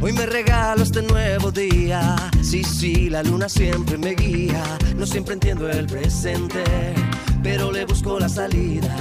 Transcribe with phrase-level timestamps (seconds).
[0.00, 2.16] Hoy me regalo este nuevo día.
[2.42, 4.62] Sí, sí, la luna siempre me guía.
[4.96, 6.62] No siempre entiendo el presente,
[7.42, 8.94] pero le busco la salida.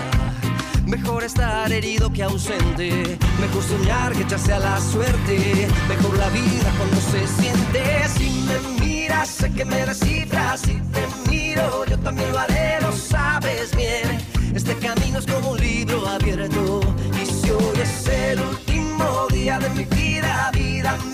[0.86, 3.18] Mejor estar herido que ausente.
[3.42, 5.68] Mejor soñar que echarse a la suerte.
[5.90, 8.10] Mejor la vida cuando se siente.
[8.18, 10.62] Si me miras, sé que me descifras.
[10.62, 14.18] Si te miro, yo también lo haré, lo sabes bien.
[14.56, 16.80] Este camino es como un libro abierto.
[17.22, 20.65] Y si hoy es el último día de mi vida, vida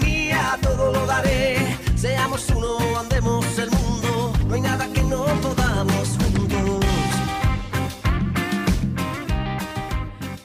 [0.04, 1.58] mía, todo lo daré.
[1.96, 4.34] Seamos uno, andemos el mundo.
[4.48, 6.86] No hay nada que no podamos juntos.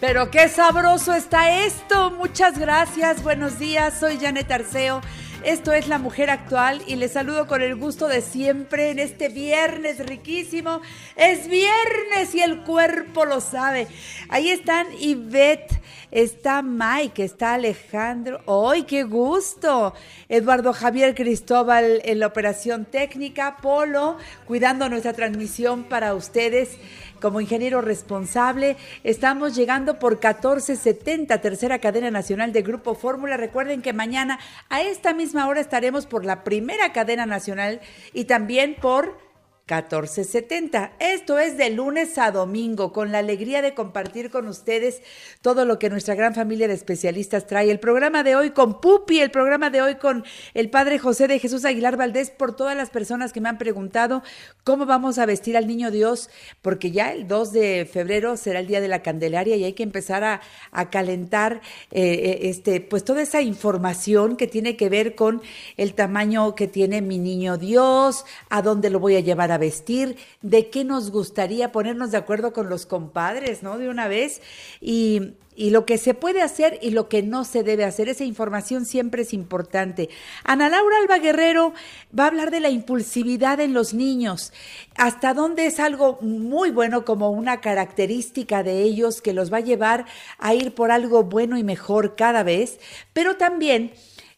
[0.00, 2.10] Pero qué sabroso está esto.
[2.12, 3.22] Muchas gracias.
[3.22, 3.98] Buenos días.
[3.98, 5.00] Soy Janet Arceo.
[5.42, 9.28] Esto es La Mujer Actual y les saludo con el gusto de siempre en este
[9.28, 10.80] viernes riquísimo.
[11.14, 13.86] Es viernes y el cuerpo lo sabe.
[14.28, 18.40] Ahí están Ivette, está Mike, está Alejandro.
[18.46, 19.94] ¡Ay, qué gusto!
[20.28, 26.78] Eduardo Javier Cristóbal en la operación técnica, Polo, cuidando nuestra transmisión para ustedes
[27.20, 28.76] como ingeniero responsable.
[29.04, 33.36] Estamos llegando por 1470, tercera cadena nacional de Grupo Fórmula.
[33.36, 34.38] Recuerden que mañana
[34.68, 37.80] a esta misma hora estaremos por la primera cadena nacional
[38.12, 39.25] y también por
[39.68, 40.92] 1470.
[41.00, 45.02] Esto es de lunes a domingo, con la alegría de compartir con ustedes
[45.40, 47.68] todo lo que nuestra gran familia de especialistas trae.
[47.68, 51.40] El programa de hoy con Pupi, el programa de hoy con el padre José de
[51.40, 54.22] Jesús Aguilar Valdés, por todas las personas que me han preguntado
[54.62, 56.30] cómo vamos a vestir al niño Dios,
[56.62, 59.82] porque ya el 2 de febrero será el día de la Candelaria y hay que
[59.82, 61.60] empezar a, a calentar
[61.90, 65.42] eh, este, pues toda esa información que tiene que ver con
[65.76, 70.16] el tamaño que tiene mi niño Dios, a dónde lo voy a llevar a vestir,
[70.42, 73.78] de qué nos gustaría ponernos de acuerdo con los compadres, ¿no?
[73.78, 74.40] De una vez.
[74.80, 78.08] Y, y lo que se puede hacer y lo que no se debe hacer.
[78.08, 80.10] Esa información siempre es importante.
[80.44, 81.72] Ana Laura Alba Guerrero
[82.16, 84.52] va a hablar de la impulsividad en los niños,
[84.96, 89.60] hasta dónde es algo muy bueno como una característica de ellos que los va a
[89.60, 90.04] llevar
[90.38, 92.78] a ir por algo bueno y mejor cada vez,
[93.12, 93.92] pero también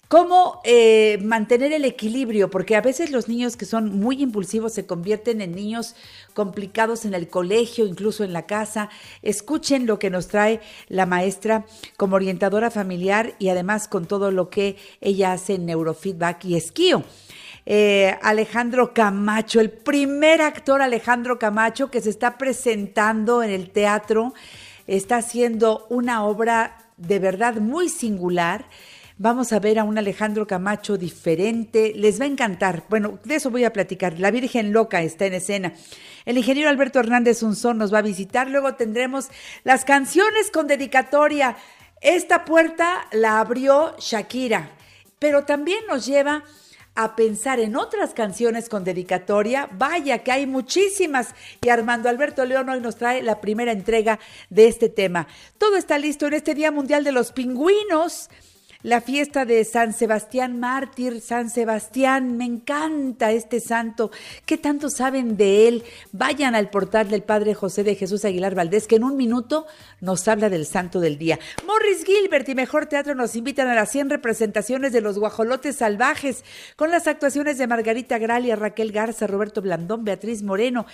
[0.08, 2.48] ¿Cómo eh, mantener el equilibrio?
[2.48, 5.94] Porque a veces los niños que son muy impulsivos se convierten en niños
[6.32, 8.88] complicados en el colegio, incluso en la casa.
[9.20, 11.66] Escuchen lo que nos trae la maestra
[11.98, 17.04] como orientadora familiar y además con todo lo que ella hace en neurofeedback y esquío.
[17.66, 24.32] Eh, Alejandro Camacho, el primer actor Alejandro Camacho que se está presentando en el teatro,
[24.86, 28.64] está haciendo una obra de verdad muy singular
[29.20, 31.92] Vamos a ver a un Alejandro Camacho diferente.
[31.96, 32.84] Les va a encantar.
[32.88, 34.20] Bueno, de eso voy a platicar.
[34.20, 35.72] La Virgen Loca está en escena.
[36.24, 38.48] El ingeniero Alberto Hernández Unzón nos va a visitar.
[38.48, 39.26] Luego tendremos
[39.64, 41.56] las canciones con dedicatoria.
[42.00, 44.70] Esta puerta la abrió Shakira,
[45.18, 46.44] pero también nos lleva
[46.94, 49.68] a pensar en otras canciones con dedicatoria.
[49.72, 51.34] Vaya que hay muchísimas.
[51.60, 55.26] Y Armando Alberto León hoy nos trae la primera entrega de este tema.
[55.58, 58.30] Todo está listo en este Día Mundial de los Pingüinos.
[58.82, 64.12] La fiesta de San Sebastián Mártir, San Sebastián, me encanta este santo.
[64.46, 65.84] ¿Qué tanto saben de él?
[66.12, 69.66] Vayan al portal del Padre José de Jesús Aguilar Valdés, que en un minuto
[70.00, 71.40] nos habla del santo del día.
[71.66, 76.44] Morris Gilbert y Mejor Teatro nos invitan a las 100 representaciones de los guajolotes salvajes,
[76.76, 80.86] con las actuaciones de Margarita Gralia, Raquel Garza, Roberto Blandón, Beatriz Moreno,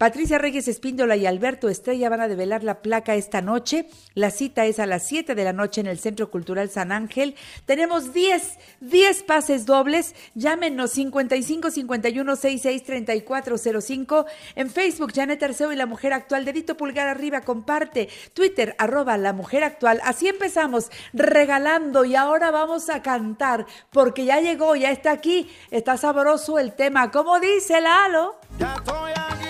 [0.00, 3.86] Patricia Reyes Espíndola y Alberto Estrella van a develar la placa esta noche.
[4.14, 7.34] La cita es a las 7 de la noche en el Centro Cultural San Ángel
[7.66, 10.14] tenemos 10, 10 pases dobles.
[10.34, 14.24] Llámenos 55 51 66 34 05.
[14.54, 16.46] En Facebook, Janet Arceo y La Mujer Actual.
[16.46, 18.08] Dedito pulgar arriba, comparte.
[18.32, 20.00] Twitter, arroba La Mujer Actual.
[20.02, 22.06] Así empezamos, regalando.
[22.06, 25.50] Y ahora vamos a cantar, porque ya llegó, ya está aquí.
[25.70, 27.10] Está sabroso el tema.
[27.10, 28.40] ¿Cómo dice Lalo?
[28.58, 29.49] Ya estoy Hoy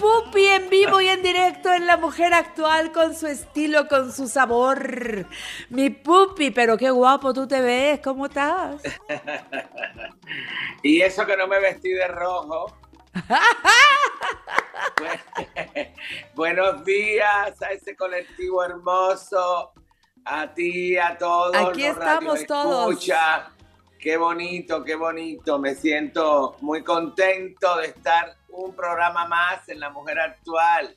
[0.00, 4.28] Pupi en vivo y en directo en La Mujer Actual con su estilo, con su
[4.28, 5.26] sabor.
[5.68, 8.80] Mi Pupi, pero qué guapo tú te ves, ¿cómo estás?
[10.82, 12.74] y eso que no me vestí de rojo.
[16.34, 19.72] Buenos días a ese colectivo hermoso,
[20.24, 21.54] a ti, a todos.
[21.54, 23.06] Aquí estamos todos.
[23.98, 25.58] Qué bonito, qué bonito.
[25.58, 30.94] Me siento muy contento de estar un programa más en La Mujer Actual.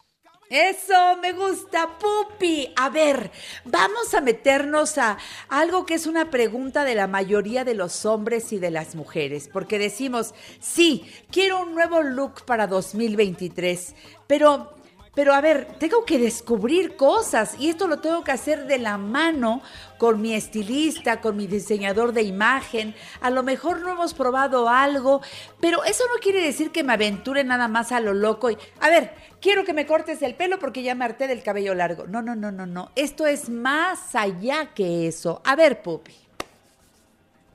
[0.49, 2.71] Eso me gusta, Pupi.
[2.75, 3.31] A ver,
[3.65, 5.17] vamos a meternos a
[5.49, 9.49] algo que es una pregunta de la mayoría de los hombres y de las mujeres,
[9.51, 13.95] porque decimos, sí, quiero un nuevo look para 2023,
[14.27, 14.75] pero
[15.15, 18.97] pero a ver, tengo que descubrir cosas y esto lo tengo que hacer de la
[18.97, 19.61] mano
[19.99, 22.95] con mi estilista, con mi diseñador de imagen.
[23.21, 25.21] A lo mejor no hemos probado algo,
[25.61, 28.89] pero eso no quiere decir que me aventure nada más a lo loco y, a
[28.89, 32.07] ver, quiero que me cortes el pelo porque ya me harté del cabello largo.
[32.07, 32.91] No, no, no, no, no.
[32.95, 35.43] Esto es más allá que eso.
[35.45, 36.15] A ver, Pupi.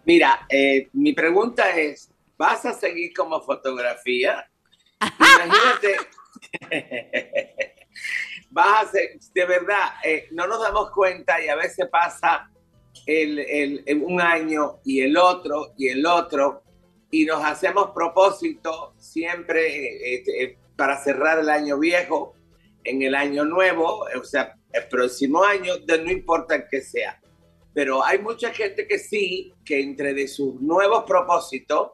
[0.05, 4.49] Mira, eh, mi pregunta es, ¿vas a seguir como fotografía?
[5.01, 6.18] Imagínate
[8.51, 12.51] Vas de verdad, eh, no nos damos cuenta y a veces pasa
[13.07, 16.63] el, un año y el otro y el otro
[17.11, 22.35] y nos hacemos propósito siempre este, eh, para cerrar el año viejo
[22.85, 27.21] en el año nuevo, o sea, el próximo año, de no importa el que sea.
[27.75, 31.93] Pero hay mucha gente que sí, que entre de sus nuevos propósitos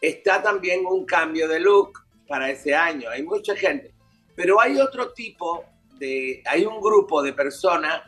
[0.00, 3.10] está también un cambio de look para ese año.
[3.10, 3.94] Hay mucha gente.
[4.34, 5.64] Pero hay otro tipo
[5.98, 8.02] de, hay un grupo de personas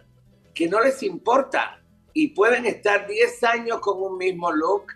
[0.54, 1.80] que no les importa
[2.12, 4.86] y pueden estar 10 años con un mismo look,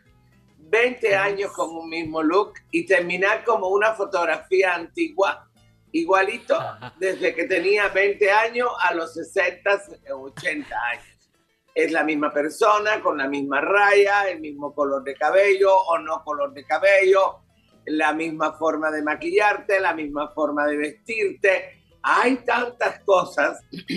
[0.58, 5.48] 20 años con un mismo look y terminar como una fotografía antigua,
[5.92, 6.58] igualito
[6.98, 11.30] desde que tenía 20 años a los 60, 80 años.
[11.74, 16.22] Es la misma persona, con la misma raya, el mismo color de cabello o no
[16.24, 17.40] color de cabello,
[17.87, 21.82] la misma forma de maquillarte, la misma forma de vestirte.
[22.02, 23.61] Hay tantas cosas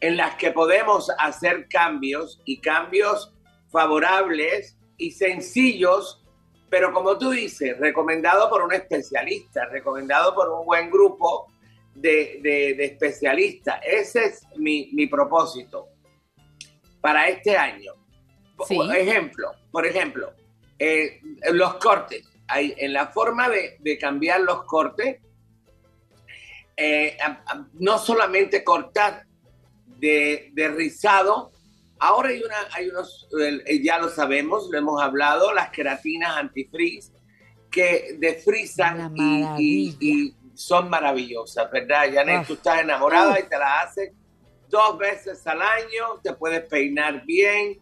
[0.00, 3.32] en las que podemos hacer cambios y cambios
[3.70, 6.24] favorables y sencillos,
[6.70, 11.46] pero como tú dices, recomendado por un especialista, recomendado por un buen grupo
[11.94, 13.80] de, especialistas.
[13.84, 15.88] Ese es mi, propósito
[17.00, 17.92] para este año.
[18.56, 20.32] Por ejemplo, por ejemplo,
[20.78, 21.20] eh,
[21.52, 25.18] los cortes en la forma de, cambiar los cortes,
[26.76, 27.16] eh,
[27.74, 29.24] no solamente cortar
[29.86, 31.52] de, rizado,
[31.98, 33.28] ahora hay, una, hay unos,
[33.82, 37.12] ya lo sabemos, lo hemos hablado, las queratinas antifreeze
[37.70, 39.14] que defrizan
[39.58, 42.12] y, y, son maravillosas, ¿verdad?
[42.12, 44.10] Janet, tú estás enamorada y te las haces
[44.68, 47.78] dos veces al año, te puedes peinar bien,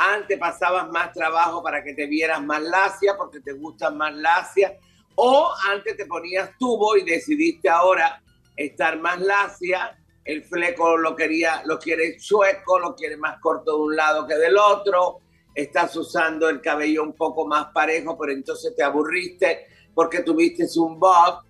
[0.00, 4.78] antes pasabas más trabajo para que te vieras más lacia porque te gustan más lacia.
[5.16, 8.22] O antes te ponías tubo y decidiste ahora
[8.56, 9.98] estar más lacia.
[10.24, 14.36] El fleco lo quería, lo quieres chueco, lo quieres más corto de un lado que
[14.36, 15.20] del otro.
[15.54, 20.98] Estás usando el cabello un poco más parejo, pero entonces te aburriste porque tuviste un
[20.98, 21.42] bob.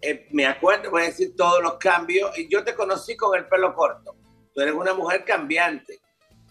[0.00, 2.38] Eh, me acuerdo, voy a decir todos los cambios.
[2.38, 4.14] Y yo te conocí con el pelo corto.
[4.54, 6.00] Tú eres una mujer cambiante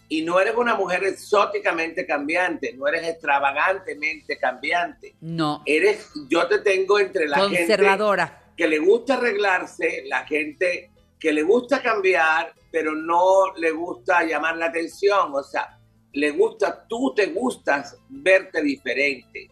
[0.08, 5.14] y no eres una mujer exóticamente cambiante, no eres extravagantemente cambiante.
[5.20, 5.62] No.
[5.66, 8.26] Eres, yo te tengo entre la Conservadora.
[8.26, 14.24] gente que le gusta arreglarse, la gente que le gusta cambiar, pero no le gusta
[14.24, 15.78] llamar la atención, o sea,
[16.12, 19.50] le gusta, tú te gustas verte diferente.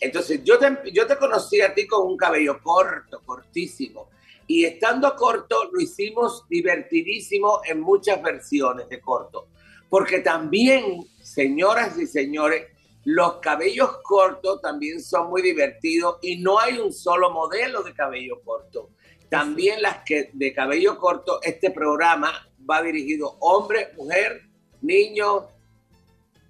[0.00, 4.10] Entonces, yo te, yo te conocí a ti con un cabello corto, cortísimo,
[4.46, 9.48] y estando corto lo hicimos divertidísimo en muchas versiones de corto,
[9.88, 12.66] porque también, señoras y señores,
[13.04, 18.40] los cabellos cortos también son muy divertidos y no hay un solo modelo de cabello
[18.44, 18.90] corto.
[19.28, 22.32] También las que de cabello corto, este programa
[22.68, 24.42] va dirigido hombre, mujer,
[24.82, 25.46] niño,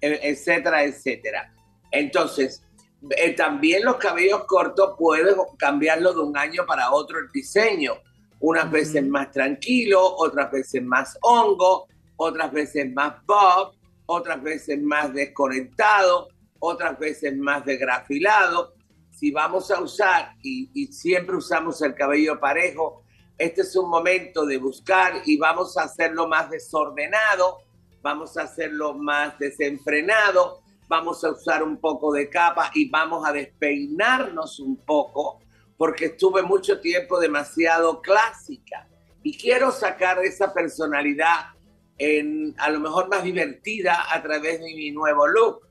[0.01, 1.53] e, etcétera, etcétera.
[1.91, 2.63] Entonces,
[3.11, 7.93] eh, también los cabellos cortos pueden cambiarlo de un año para otro el diseño.
[8.39, 13.73] Unas veces más tranquilo, otras veces más hongo, otras veces más bob,
[14.07, 18.73] otras veces más desconectado, otras veces más desgrafilado.
[19.11, 23.03] Si vamos a usar, y, siempre usamos el cabello parejo,
[23.37, 27.59] este es un momento de buscar y vamos a hacerlo más desordenado,
[28.01, 33.31] vamos a hacerlo más desenfrenado, vamos a usar un poco de capa y vamos a
[33.31, 35.39] despeinarnos un poco
[35.77, 38.87] porque estuve mucho tiempo demasiado clásica.
[39.21, 41.56] Y quiero sacar esa personalidad
[41.97, 45.67] en, a lo mejor más divertida a través de mi nuevo look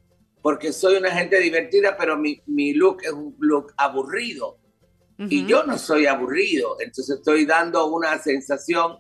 [0.47, 4.59] porque soy una gente divertida, pero mi, mi look es un look aburrido.
[5.19, 8.99] Y yo no soy aburrido, entonces estoy dando una sensación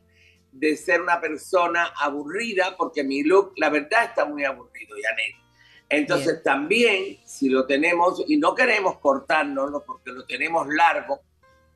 [0.50, 5.36] de ser una persona aburrida, porque mi look, la verdad, está muy aburrido, Janet.
[5.88, 11.20] Entonces también, si lo tenemos y no queremos cortárnoslo porque lo tenemos largo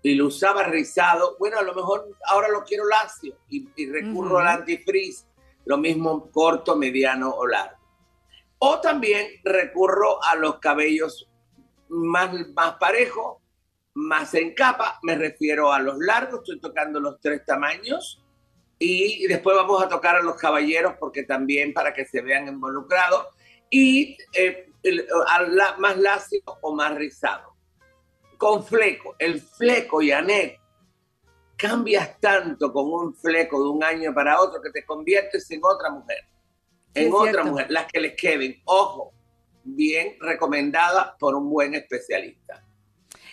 [0.03, 4.49] y lo usaba rizado, bueno, a lo mejor ahora lo quiero lacio y, recurro al
[4.49, 5.27] antifreeze,
[5.71, 7.79] lo mismo corto, mediano o largo.
[8.59, 11.31] O también recurro a los cabellos
[11.89, 13.37] más, más parejos,
[13.95, 18.21] más en capa, me refiero a los largos, estoy tocando los tres tamaños.
[18.81, 23.29] Y después vamos a tocar a los caballeros porque también para que se vean involucrados.
[23.71, 24.73] Y eh,
[25.79, 27.55] más lacio o más rizado.
[28.39, 30.59] Con fleco, el fleco, Janet,
[31.61, 35.91] cambias tanto con un fleco de un año para otro que te conviertes en otra
[35.91, 36.31] mujer
[36.95, 38.61] en otra mujer, las que les queden.
[38.65, 39.13] Ojo,
[39.65, 42.65] bien recomendada por un buen especialista.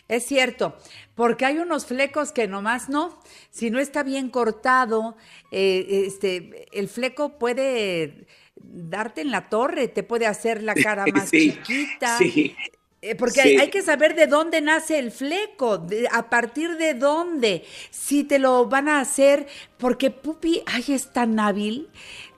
[0.08, 0.78] Es cierto,
[1.16, 5.18] porque hay unos flecos que nomás no, si no está bien cortado,
[5.52, 11.30] eh, este, el fleco puede darte en la torre, te puede hacer la cara más
[11.30, 12.18] chiquita.
[12.20, 12.56] Sí.
[13.02, 18.24] Eh, porque hay, que saber de dónde nace el fleco, a partir de dónde, si
[18.24, 19.46] te lo van a hacer,
[19.78, 21.90] porque Pupi, ay, es tan hábil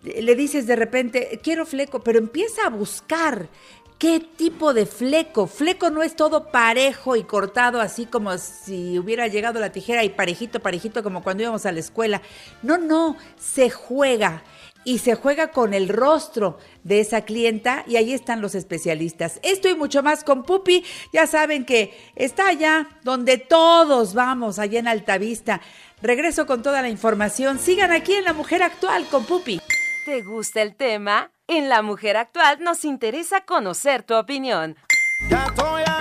[0.02, 3.50] le dices de repente, quiero fleco, pero empieza a buscar
[3.98, 5.48] qué tipo de fleco.
[5.48, 10.10] Fleco no es todo parejo y cortado así como si hubiera llegado la tijera y
[10.10, 12.22] parejito, parejito como cuando íbamos a la escuela.
[12.64, 14.44] No, no, se juega
[14.90, 19.40] y se juega con el rostro de esa clienta y ahí están los especialistas.
[19.44, 24.80] Esto y mucho más con Pupi, ya saben que está allá donde todos vamos, allá
[24.80, 25.62] en Altavista.
[26.02, 27.60] Regreso con toda la información.
[27.60, 29.60] Sigan aquí en La Mujer Actual con Pupi
[30.10, 31.32] te gusta el tema?
[31.48, 34.76] En La Mujer Actual nos interesa conocer tu opinión.
[35.30, 35.99] Ya estoy aquí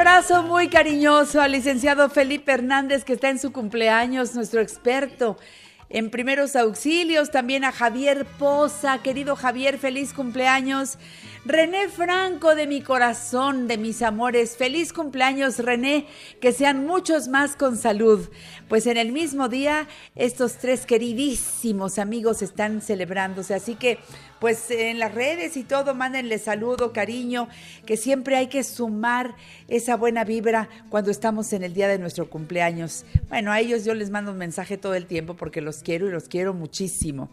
[0.00, 5.36] abrazo muy cariñoso al licenciado Felipe Hernández que está en su cumpleaños, nuestro experto
[5.90, 10.96] en primeros auxilios, también a Javier Poza, querido Javier, feliz cumpleaños.
[11.46, 16.06] René Franco de mi corazón, de mis amores, feliz cumpleaños René,
[16.38, 18.28] que sean muchos más con salud.
[18.68, 23.98] Pues en el mismo día estos tres queridísimos amigos están celebrándose, así que
[24.38, 27.48] pues en las redes y todo, mándenle saludo, cariño,
[27.86, 29.34] que siempre hay que sumar
[29.66, 33.06] esa buena vibra cuando estamos en el día de nuestro cumpleaños.
[33.30, 36.10] Bueno, a ellos yo les mando un mensaje todo el tiempo porque los quiero y
[36.10, 37.30] los quiero muchísimo.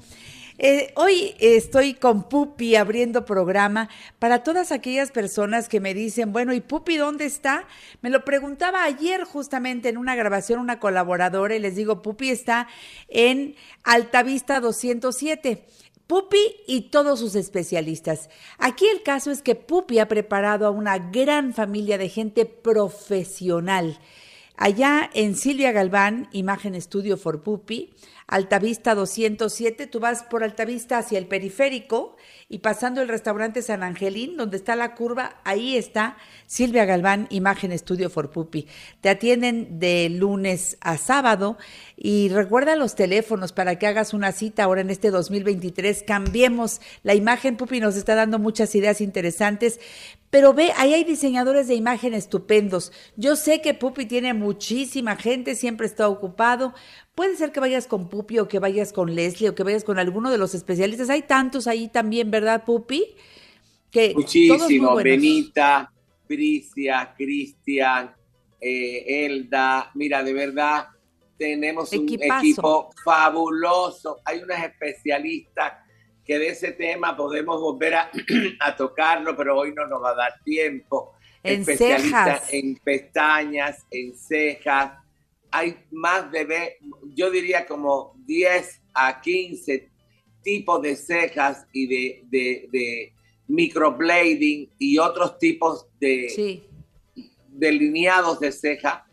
[0.59, 6.51] Eh, hoy estoy con Pupi abriendo programa para todas aquellas personas que me dicen, bueno,
[6.51, 7.67] ¿y Pupi dónde está?
[8.01, 12.67] Me lo preguntaba ayer justamente en una grabación una colaboradora y les digo, Pupi está
[13.07, 15.63] en Altavista 207.
[16.07, 18.29] Pupi y todos sus especialistas.
[18.57, 23.99] Aquí el caso es que Pupi ha preparado a una gran familia de gente profesional.
[24.59, 27.93] Allá en Silvia Galván, Imagen Estudio for Pupi,
[28.27, 32.17] Altavista 207, tú vas por Altavista hacia el periférico
[32.49, 37.71] y pasando el restaurante San Angelín, donde está la curva, ahí está Silvia Galván, Imagen
[37.71, 38.67] Estudio for Pupi.
[38.99, 41.57] Te atienden de lunes a sábado
[41.95, 46.03] y recuerda los teléfonos para que hagas una cita ahora en este 2023.
[46.03, 49.79] Cambiemos la imagen, Pupi nos está dando muchas ideas interesantes.
[50.29, 52.91] Pero ve, ahí hay diseñadores de imagen estupendos.
[53.15, 56.73] Yo sé que Pupi tiene muchísima gente, siempre está ocupado.
[57.15, 59.99] Puede ser que vayas con Pupi o que vayas con Leslie o que vayas con
[59.99, 61.09] alguno de los especialistas.
[61.09, 63.15] Hay tantos ahí también, ¿verdad, Pupi?
[63.89, 64.95] Que Muchísimo.
[64.95, 65.91] Benita,
[66.27, 68.13] Bricia, Cristian,
[68.59, 69.91] eh, Elda.
[69.95, 70.87] Mira, de verdad,
[71.37, 74.19] tenemos un equipo fabuloso.
[74.25, 75.86] Hay unas especialistas
[76.27, 78.11] que de ese tema podemos volver a,
[78.59, 81.13] a tocarlo, pero hoy no nos va a dar tiempo.
[81.41, 82.51] En cejas.
[82.51, 84.91] En pestañas, en cejas
[85.51, 86.77] hay más de,
[87.15, 89.89] yo diría como 10 a 15
[90.43, 93.13] tipos de cejas y de, de,
[93.49, 96.61] microblading y otros tipos de
[97.47, 99.07] delineados de ceja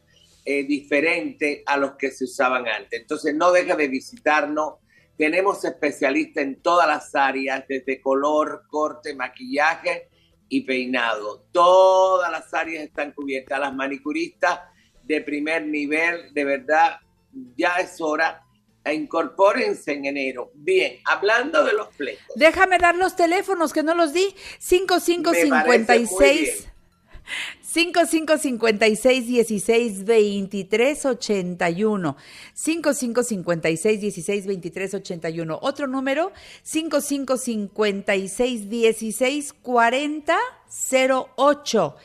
[0.44, 3.00] eh, diferentes a los que se usaban antes.
[3.00, 4.74] Entonces no deja de visitarnos.
[5.16, 10.08] Tenemos especialistas en todas las áreas, desde color, corte, maquillaje
[10.48, 11.46] y peinado.
[11.52, 13.60] Todas las áreas están cubiertas.
[13.60, 14.60] Las manicuristas
[15.02, 16.98] de primer nivel, de verdad,
[17.56, 18.40] ya es hora.
[18.92, 20.50] Incorpórense en enero.
[20.54, 22.26] Bien, hablando de los flecos.
[22.36, 24.34] Déjame dar los teléfonos que no los di.
[24.58, 26.68] 5556
[27.74, 32.16] 5556 16 23 81
[32.54, 36.30] 5556 16 23 81 otro número
[36.62, 40.36] 5556 16 40
[41.36, 41.96] 08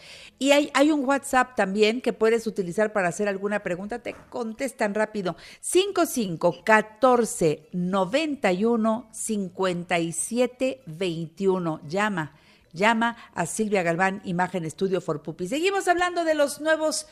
[0.41, 3.99] y hay, hay, un WhatsApp también que puedes utilizar para hacer alguna pregunta.
[3.99, 5.35] Te contestan rápido.
[5.59, 11.81] 55 14 91 57 21.
[11.85, 12.38] Llama,
[12.73, 15.47] llama a Silvia Galván, Imagen Estudio for Pupi.
[15.47, 17.07] Seguimos hablando de los nuevos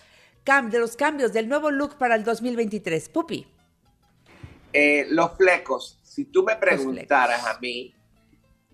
[0.48, 3.10] de los cambios, del nuevo look para el 2023.
[3.10, 3.46] Pupi.
[4.72, 6.00] Eh, los flecos.
[6.02, 7.94] Si tú me preguntaras a mí,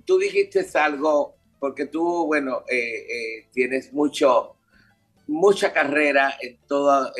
[0.05, 4.55] tú dijiste algo porque tú, bueno, eh, eh, tienes mucho,
[5.25, 7.11] mucha carrera en toda,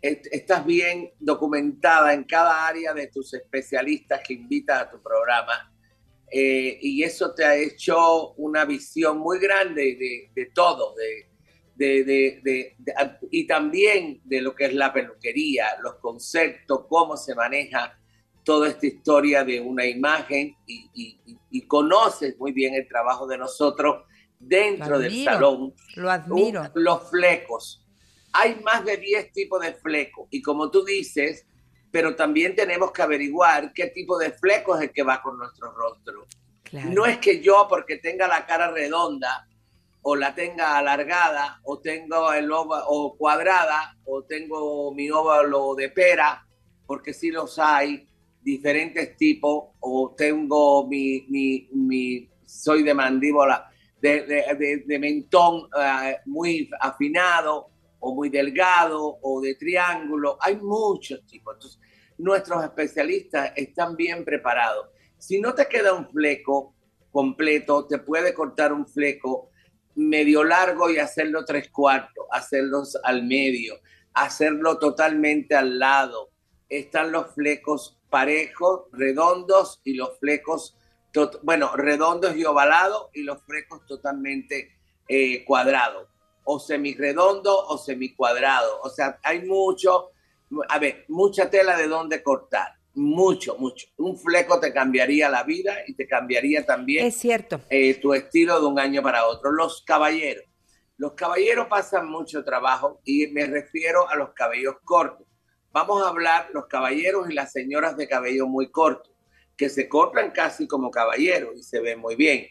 [0.00, 5.73] estás bien documentada en cada área de tus especialistas que invitas a tu programa.
[6.36, 11.28] Eh, y eso te ha hecho una visión muy grande de, de todo, de,
[11.76, 12.76] de,
[13.30, 17.96] y también de lo que es la peluquería, los conceptos, cómo se maneja
[18.42, 24.02] toda esta historia de una imagen y, conoces muy bien el trabajo de nosotros
[24.40, 25.72] dentro del salón.
[25.94, 26.68] Lo admiro.
[26.74, 27.86] los flecos.
[28.32, 31.46] Hay más de 10 tipos de flecos y como tú dices,
[31.94, 35.70] pero también tenemos que averiguar qué tipo de fleco es el que va con nuestro
[35.70, 36.26] rostro.
[36.90, 39.46] No es que yo, porque tenga la cara redonda,
[40.02, 46.44] o la tenga alargada, o tengo el o cuadrada, o tengo mi óvalo de pera,
[46.84, 48.08] porque sí los hay,
[48.42, 56.68] diferentes tipos, o tengo mi, mi, mi soy de mandíbula, de, de, mentón eh, muy
[56.80, 57.68] afinado,
[58.00, 60.36] o muy delgado, o de triángulo.
[60.40, 61.54] Hay muchos tipos.
[61.54, 61.83] Entonces,
[62.18, 64.88] nuestros especialistas están bien preparados.
[65.18, 66.74] Si no te queda un fleco
[67.10, 69.50] completo, te puede cortar un fleco
[69.94, 73.76] medio largo y hacerlo tres cuartos, hacerlos al medio,
[74.12, 76.30] hacerlo totalmente al lado.
[76.68, 80.76] Están los flecos parejos, redondos y los flecos,
[81.42, 84.70] bueno, redondos y ovalados y los flecos totalmente
[85.08, 86.08] eh, cuadrados,
[86.44, 88.80] o semiredondo o semicuadrado.
[88.82, 90.10] O sea, hay mucho,
[90.68, 92.74] a ver, mucha tela de dónde cortar.
[92.94, 93.88] Mucho, mucho.
[93.96, 97.60] Un fleco te cambiaría la vida y te cambiaría también es cierto.
[97.68, 99.50] Eh, tu estilo de un año para otro.
[99.50, 100.44] Los caballeros.
[100.96, 105.26] Los caballeros pasan mucho trabajo y me refiero a los cabellos cortos
[105.74, 109.10] vamos a hablar los caballeros y las señoras de cabello muy corto,
[109.56, 112.46] que se cortan casi como caballeros y se ven muy bien.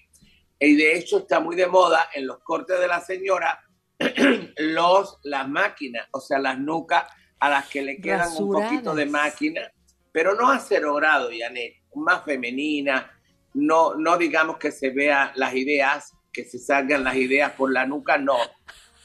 [0.60, 3.64] Y de hecho está muy de moda en los cortes de la señora
[4.58, 7.06] los, las máquinas, o sea, las nucas
[7.44, 9.70] a las que le quedan un poquito de máquina,
[10.14, 13.12] pero no a cero grado, Janet, más femenina,
[13.54, 17.86] no, no digamos que se vean las ideas, que se salgan las ideas por la
[17.86, 18.38] nuca, no,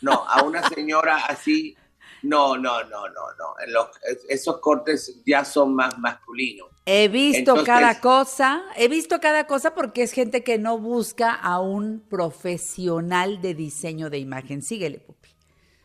[0.03, 1.77] no, a una señora así
[2.23, 3.91] no, no, no, no, no.
[4.29, 6.69] esos cortes ya son más masculinos.
[6.87, 11.61] He visto cada cosa, he visto cada cosa porque es gente que no busca a
[11.61, 14.63] un profesional de diseño de imagen.
[14.63, 15.18] Síguele, Pupi.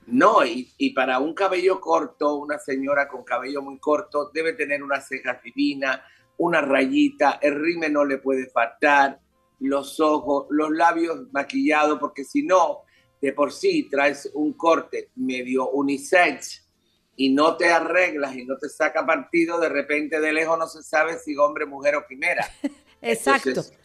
[0.08, 4.84] No, y, y para un cabello corto, una señora con cabello muy corto debe tener
[4.84, 6.02] unas cejas divinas,
[6.38, 9.20] una rayita, el rime no le puede faltar,
[9.60, 12.82] los ojos, los labios maquillados, porque si no,
[13.22, 16.68] de por sí traes un corte medio unisex
[17.16, 20.84] y no te arreglas y no te saca partido, de repente de lejos no se
[20.84, 22.46] sabe si hombre, mujer o quimera.
[23.02, 23.50] Exacto.
[23.50, 23.78] Entonces,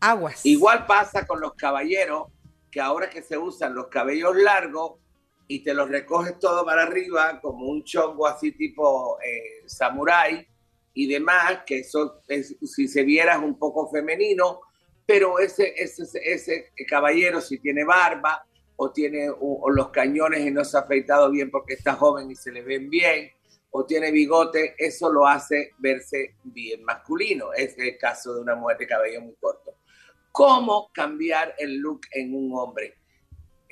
[0.00, 0.44] Aguas.
[0.46, 2.28] Igual pasa con los caballeros,
[2.70, 5.01] que ahora que se usan los cabellos largos
[5.54, 10.46] y te los recoges todo para arriba, como un chongo así tipo eh, samurái
[10.94, 14.62] y demás, que eso es, si se viera es un poco femenino,
[15.04, 20.50] pero ese, ese, ese caballero si tiene barba o tiene o, o los cañones y
[20.50, 23.30] no se ha afeitado bien porque está joven y se le ven bien,
[23.72, 27.52] o tiene bigote, eso lo hace verse bien masculino.
[27.52, 29.74] Es el caso de una mujer de cabello muy corto.
[30.30, 33.01] ¿Cómo cambiar el look en un hombre?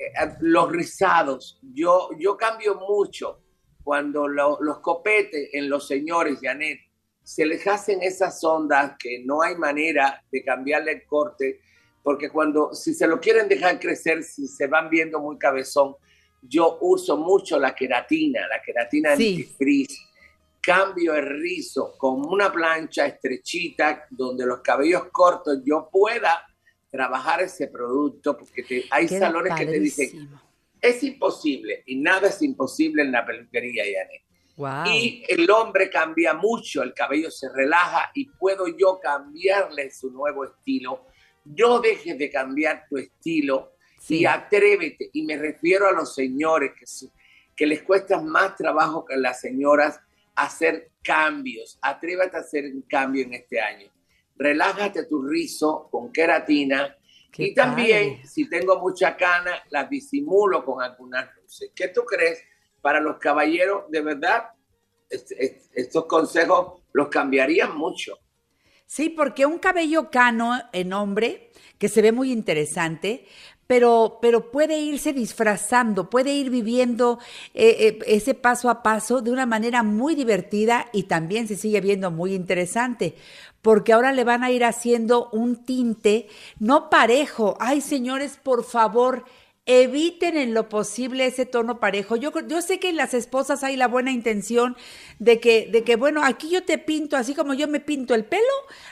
[0.01, 1.59] Eh, los rizados.
[1.73, 3.41] Yo, yo cambio mucho
[3.83, 6.79] cuando lo- los copetes en los señores, Janet,
[7.23, 11.59] se les hacen esas ondas que no hay manera de cambiarle el corte,
[12.01, 15.95] porque cuando, si se lo quieren dejar crecer, si se van viendo muy cabezón,
[16.41, 19.29] yo uso mucho la queratina, la queratina Sí.
[19.35, 20.07] antifrizz.
[20.59, 26.47] Cambio el rizo con una plancha estrechita donde los cabellos cortos yo pueda
[26.91, 30.41] trabajar ese producto, porque te- hay Queda salones que te dicen, padrísimo.
[30.81, 34.21] es imposible y nada es imposible en la peluquería, Janet.
[34.57, 34.93] Wow.
[34.93, 40.43] Y el hombre cambia mucho, el cabello se relaja y puedo yo cambiarle su nuevo
[40.45, 41.07] estilo.
[41.45, 44.19] No dejes de cambiar tu estilo Sí.
[44.19, 45.09] y atrévete.
[45.13, 46.71] Y me refiero a los señores
[47.55, 49.99] que, les cuesta más trabajo que a las señoras
[50.35, 51.77] hacer cambios.
[51.81, 53.91] Atrévete a hacer un cambio en este año.
[54.41, 56.95] Relájate tu rizo con queratina
[57.31, 58.27] Qué y también, padre.
[58.27, 61.71] si tengo mucha cana, las disimulo con algunas luces.
[61.75, 62.39] ¿Qué tú crees?
[62.81, 64.45] Para los caballeros, de verdad,
[65.09, 68.17] est- est- estos consejos los cambiarían mucho.
[68.85, 73.25] Sí, porque un cabello cano en hombre, que se ve muy interesante,
[73.67, 77.19] pero, pero puede irse disfrazando, puede ir viviendo
[77.53, 81.79] eh, eh, ese paso a paso de una manera muy divertida y también se sigue
[81.79, 83.15] viendo muy interesante,
[83.61, 86.27] porque ahora le van a ir haciendo un tinte
[86.59, 87.55] no parejo.
[87.59, 89.23] Ay, señores, por favor.
[89.65, 92.15] Eviten en lo posible ese tono parejo.
[92.15, 94.75] Yo, yo sé que en las esposas hay la buena intención
[95.19, 98.25] de que, de que, bueno, aquí yo te pinto, así como yo me pinto el
[98.25, 98.43] pelo,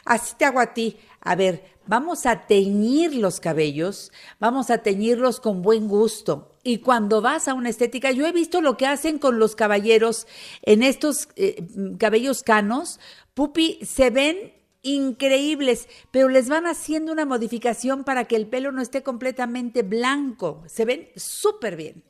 [0.06, 0.98] así te hago a ti.
[1.22, 6.56] A ver, vamos a teñir los cabellos, vamos a teñirlos con buen gusto.
[6.64, 10.28] Y cuando vas a una estética, yo he visto lo que hacen con los caballeros
[10.62, 11.66] en estos eh,
[11.98, 13.00] cabellos canos,
[13.34, 18.82] pupi, se ven increíbles, pero les van haciendo una modificación para que el pelo no
[18.82, 20.64] esté completamente blanco.
[20.68, 22.04] Se ven súper bien.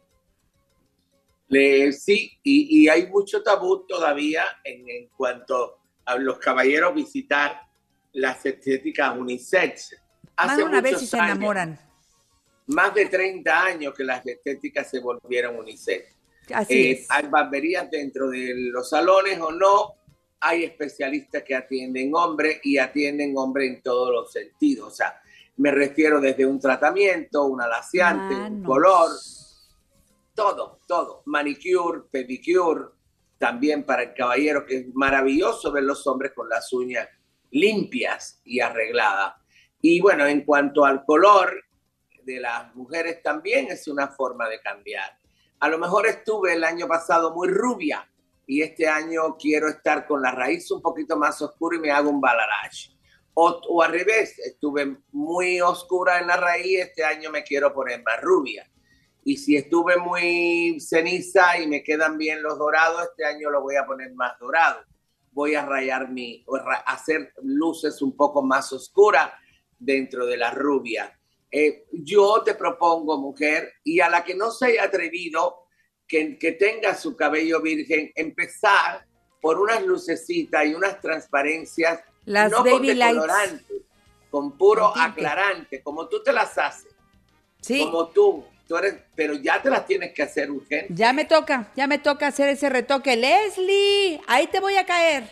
[1.48, 7.62] Le- sí, y, y hay mucho tabú todavía en, en cuanto a los caballeros visitar
[8.14, 9.96] las estéticas unisex.
[10.38, 11.80] Van a ver muchos si se enamoran.
[12.68, 16.16] Más de 30 años que las estéticas se volvieron unisex.
[16.54, 17.08] Así Eh, es.
[17.10, 19.96] hay barberías dentro de los salones o no.
[20.42, 24.88] Hay especialistas que atienden hombres y atienden hombres en todos los sentidos.
[24.88, 25.22] O sea,
[25.58, 28.66] me refiero desde un tratamiento, un alaciante, un Manos.
[28.66, 29.10] color,
[30.34, 31.24] todo, todo.
[31.26, 32.86] Manicure, pedicure,
[33.38, 37.08] también para el caballero, que es maravilloso ver los hombres con las uñas
[37.52, 39.36] limpias y arregladas.
[39.82, 41.64] Y bueno, en cuanto al color
[42.24, 45.18] de las mujeres, también es una forma de cambiar.
[45.60, 48.08] A lo mejor estuve el año pasado muy rubia
[48.50, 52.10] y este año quiero estar con la raíz un poquito más oscura y me hago
[52.10, 52.90] un balayage.
[53.36, 58.02] O, o al revés, estuve muy oscura en la raíz, este año me quiero poner
[58.02, 58.68] más rubia.
[59.24, 63.76] Y si estuve muy ceniza y me quedan bien los dorados, este año lo voy
[63.76, 64.80] a poner más dorado.
[65.32, 66.44] Voy a rayar mi,
[66.88, 69.30] hacer luces un poco más oscuras
[69.78, 71.16] dentro de la rubia.
[71.52, 75.68] Eh, yo te propongo, mujer, y a la que no se haya atrevido,
[76.10, 79.06] que, que tenga su cabello virgen, empezar
[79.40, 83.64] por unas lucecitas y unas transparencias, Las no con lights.
[84.30, 86.94] con puro aclarante, como tú te las haces,
[87.62, 87.80] Sí.
[87.86, 88.44] como tú,
[89.16, 90.94] pero ya te las tienes que hacer urgente.
[90.94, 93.16] Ya me toca, ya me toca hacer ese retoque.
[93.16, 95.24] Leslie, ahí te voy a caer.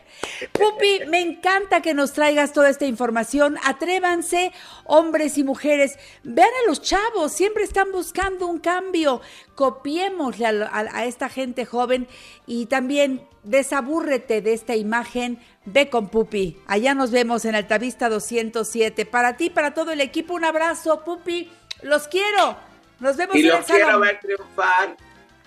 [0.51, 3.57] Pupi, me encanta que nos traigas toda esta información.
[3.63, 4.51] Atrévanse,
[4.85, 5.99] hombres y mujeres.
[6.23, 9.21] Vean a los chavos, siempre están buscando un cambio.
[9.55, 12.07] Copiémosle a- a esta gente joven
[12.47, 15.39] y también desabúrrete de esta imagen.
[15.65, 16.57] Ve con Pupi.
[16.65, 19.05] Allá nos vemos en Altavista 207.
[19.05, 21.51] Para ti, para todo el equipo, un abrazo, Pupi.
[21.83, 22.57] Los quiero.
[22.99, 23.81] Nos vemos Y en los el salón.
[23.83, 24.97] quiero ver triunfar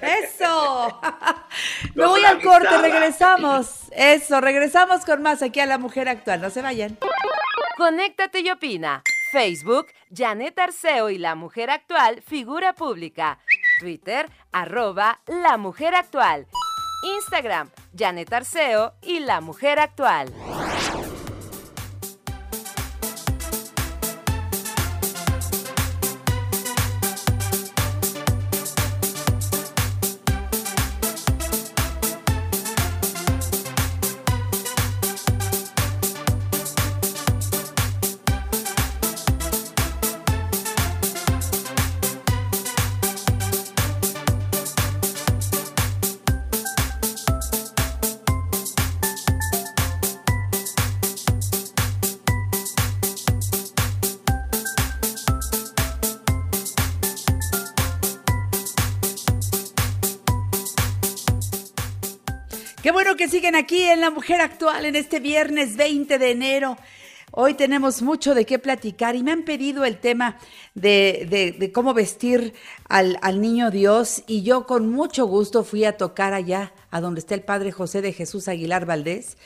[0.01, 1.01] Eso.
[1.95, 3.89] Me voy al corte, regresamos.
[3.93, 6.41] Eso, regresamos con más aquí a La Mujer Actual.
[6.41, 6.97] No se vayan.
[7.77, 9.03] Conéctate y opina.
[9.33, 13.39] Facebook, Janet Arceo y la mujer actual, figura pública.
[13.79, 16.47] Twitter, arroba la mujer actual.
[17.05, 20.33] Instagram, Janet Arceo y la mujer actual.
[63.55, 66.77] Aquí en La Mujer Actual en este viernes 20 de enero.
[67.33, 70.39] Hoy tenemos mucho de qué platicar y me han pedido el tema
[70.75, 72.55] de, de- de cómo vestir
[72.89, 77.21] al, al niño Dios y yo con mucho gusto fui a tocar allá, a donde
[77.21, 79.37] está el Padre José de Jesús Aguilar Valdés,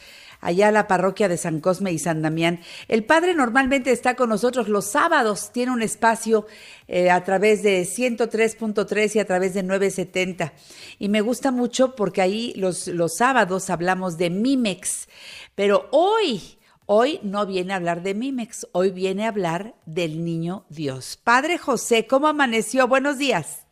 [0.44, 2.60] allá a la parroquia de San Cosme y San Damián.
[2.86, 6.46] El Padre normalmente está con nosotros los sábados, tiene un espacio
[6.86, 10.52] eh, a través de 103.3 y a través de 970.
[10.98, 15.08] Y me gusta mucho porque ahí los, los sábados hablamos de Mimex,
[15.56, 16.58] pero hoy...
[16.86, 21.16] Hoy no viene a hablar de Mimex, hoy viene a hablar del niño Dios.
[21.16, 22.86] Padre José, ¿cómo amaneció?
[22.86, 23.66] Buenos días.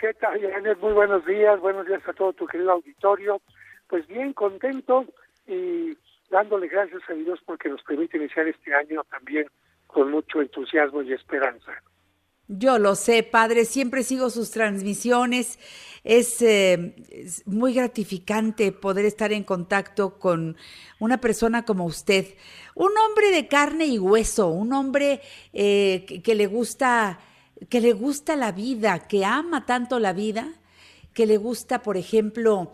[0.00, 0.76] ¿Qué tal, Janet?
[0.80, 3.40] Muy buenos días, buenos días a todo tu querido auditorio.
[3.86, 5.04] Pues bien, contento
[5.50, 5.98] y
[6.30, 9.46] dándole gracias a Dios porque nos permite iniciar este año también
[9.86, 11.72] con mucho entusiasmo y esperanza.
[12.52, 15.58] Yo lo sé, padre, siempre sigo sus transmisiones.
[16.02, 16.96] Es, eh,
[17.46, 20.56] muy gratificante poder estar en contacto con
[20.98, 22.26] una persona como usted,
[22.74, 25.20] un hombre de carne y hueso, un hombre
[25.52, 27.20] eh, que le gusta,
[27.68, 30.52] que le gusta la vida, que ama tanto la vida,
[31.14, 32.72] que le gusta, por ejemplo,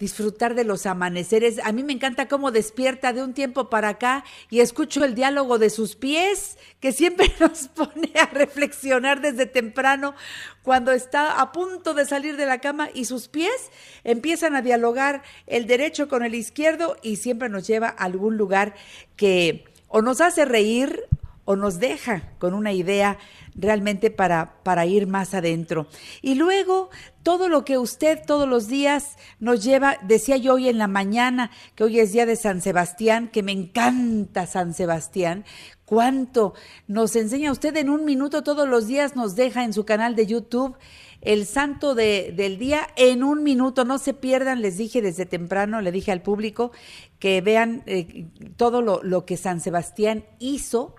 [0.00, 1.60] disfrutar de los amaneceres.
[1.62, 5.58] A mí me encanta cómo despierta de un tiempo para acá y escucho el diálogo
[5.58, 10.14] de sus pies, que siempre nos pone a reflexionar desde temprano
[10.62, 13.70] cuando está a punto de salir de la cama y sus pies
[14.02, 18.74] empiezan a dialogar el derecho con el izquierdo y siempre nos lleva a algún lugar
[19.16, 21.04] que o nos hace reír
[21.50, 23.18] o nos deja con una idea
[23.56, 25.88] realmente para, para ir más adentro.
[26.22, 26.90] Y luego,
[27.24, 31.50] todo lo que usted todos los días nos lleva, decía yo hoy en la mañana,
[31.74, 35.44] que hoy es día de San Sebastián, que me encanta San Sebastián,
[35.84, 36.54] cuánto
[36.86, 40.26] nos enseña usted en un minuto todos los días, nos deja en su canal de
[40.26, 40.76] YouTube
[41.20, 43.84] el santo de, del día en un minuto.
[43.84, 46.72] No se pierdan, les dije desde temprano, le dije al público
[47.18, 50.94] que vean eh, todo lo, lo que San Sebastián hizo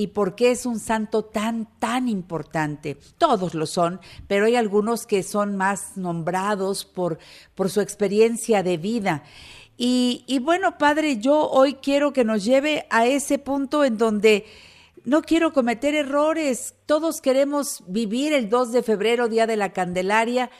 [0.00, 2.96] y por qué es un santo tan, tan importante.
[3.18, 7.18] Todos lo son, pero hay algunos que son más nombrados por,
[7.54, 9.24] por su experiencia de vida.
[9.76, 14.46] Y, y bueno, Padre, yo hoy quiero que nos lleve a ese punto en donde
[15.04, 16.74] no quiero cometer errores.
[16.86, 20.50] Todos queremos vivir el 2 de febrero, Día de la Candelaria,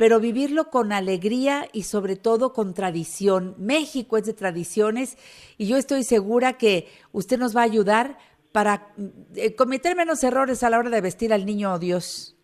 [0.00, 3.54] pero vivirlo con alegría y sobre todo con tradición.
[3.58, 5.18] México es de tradiciones
[5.58, 8.18] y yo estoy segura que usted nos va a ayudar
[8.52, 8.88] para
[9.36, 12.36] eh, cometer menos errores a la hora de vestir al niño Dios.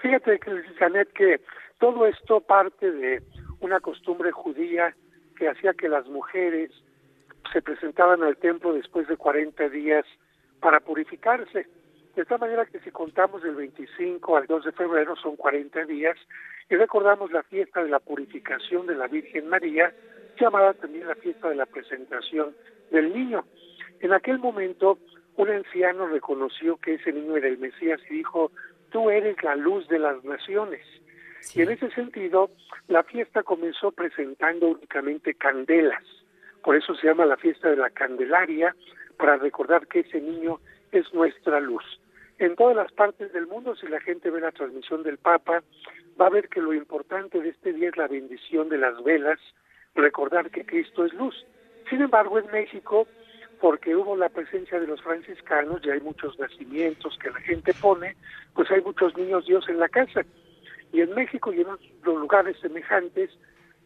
[0.00, 0.38] Fíjate,
[0.78, 1.40] Janet, que
[1.78, 3.22] todo esto parte de
[3.60, 4.94] una costumbre judía
[5.36, 6.70] que hacía que las mujeres
[7.52, 10.04] se presentaban al templo después de 40 días
[10.60, 11.66] para purificarse.
[12.16, 16.16] De tal manera que si contamos del 25 al 2 de febrero son 40 días
[16.68, 19.94] y recordamos la fiesta de la purificación de la Virgen María,
[20.38, 22.54] llamada también la fiesta de la presentación
[22.90, 23.44] del niño.
[24.00, 24.98] En aquel momento
[25.38, 28.50] un anciano reconoció que ese niño era el Mesías y dijo,
[28.90, 30.84] tú eres la luz de las naciones.
[31.54, 32.50] Y en ese sentido,
[32.88, 36.02] la fiesta comenzó presentando únicamente candelas.
[36.64, 38.74] Por eso se llama la fiesta de la Candelaria,
[39.16, 40.58] para recordar que ese niño
[40.90, 41.84] es nuestra luz.
[42.38, 45.62] En todas las partes del mundo, si la gente ve la transmisión del Papa,
[46.20, 49.38] va a ver que lo importante de este día es la bendición de las velas,
[49.94, 51.46] recordar que Cristo es luz.
[51.88, 53.06] Sin embargo, en México,
[53.60, 58.16] porque hubo la presencia de los franciscanos, y hay muchos nacimientos que la gente pone,
[58.54, 60.22] pues hay muchos niños Dios en la casa.
[60.92, 63.30] Y en México y en otros lugares semejantes,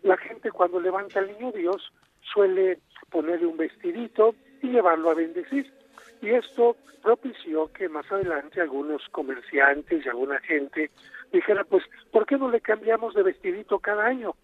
[0.03, 1.93] la gente cuando levanta al niño Dios
[2.33, 2.79] suele
[3.11, 5.73] ponerle un vestidito y llevarlo a bendecir.
[6.21, 10.91] Y esto propició que más adelante algunos comerciantes y alguna gente
[11.33, 14.35] dijera, pues, ¿por qué no le cambiamos de vestidito cada año?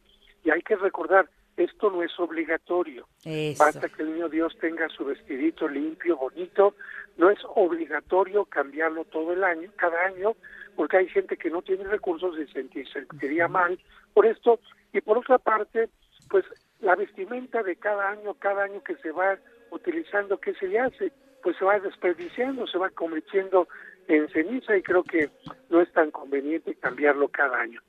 [0.45, 3.07] Y hay que recordar, esto no es obligatorio.
[3.25, 3.65] Eso.
[3.65, 6.75] Basta que el niño Dios tenga su vestidito limpio, bonito.
[7.17, 10.37] No es obligatorio cambiarlo todo el año, cada año,
[10.77, 13.79] porque hay gente que no tiene recursos y se sentiría mal
[14.15, 14.61] por esto.
[14.93, 15.89] Y por otra parte,
[16.31, 16.45] pues
[16.81, 19.39] la vestimenta de cada año, cada año que se va
[19.71, 21.13] utilizando, ¿qué se le hace?
[21.43, 23.69] Pues se va desperdiciando, se va convirtiendo
[24.07, 25.31] en ceniza y creo que
[25.71, 27.81] no es tan conveniente cambiarlo cada año.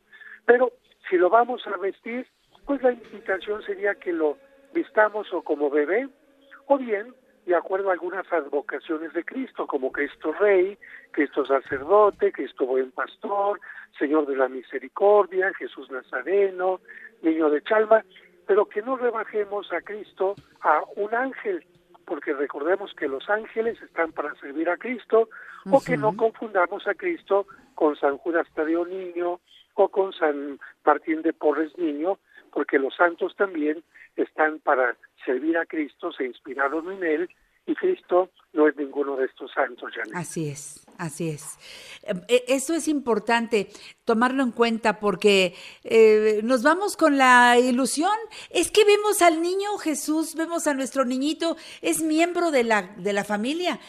[0.45, 0.73] Pero
[1.09, 2.27] si lo vamos a vestir,
[2.69, 4.37] pues la invitación sería que lo
[4.75, 6.07] vistamos o como bebé
[6.67, 7.15] o bien
[7.47, 10.77] de acuerdo a algunas advocaciones de Cristo, como Cristo Rey,
[11.09, 13.59] Cristo Sacerdote, Cristo Buen Pastor,
[13.97, 16.79] Señor de la Misericordia, Jesús Nazareno,
[17.23, 18.05] Niño de Chalma,
[18.45, 21.65] pero que no rebajemos a Cristo a un ángel,
[22.05, 25.27] porque recordemos que los ángeles están para servir a Cristo,
[25.71, 29.39] o que no confundamos a Cristo con San Judas Tadeo Niño
[29.73, 32.19] o con San Martín de Porres Niño,
[32.49, 33.83] porque los santos también
[34.15, 37.29] están para servir a Cristo, se inspiraron en él
[37.69, 40.15] y Cristo no es ninguno de estos santos, Janet.
[40.15, 41.57] Así es, así es.
[42.27, 43.69] Eh, Eso es importante
[44.05, 45.53] tomarlo en cuenta porque
[45.83, 48.15] eh, nos vamos con la ilusión.
[48.49, 53.13] Es que vemos al niño Jesús, vemos a nuestro niñito, es miembro de la, de
[53.13, 53.79] la familia.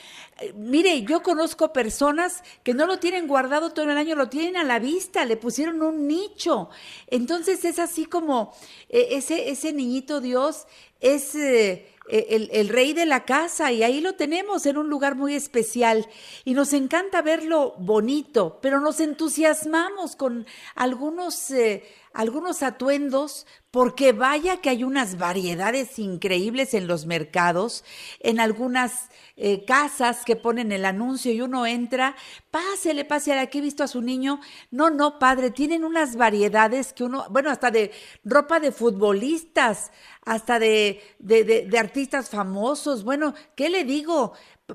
[0.40, 4.58] Eh, Mire, yo conozco personas que no lo tienen guardado todo el año, lo tienen
[4.58, 6.68] a la vista, le pusieron un nicho.
[7.06, 8.52] Entonces es así como
[8.90, 10.66] eh, ese, ese niñito Dios
[11.00, 15.14] es eh, el, el rey de la casa y ahí lo tenemos en un lugar
[15.14, 16.09] muy especial
[16.44, 24.57] y nos encanta verlo bonito, pero nos entusiasmamos con algunos, eh, algunos atuendos porque vaya
[24.57, 27.85] que hay unas variedades increíbles en los mercados,
[28.18, 32.16] en algunas eh, casas que ponen el anuncio y uno entra,
[32.51, 34.40] pásele, pásele, aquí he visto a su niño.
[34.73, 37.92] No, no, padre, tienen unas variedades que uno, bueno, hasta de
[38.25, 39.92] ropa de futbolistas,
[40.24, 43.04] hasta de, de, de, de artistas famosos.
[43.04, 44.35] Bueno, ¿qué le digo?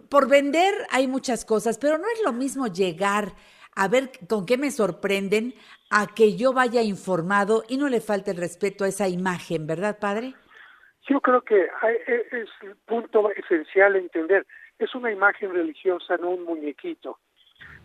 [0.10, 3.34] Por vender hay muchas cosas, pero no es lo mismo llegar
[3.75, 5.53] a ver con qué me sorprenden
[5.89, 9.99] a que yo vaya informado y no le falte el respeto a esa imagen, ¿verdad,
[9.99, 10.34] padre?
[11.08, 14.47] Yo creo que e- es el punto esencial entender.
[14.79, 17.19] Es una imagen religiosa, no un muñequito.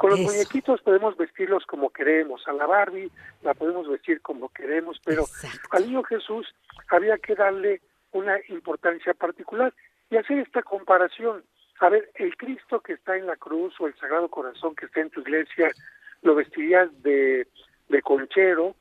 [0.01, 0.33] Con los Eso.
[0.33, 2.49] muñequitos podemos vestirlos como queremos.
[2.49, 3.11] A la Barbie
[3.43, 5.69] la podemos vestir como queremos, pero Exacto.
[5.73, 6.55] al niño Jesús
[6.89, 7.83] había que darle
[8.13, 9.75] una importancia particular
[10.09, 11.45] y hacer esta comparación.
[11.81, 15.01] A ver, el Cristo que está en la cruz o el Sagrado Corazón que está
[15.03, 15.71] en tu iglesia,
[16.23, 17.47] ¿lo vestirías de,
[17.91, 18.77] de conchero?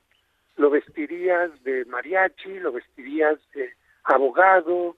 [0.56, 2.60] ¿Lo vestirías de mariachi?
[2.62, 3.74] ¿Lo vestirías de
[4.06, 4.96] abogado?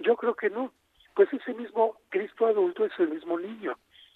[0.00, 0.70] Yo creo que no.
[1.14, 3.74] Pues ese mismo Cristo adulto es el mismo niño.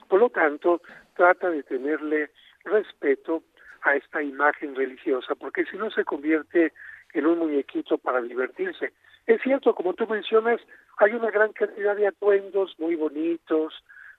[0.09, 0.81] Por lo tanto,
[1.15, 2.31] trata de tenerle
[2.65, 3.43] respeto
[3.83, 6.73] a esta imagen religiosa, porque si no se convierte
[7.13, 8.93] en un muñequito para divertirse.
[9.27, 10.61] Es cierto, como tú mencionas,
[10.99, 13.75] hay una gran cantidad de atuendos muy bonitos,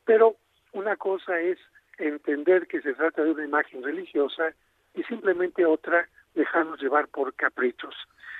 [0.06, 0.36] pero
[0.73, 1.58] una cosa es
[1.97, 4.54] entender que se trata de una imagen religiosa
[4.93, 7.95] y simplemente otra dejarnos llevar por caprichos.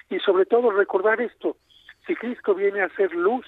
[0.10, 1.58] Y sobre todo recordar esto,
[2.06, 3.46] si Cristo viene a ser luz,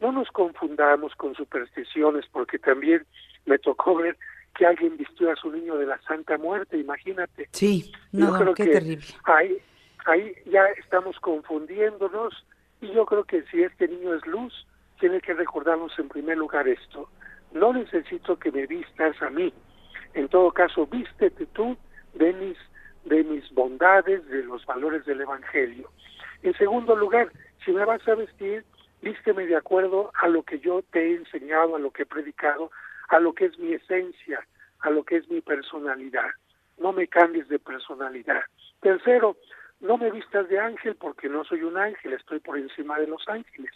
[0.00, 3.06] no nos confundamos con supersticiones, porque también
[3.46, 4.16] me tocó ver
[4.54, 7.48] que alguien vistió a su niño de la Santa Muerte, imagínate.
[7.52, 9.06] Sí, Yo no, creo qué que terrible.
[9.24, 9.58] Ahí,
[10.06, 12.46] ahí ya estamos confundiéndonos
[12.80, 14.66] y yo creo que si este niño es luz,
[15.00, 17.08] tiene que recordarnos en primer lugar esto.
[17.52, 19.52] No necesito que me vistas a mí.
[20.14, 21.76] En todo caso, vístete tú
[22.14, 22.56] de mis,
[23.04, 25.90] de mis bondades, de los valores del Evangelio.
[26.42, 27.32] En segundo lugar,
[27.64, 28.64] si me vas a vestir,
[29.02, 32.70] vísteme de acuerdo a lo que yo te he enseñado, a lo que he predicado,
[33.08, 34.46] a lo que es mi esencia,
[34.80, 36.28] a lo que es mi personalidad.
[36.78, 38.42] No me cambies de personalidad.
[38.80, 39.36] Tercero,
[39.80, 43.28] no me vistas de ángel porque no soy un ángel, estoy por encima de los
[43.28, 43.72] ángeles.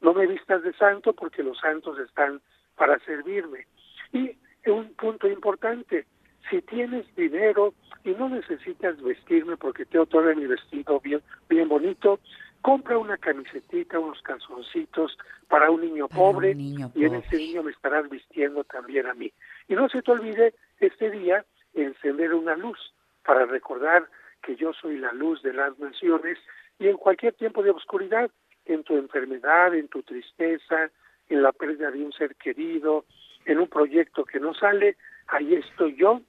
[0.00, 2.40] No me vistas de santo porque los santos están
[2.76, 3.66] para servirme.
[4.12, 4.36] Y
[4.70, 6.06] un punto importante,
[6.50, 12.20] si tienes dinero y no necesitas vestirme porque te otorga mi vestido bien, bien bonito,
[12.68, 15.16] compra una camisetita, unos calzoncitos
[15.48, 17.26] para un niño Para un pobre niño y en pobre.
[17.26, 19.32] ese niño me estarás vistiendo también a mí.
[19.68, 22.78] Y no se te olvide este día encender una luz
[23.24, 24.06] para recordar
[24.42, 26.36] que yo soy la luz de las naciones
[26.78, 28.30] y en cualquier tiempo de oscuridad,
[28.66, 30.90] en tu enfermedad, en tu tristeza,
[31.30, 33.06] en la pérdida de un ser querido,
[33.46, 36.20] en un proyecto que no sale, ahí estoy yo,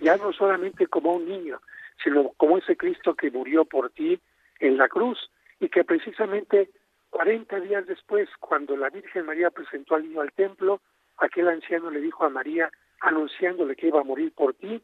[0.00, 1.60] ya no solamente como un niño,
[2.04, 4.20] sino como ese Cristo que murió por ti
[4.60, 5.18] en la cruz
[5.60, 6.70] y que precisamente
[7.10, 10.80] 40 días después, cuando la Virgen María presentó al niño al templo,
[11.18, 14.82] aquel anciano le dijo a María, anunciándole que iba a morir por ti,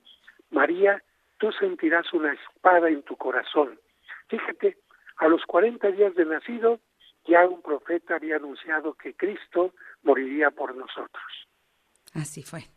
[0.51, 1.03] María,
[1.39, 3.79] tú sentirás una espada en tu corazón.
[4.29, 4.79] Fíjate,
[5.19, 6.81] a los 40 días de nacido,
[7.27, 11.44] ya un profeta había anunciado que Cristo moriría por nosotros.
[12.15, 12.69] Así fue.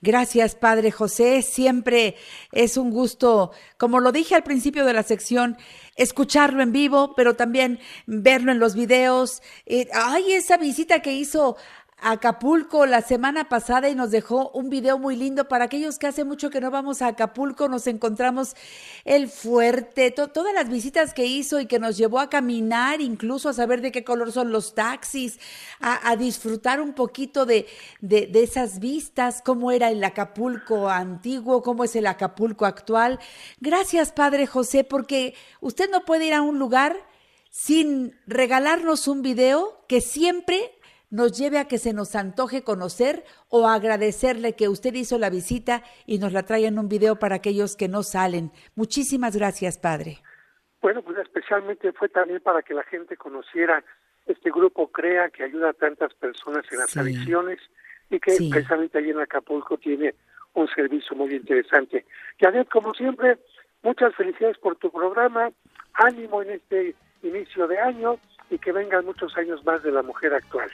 [0.00, 1.42] Gracias, Padre José.
[1.42, 2.16] Siempre
[2.50, 5.56] es un gusto, como lo dije al principio de la sección,
[5.94, 9.42] escucharlo en vivo, pero también verlo en los videos.
[9.64, 11.56] Eh, ay, esa visita que hizo
[12.02, 16.24] Acapulco la semana pasada y nos dejó un video muy lindo para aquellos que hace
[16.24, 18.54] mucho que no vamos a Acapulco, nos encontramos
[19.04, 23.52] el fuerte, todas las visitas que hizo y que nos llevó a caminar, incluso a
[23.52, 25.38] saber de qué color son los taxis,
[25.80, 27.66] a, disfrutar un poquito de,
[28.00, 33.18] de, de esas vistas, cómo era el Acapulco antiguo, cómo es el Acapulco actual.
[33.60, 36.96] Gracias, Padre José, porque usted no puede ir a un lugar
[37.50, 40.72] sin regalarnos un video que siempre
[41.10, 45.82] nos lleve a que se nos antoje conocer o agradecerle que usted hizo la visita
[46.06, 48.52] y nos la trae en un video para aquellos que no salen.
[48.76, 50.18] Muchísimas gracias, padre.
[50.80, 53.84] Bueno, pues especialmente fue también para que la gente conociera
[54.26, 57.58] este grupo CREA que ayuda a tantas personas en las adicciones
[58.08, 60.14] y que precisamente allí en Acapulco tiene
[60.54, 62.06] un servicio muy interesante.
[62.40, 63.38] Janet, como siempre,
[63.82, 65.50] muchas felicidades por tu programa,
[65.94, 70.34] ánimo en este inicio de año y que vengan muchos años más de la mujer
[70.34, 70.70] actual.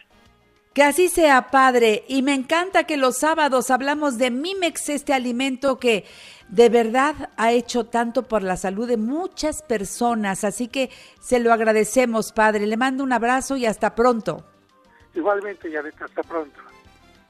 [0.76, 2.04] Que así sea, Padre.
[2.06, 6.04] Y me encanta que los sábados hablamos de Mimex, este alimento que
[6.48, 10.44] de verdad ha hecho tanto por la salud de muchas personas.
[10.44, 12.66] Así que se lo agradecemos, Padre.
[12.66, 14.44] Le mando un abrazo y hasta pronto.
[15.14, 16.60] Igualmente, Yaret, hasta pronto.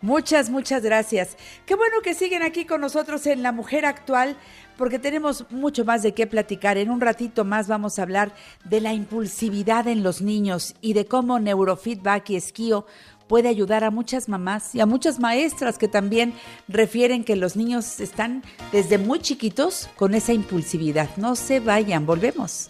[0.03, 1.37] Muchas, muchas gracias.
[1.67, 4.37] Qué bueno que siguen aquí con nosotros en La Mujer Actual,
[4.77, 6.79] porque tenemos mucho más de qué platicar.
[6.79, 8.33] En un ratito más vamos a hablar
[8.65, 12.87] de la impulsividad en los niños y de cómo neurofeedback y esquío
[13.27, 16.35] puede ayudar a muchas mamás y a muchas maestras que también
[16.69, 21.09] refieren que los niños están desde muy chiquitos con esa impulsividad.
[21.17, 22.69] No se vayan, volvemos.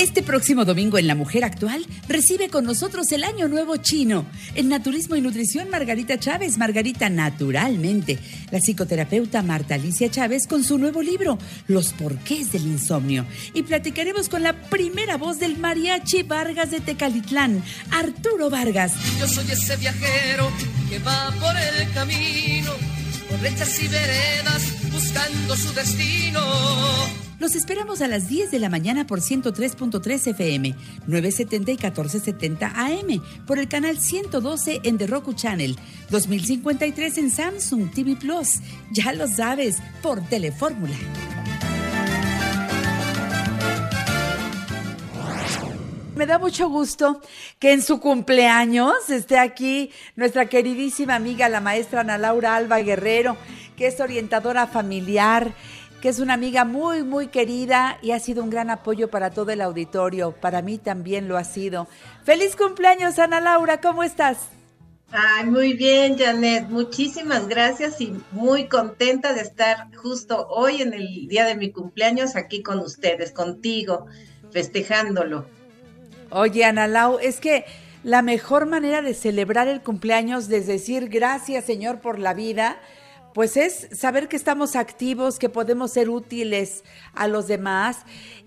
[0.00, 4.24] Este próximo domingo en La Mujer Actual recibe con nosotros el Año Nuevo Chino.
[4.54, 8.18] En Naturismo y Nutrición, Margarita Chávez, Margarita Naturalmente.
[8.50, 13.26] La psicoterapeuta Marta Alicia Chávez con su nuevo libro, Los porqués del insomnio.
[13.52, 18.94] Y platicaremos con la primera voz del mariachi Vargas de Tecalitlán, Arturo Vargas.
[19.18, 20.50] Yo soy ese viajero
[20.88, 22.72] que va por el camino,
[23.28, 27.29] por lechas y veredas, buscando su destino.
[27.40, 30.74] Los esperamos a las 10 de la mañana por 103.3 FM,
[31.06, 35.78] 970 y 1470 AM, por el canal 112 en The Roku Channel,
[36.10, 38.60] 2053 en Samsung TV Plus.
[38.92, 40.94] Ya lo sabes, por Telefórmula.
[46.14, 47.22] Me da mucho gusto
[47.58, 53.38] que en su cumpleaños esté aquí nuestra queridísima amiga, la maestra Ana Laura Alba Guerrero,
[53.78, 55.54] que es orientadora familiar
[56.00, 59.50] que es una amiga muy, muy querida y ha sido un gran apoyo para todo
[59.50, 60.32] el auditorio.
[60.32, 61.88] Para mí también lo ha sido.
[62.24, 64.48] Feliz cumpleaños, Ana Laura, ¿cómo estás?
[65.12, 66.68] Ay, muy bien, Janet.
[66.68, 72.36] Muchísimas gracias y muy contenta de estar justo hoy en el día de mi cumpleaños
[72.36, 74.06] aquí con ustedes, contigo,
[74.52, 75.46] festejándolo.
[76.30, 77.64] Oye, Ana Lau, es que
[78.04, 82.78] la mejor manera de celebrar el cumpleaños es decir gracias, Señor, por la vida
[83.34, 87.98] pues es saber que estamos activos, que podemos ser útiles a los demás.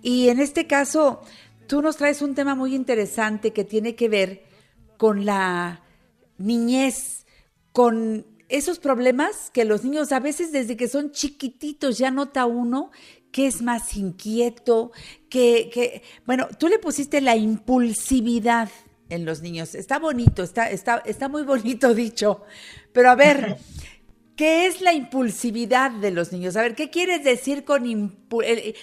[0.01, 1.21] Y en este caso,
[1.67, 4.43] tú nos traes un tema muy interesante que tiene que ver
[4.97, 5.81] con la
[6.37, 7.25] niñez,
[7.71, 12.91] con esos problemas que los niños a veces desde que son chiquititos ya nota uno
[13.31, 14.91] que es más inquieto,
[15.27, 18.69] que, bueno, tú le pusiste la impulsividad
[19.09, 19.73] en los niños.
[19.73, 22.43] Está bonito, está, está, está muy bonito dicho.
[22.93, 23.57] Pero a ver,
[24.35, 26.55] ¿Qué es la impulsividad de los niños?
[26.55, 28.73] A ver, ¿qué quieres decir con eh,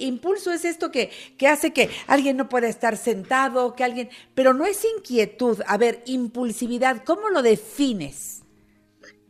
[0.00, 0.52] impulso?
[0.52, 4.66] Es esto que, que hace que alguien no pueda estar sentado, que alguien, pero no
[4.66, 5.58] es inquietud.
[5.66, 8.42] A ver, impulsividad, ¿cómo lo defines?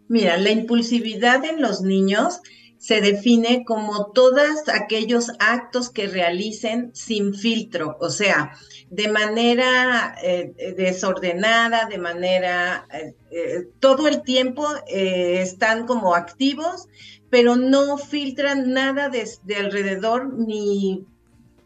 [0.08, 2.40] Mira, la impulsividad en los niños
[2.76, 8.52] se define como todos aquellos actos que realicen sin filtro, o sea,
[8.90, 16.88] de manera eh, desordenada, de manera, eh, eh, todo el tiempo están como activos,
[17.30, 19.24] pero no filtran nada de,
[19.56, 21.06] alrededor, ni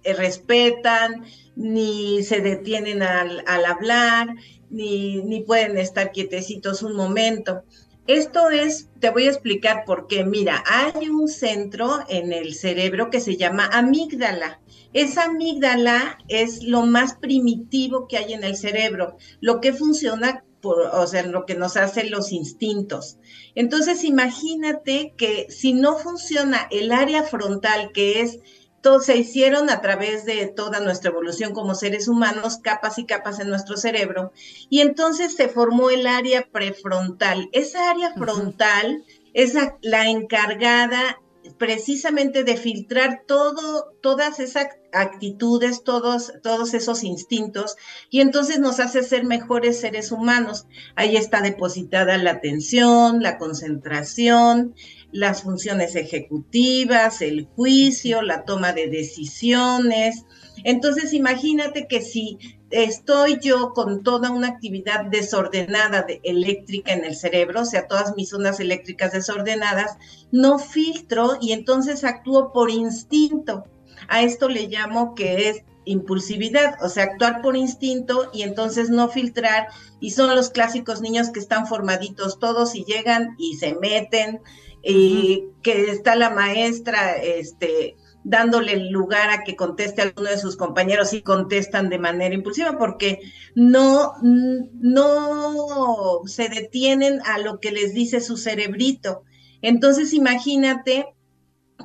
[0.05, 1.25] respetan,
[1.57, 4.29] ni se detienen al, al hablar,
[4.69, 7.63] ni, ni pueden estar quietecitos un momento.
[8.07, 10.25] Esto es, te voy a explicar por qué.
[10.25, 14.61] Mira, hay un centro en el cerebro que se llama amígdala.
[14.93, 21.07] Esa amígdala es lo más primitivo que hay en el cerebro, lo que funciona o
[21.07, 23.19] sea, lo que nos hacen los instintos.
[23.55, 28.39] Entonces, imagínate que si no funciona el área frontal, que es
[28.85, 33.41] todo, se hicieron a través de toda nuestra evolución como seres humanos, capas y capas
[33.41, 34.31] en nuestro cerebro,
[34.69, 37.49] y entonces se formó el área prefrontal.
[37.53, 41.19] Esa área frontal es la encargada
[41.57, 47.77] precisamente de filtrar todo, todas esas actitudes, todos, todos esos instintos,
[48.11, 50.67] y entonces nos hace ser mejores seres humanos.
[50.95, 54.75] Ahí está depositada la atención, la concentración,
[55.15, 60.25] las funciones ejecutivas, el juicio, la toma de decisiones.
[60.65, 62.37] Entonces, imagínate que si
[62.71, 68.17] estoy yo con toda una actividad desordenada de eléctrica en el cerebro, o sea, todas
[68.17, 69.99] mis ondas eléctricas desordenadas,
[70.33, 73.67] no filtro y entonces actúo por instinto.
[74.09, 79.09] A esto le llamo que es impulsividad, o sea, actuar por instinto y entonces no
[79.09, 79.69] filtrar.
[80.01, 84.41] Y son los clásicos niños que están formaditos todos y llegan y se meten,
[84.85, 90.57] y que está la maestra, este, dándole lugar a que conteste a alguno de sus
[90.57, 93.21] compañeros y contestan de manera impulsiva porque
[93.55, 99.23] no, no se detienen a lo que les dice su cerebrito.
[99.63, 101.07] Entonces imagínate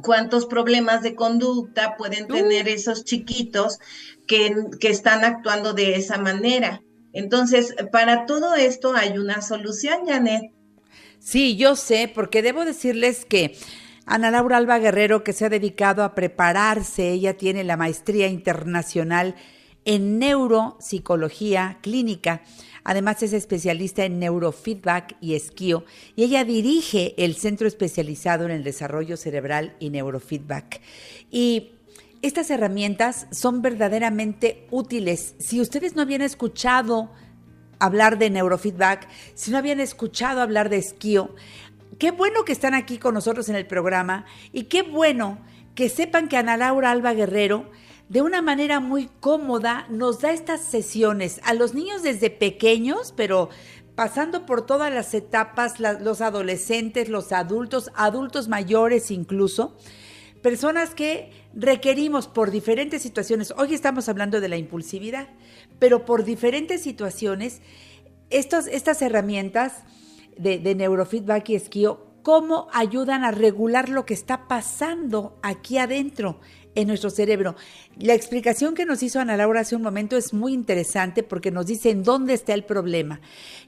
[0.04, 3.80] cuántos problemas de conducta pueden tener esos chiquitos
[4.28, 6.82] que, que están actuando de esa manera.
[7.12, 10.54] Entonces, para todo esto hay una solución, Janet.
[11.20, 13.56] Sí, yo sé, porque debo decirles que
[14.06, 19.36] Ana Laura Alba Guerrero, que se ha dedicado a prepararse, ella tiene la maestría internacional
[19.86, 22.42] en neuropsicología clínica.
[22.84, 28.64] Además es especialista en neurofeedback y esquío y ella dirige el centro especializado en el
[28.64, 30.82] desarrollo cerebral y neurofeedback.
[31.30, 31.74] Y
[32.22, 35.36] estas herramientas son verdaderamente útiles.
[35.38, 37.12] Si ustedes no habían escuchado
[37.80, 41.36] hablar de neurofeedback, si no habían escuchado hablar de esquío,
[41.98, 45.40] qué bueno que están aquí con nosotros en el programa y qué bueno
[45.76, 47.70] que sepan que Ana Laura Alba Guerrero
[48.10, 53.50] de una manera muy cómoda nos da estas sesiones a los niños desde pequeños, pero
[53.96, 59.78] pasando por todas las etapas, los adolescentes, los adultos, adultos mayores incluso,
[60.42, 65.28] personas que requerimos por diferentes situaciones, hoy estamos hablando de la impulsividad,
[65.80, 67.62] pero por diferentes situaciones,
[68.30, 69.84] estas herramientas
[70.38, 76.40] de, neurofeedback y esquío, cómo ayudan a regular lo que está pasando aquí adentro
[76.76, 77.56] en nuestro cerebro.
[77.98, 81.66] La explicación que nos hizo Ana Laura hace un momento es muy interesante porque nos
[81.66, 83.22] dice en dónde está el problema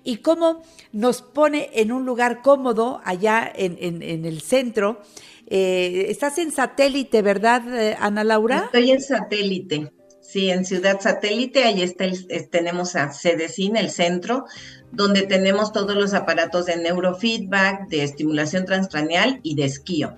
[0.04, 5.02] y cómo nos pone en un lugar cómodo allá en, el centro.
[5.48, 8.64] Eh, estás en satélite, ¿verdad, eh, Ana Laura?
[8.66, 9.92] Estoy en satélite.
[10.32, 12.06] Sí, en Ciudad Satélite, ahí está
[12.50, 14.46] tenemos a CEDECIN, el centro,
[14.94, 20.18] donde tenemos todos los aparatos de neurofeedback, de estimulación transcranial y de esquío.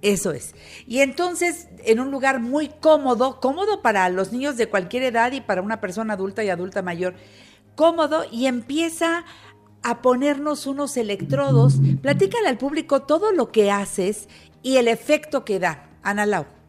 [0.00, 0.54] Eso es.
[0.86, 5.40] Y entonces, en un lugar muy cómodo, cómodo para los niños de cualquier edad y
[5.40, 7.16] para una persona adulta y adulta mayor,
[7.74, 9.24] cómodo y empieza
[9.82, 11.80] a ponernos unos electrodos.
[12.00, 14.28] Platícale al público todo lo que haces
[14.62, 15.88] y el efecto que da.
[16.04, 16.61] Ana Lau.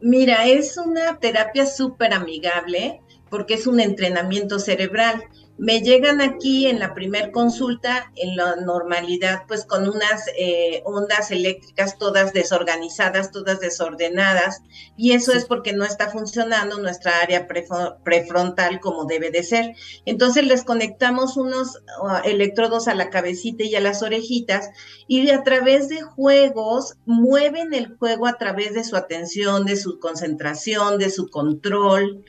[0.00, 5.22] Mira, es una terapia súper amigable porque es un entrenamiento cerebral
[5.60, 11.30] me llegan aquí en la primer consulta, en la normalidad, pues con unas eh, ondas
[11.30, 14.62] eléctricas todas desorganizadas, todas desordenadas,
[14.96, 19.74] y eso es porque no está funcionando nuestra área prefrontal como debe de ser.
[20.06, 24.70] Entonces les conectamos unos uh, electrodos a la cabecita y a las orejitas,
[25.08, 29.98] y a través de juegos mueven el juego a través de su atención, de su
[29.98, 32.24] concentración, de su control.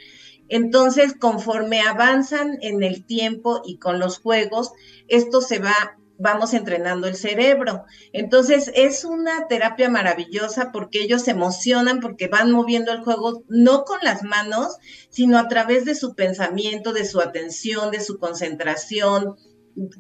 [0.51, 4.73] Entonces, conforme avanzan en el tiempo y con los juegos,
[5.07, 7.85] esto se va, vamos entrenando el cerebro.
[8.11, 13.85] Entonces, es una terapia maravillosa porque ellos se emocionan porque van moviendo el juego no
[13.85, 14.75] con las manos,
[15.09, 19.37] sino a través de su pensamiento, de su atención, de su concentración,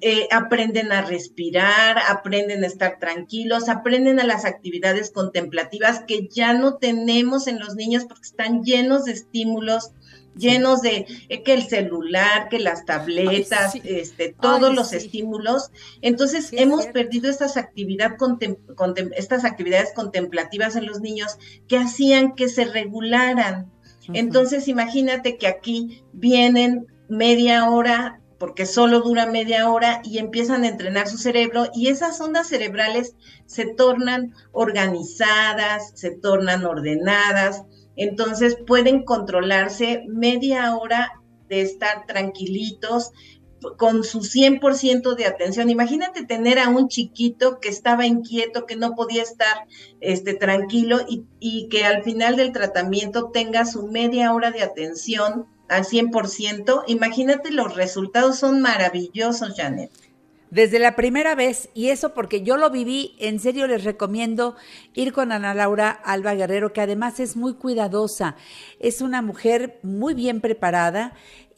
[0.01, 6.51] eh, aprenden a respirar, aprenden a estar tranquilos, aprenden a las actividades contemplativas que ya
[6.51, 9.93] no tenemos en los niños porque están llenos de estímulos
[10.35, 15.71] llenos de eh, que el celular, que las tabletas, este, todos los estímulos.
[16.01, 18.11] Entonces hemos perdido estas, actividad
[19.15, 23.71] estas actividades contemplativas en los niños que hacían que se regularan.
[24.13, 30.67] Entonces imagínate que aquí vienen media hora porque solo dura media hora y empiezan a
[30.67, 33.15] entrenar su cerebro y esas ondas cerebrales
[33.45, 37.61] se tornan organizadas, se tornan ordenadas,
[37.95, 43.11] entonces pueden controlarse media hora de estar tranquilitos,
[43.77, 45.69] con su 100% de atención.
[45.69, 49.67] Imagínate tener a un chiquito que estaba inquieto, que no podía estar
[49.99, 55.45] este, tranquilo y, y que al final del tratamiento tenga su media hora de atención
[55.69, 56.83] al 100%.
[56.87, 59.91] Imagínate, los resultados son maravillosos, Janet.
[60.51, 64.57] Desde la primera vez, y eso porque yo lo viví, en serio les recomiendo
[64.93, 68.35] ir con Ana Laura Alba Guerrero, que además es muy cuidadosa,
[68.77, 71.13] es una mujer muy bien preparada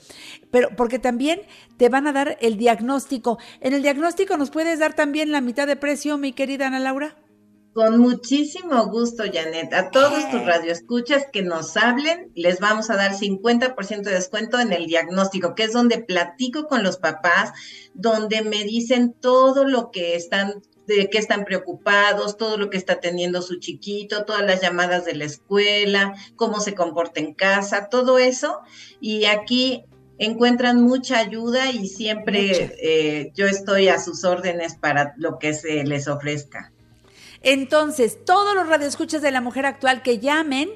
[0.52, 1.42] Pero porque también
[1.78, 3.40] te van a dar el diagnóstico.
[3.62, 7.16] En el diagnóstico nos puedes dar también la mitad de precio, mi querida Ana Laura.
[7.74, 9.74] Con muchísimo gusto, Janet.
[9.74, 14.74] A todos tus radioescuchas que nos hablen, les vamos a dar 50% de descuento en
[14.74, 17.52] el diagnóstico, que es donde platico con los papás,
[17.94, 23.00] donde me dicen todo lo que están de qué están preocupados, todo lo que está
[23.00, 28.18] teniendo su chiquito, todas las llamadas de la escuela, cómo se comporta en casa, todo
[28.18, 28.62] eso.
[29.00, 29.86] Y aquí
[30.18, 35.84] encuentran mucha ayuda y siempre eh, yo estoy a sus órdenes para lo que se
[35.84, 36.74] les ofrezca.
[37.42, 40.70] Entonces, todos los radioescuchas de la mujer actual que llamen,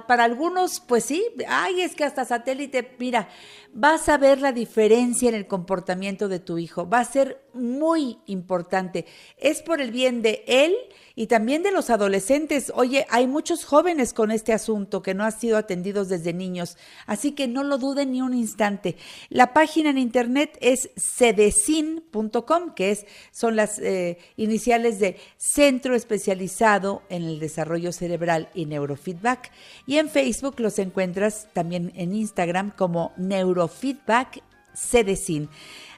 [0.08, 3.28] para algunos, pues sí, ay, es que hasta satélite, mira,
[3.72, 6.88] vas a ver la diferencia en el comportamiento de tu hijo.
[6.88, 9.06] Va a ser muy importante.
[9.36, 10.74] Es por el bien de él
[11.14, 12.72] y también de los adolescentes.
[12.74, 17.32] Oye, hay muchos jóvenes con este asunto que no han sido atendidos desde niños, así
[17.32, 18.96] que no lo duden ni un instante.
[19.28, 27.02] La página en internet es cedecin.com, que es, son las eh, iniciales de Centro Especializado
[27.08, 29.50] en el Desarrollo Cerebral y Neurofeedback.
[29.86, 34.42] Y en Facebook los encuentras también en Instagram como Neurofeedback
[34.74, 35.48] Cedecin.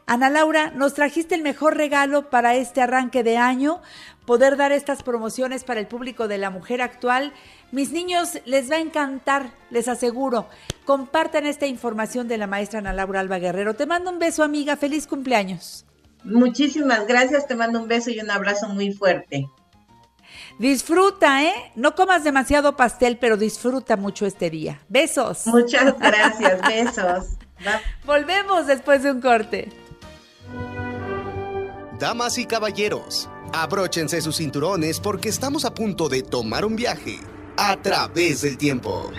[0.07, 3.81] Ana Laura, nos trajiste el mejor regalo para este arranque de año,
[4.27, 7.33] poder dar estas promociones para el público de la mujer actual.
[7.73, 10.47] Mis niños les va a encantar, les aseguro.
[10.85, 13.75] Compartan esta información de la maestra Ana Laura Alba Guerrero.
[13.75, 14.77] Te mando un beso, amiga.
[14.77, 15.87] Feliz cumpleaños.
[16.23, 17.47] Muchísimas gracias.
[17.47, 19.49] Te mando un beso y un abrazo muy fuerte.
[20.59, 21.55] Disfruta, ¿eh?
[21.75, 24.81] No comas demasiado pastel, pero disfruta mucho este día.
[24.89, 25.47] Besos.
[25.47, 27.39] Muchas gracias, besos.
[28.05, 29.84] Volvemos después de un corte.
[31.99, 37.21] Damas y caballeros, abróchense sus cinturones porque estamos a punto de tomar un viaje
[37.57, 39.13] a través del tiempo.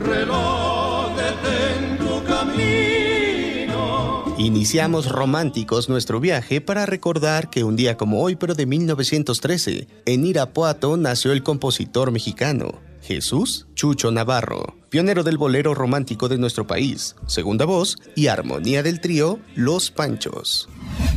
[0.00, 4.34] Reloj, detén tu camino.
[4.38, 10.24] Iniciamos románticos nuestro viaje para recordar que un día como hoy, pero de 1913, en
[10.24, 17.14] Irapuato nació el compositor mexicano Jesús Chucho Navarro, pionero del bolero romántico de nuestro país,
[17.28, 20.68] segunda voz y armonía del trío Los Panchos.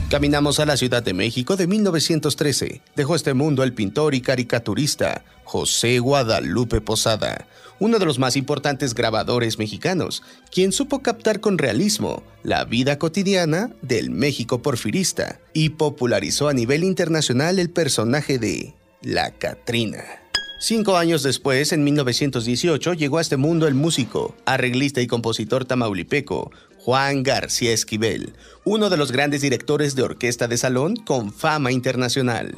[0.08, 2.84] Caminamos a la Ciudad de México de 1913.
[2.96, 7.48] Dejó este mundo el pintor y caricaturista José Guadalupe Posada,
[7.80, 10.22] uno de los más importantes grabadores mexicanos,
[10.52, 16.84] quien supo captar con realismo la vida cotidiana del México porfirista y popularizó a nivel
[16.84, 20.29] internacional el personaje de La Catrina.
[20.62, 26.52] Cinco años después, en 1918, llegó a este mundo el músico, arreglista y compositor tamaulipeco
[26.78, 28.34] Juan García Esquivel,
[28.66, 32.58] uno de los grandes directores de orquesta de salón con fama internacional.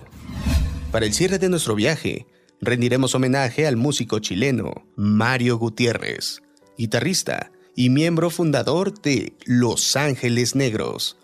[0.92, 2.26] Para el cierre de nuestro viaje,
[2.60, 6.42] rendiremos homenaje al músico chileno Mario Gutiérrez,
[6.80, 11.18] guitarrista y miembro fundador de Los Ángeles Negros.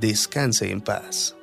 [0.00, 1.36] Descanse en paz.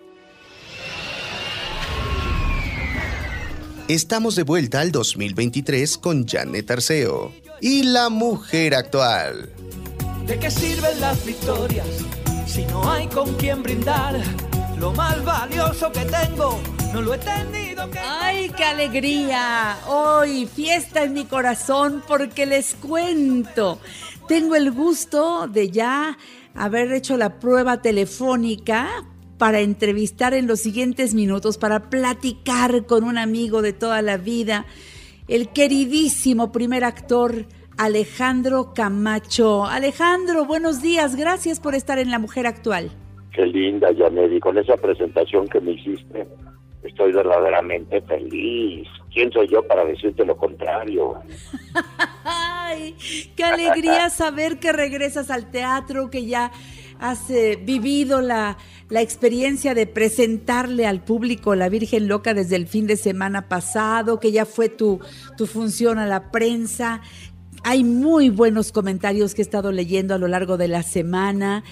[3.91, 9.51] Estamos de vuelta al 2023 con Janet Arceo y la mujer actual.
[10.25, 11.87] ¿De qué sirven las victorias
[12.47, 14.15] si no hay con quien brindar?
[14.79, 16.61] Lo más valioso que tengo,
[16.93, 17.99] no lo he tenido que...
[17.99, 19.77] ¡Ay, qué alegría!
[19.89, 23.77] Hoy, fiesta en mi corazón porque les cuento.
[24.25, 26.17] Tengo el gusto de ya
[26.55, 29.03] haber hecho la prueba telefónica
[29.41, 34.67] para entrevistar en los siguientes minutos, para platicar con un amigo de toda la vida,
[35.27, 39.65] el queridísimo primer actor Alejandro Camacho.
[39.65, 42.91] Alejandro, buenos días, gracias por estar en La Mujer Actual.
[43.33, 46.27] Qué linda, Janet, y con esa presentación que me hiciste,
[46.83, 48.87] estoy verdaderamente feliz.
[49.11, 51.15] ¿Quién soy yo para decirte lo contrario?
[52.23, 52.95] Ay,
[53.35, 56.51] qué alegría saber que regresas al teatro, que ya
[57.01, 62.67] has eh, vivido la, la experiencia de presentarle al público La Virgen Loca desde el
[62.67, 64.99] fin de semana pasado, que ya fue tu,
[65.35, 67.01] tu función a la prensa.
[67.63, 71.63] Hay muy buenos comentarios que he estado leyendo a lo largo de la semana.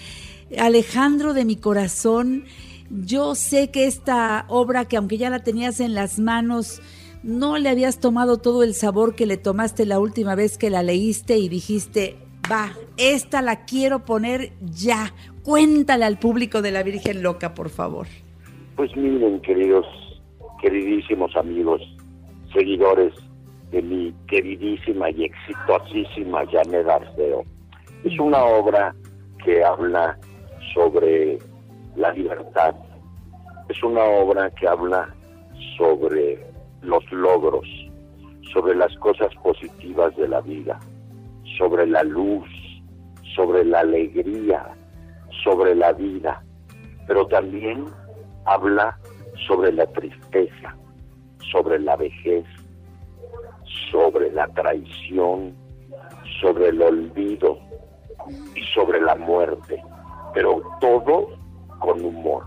[0.57, 2.45] Alejandro de mi corazón,
[2.89, 6.81] yo sé que esta obra, que aunque ya la tenías en las manos,
[7.21, 10.81] no le habías tomado todo el sabor que le tomaste la última vez que la
[10.81, 12.17] leíste y dijiste,
[12.49, 15.13] va, esta la quiero poner ya.
[15.43, 18.07] Cuéntale al público de la Virgen Loca, por favor.
[18.75, 19.85] Pues miren, queridos,
[20.61, 21.81] queridísimos amigos,
[22.53, 23.13] seguidores
[23.71, 27.43] de mi queridísima y exitosísima Janet Arceo.
[28.03, 28.95] Es una obra
[29.43, 30.17] que habla
[30.73, 31.37] sobre
[31.95, 32.75] la libertad.
[33.67, 35.13] Es una obra que habla
[35.77, 36.43] sobre
[36.81, 37.67] los logros,
[38.53, 40.79] sobre las cosas positivas de la vida,
[41.59, 42.47] sobre la luz,
[43.35, 44.65] sobre la alegría,
[45.43, 46.41] sobre la vida,
[47.05, 47.85] pero también
[48.45, 48.97] habla
[49.45, 50.75] sobre la tristeza,
[51.51, 52.45] sobre la vejez,
[53.91, 55.53] sobre la traición,
[56.41, 57.59] sobre el olvido
[58.55, 59.83] y sobre la muerte,
[60.33, 61.27] pero todo
[61.79, 62.45] con humor.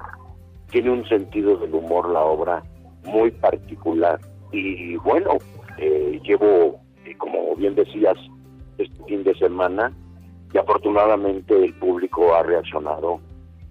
[0.71, 2.63] Tiene un sentido del humor la obra
[3.05, 4.19] muy particular
[4.53, 5.33] y bueno,
[5.79, 8.17] eh, llevo, eh, como bien decías,
[8.79, 9.93] este fin de semana
[10.53, 13.21] y afortunadamente el público ha reaccionado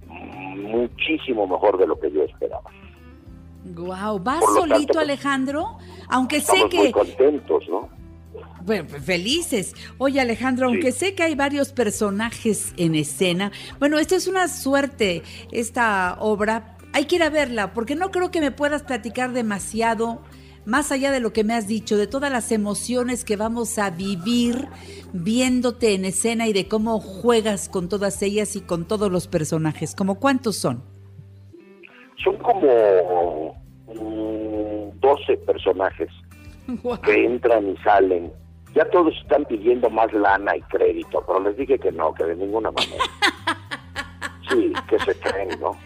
[0.07, 2.69] muchísimo mejor de lo que yo esperaba.
[3.63, 5.77] Wow, ¿vas solito pues, Alejandro?
[6.09, 7.89] Aunque sé que muy contentos, ¿no?
[8.63, 9.75] Bueno, felices.
[9.97, 15.23] Oye, Alejandro, aunque sé que hay varios personajes en escena, bueno, esta es una suerte,
[15.51, 16.77] esta obra.
[16.93, 20.21] Hay que ir a verla, porque no creo que me puedas platicar demasiado,
[20.65, 23.89] más allá de lo que me has dicho, de todas las emociones que vamos a
[23.89, 24.67] vivir
[25.13, 29.95] viéndote en escena y de cómo juegas con todas ellas y con todos los personajes.
[29.95, 30.83] ¿Cómo cuántos son?
[32.23, 33.55] Son como
[33.87, 36.09] mm, 12 personajes
[37.03, 38.31] que entran y salen.
[38.75, 42.35] Ya todos están pidiendo más lana y crédito, pero les dije que no, que de
[42.35, 43.03] ninguna manera.
[44.49, 45.77] Sí, que se creen, ¿no?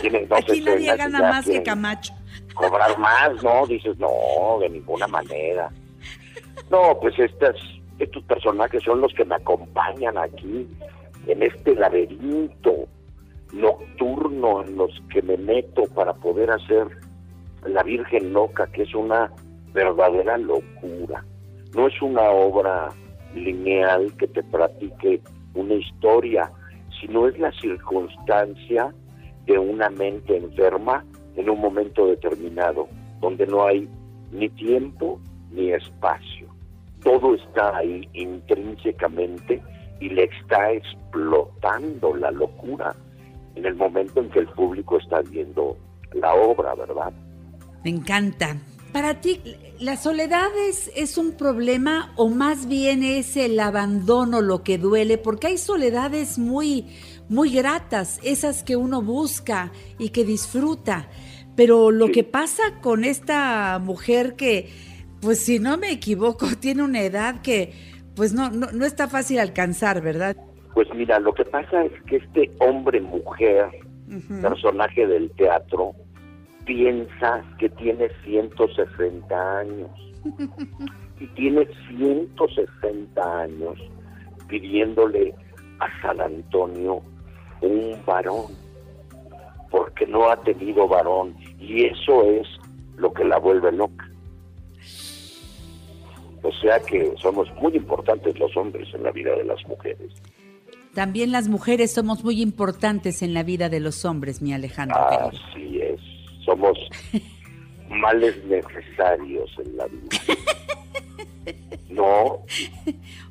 [0.00, 2.14] Tienen Aquí nadie gana más que Camacho.
[2.56, 3.66] Cobrar más, ¿no?
[3.66, 5.70] Dices, no, de ninguna manera.
[6.70, 7.54] No, pues estas,
[7.98, 10.66] estos personajes son los que me acompañan aquí,
[11.26, 12.88] en este laberinto
[13.52, 16.86] nocturno en los que me meto para poder hacer
[17.64, 19.30] La Virgen Loca, que es una
[19.72, 21.24] verdadera locura.
[21.74, 22.88] No es una obra
[23.34, 25.20] lineal que te platique
[25.54, 26.50] una historia,
[27.00, 28.94] sino es la circunstancia
[29.46, 31.04] de una mente enferma
[31.36, 32.88] en un momento determinado,
[33.20, 33.88] donde no hay
[34.32, 35.20] ni tiempo
[35.52, 36.48] ni espacio.
[37.02, 39.62] Todo está ahí intrínsecamente
[40.00, 42.94] y le está explotando la locura
[43.54, 45.76] en el momento en que el público está viendo
[46.12, 47.12] la obra, ¿verdad?
[47.84, 48.56] Me encanta.
[48.92, 49.40] Para ti,
[49.78, 55.18] ¿la soledad es, es, un problema o más bien es el abandono lo que duele?
[55.18, 56.86] Porque hay soledades muy,
[57.28, 61.08] muy gratas, esas que uno busca y que disfruta.
[61.56, 64.68] Pero lo que pasa con esta mujer que,
[65.20, 67.72] pues si no me equivoco, tiene una edad que
[68.14, 70.36] pues no, no, no está fácil alcanzar, ¿verdad?
[70.74, 73.66] Pues mira, lo que pasa es que este hombre-mujer,
[74.08, 74.42] uh -huh.
[74.42, 75.94] personaje del teatro,
[76.66, 79.90] piensa que tiene 160 años.
[81.18, 83.78] Y tiene 160 años
[84.48, 85.34] pidiéndole
[85.78, 87.00] a San Antonio
[87.62, 88.52] un varón,
[89.70, 91.34] porque no ha tenido varón.
[91.58, 92.46] Y eso es
[92.96, 94.08] lo que la vuelve loca.
[96.42, 100.12] O sea que somos muy importantes los hombres en la vida de las mujeres.
[100.94, 104.96] También las mujeres somos muy importantes en la vida de los hombres, mi Alejandro.
[105.10, 105.28] querido.
[105.28, 106.00] Así es,
[106.44, 106.78] somos
[107.90, 110.08] males necesarios en la vida.
[111.88, 112.44] No,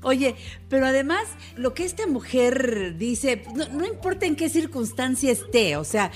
[0.01, 0.36] Oye,
[0.69, 1.23] pero además
[1.55, 6.11] lo que esta mujer dice, no, no importa en qué circunstancia esté, o sea,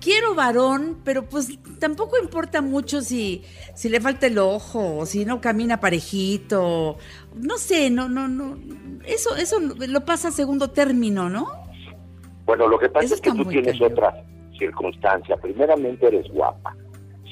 [0.00, 5.24] quiero varón, pero pues tampoco importa mucho si, si le falta el ojo, o si
[5.24, 6.98] no camina parejito,
[7.34, 8.58] no sé, no, no, no,
[9.06, 11.64] eso, eso lo pasa a segundo término, ¿no?
[12.46, 13.92] bueno, lo que pasa Eso es que tú tienes cañón.
[13.92, 14.24] otra
[14.58, 15.36] circunstancia.
[15.36, 16.76] Primeramente eres guapa.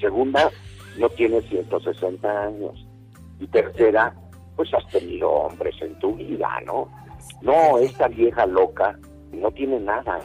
[0.01, 0.51] Segunda,
[0.99, 2.87] no tienes 160 años.
[3.39, 4.15] Y tercera,
[4.57, 6.89] pues has tenido hombres en tu vida, ¿no?
[7.43, 8.99] No, esta vieja loca
[9.33, 10.19] no tiene nada.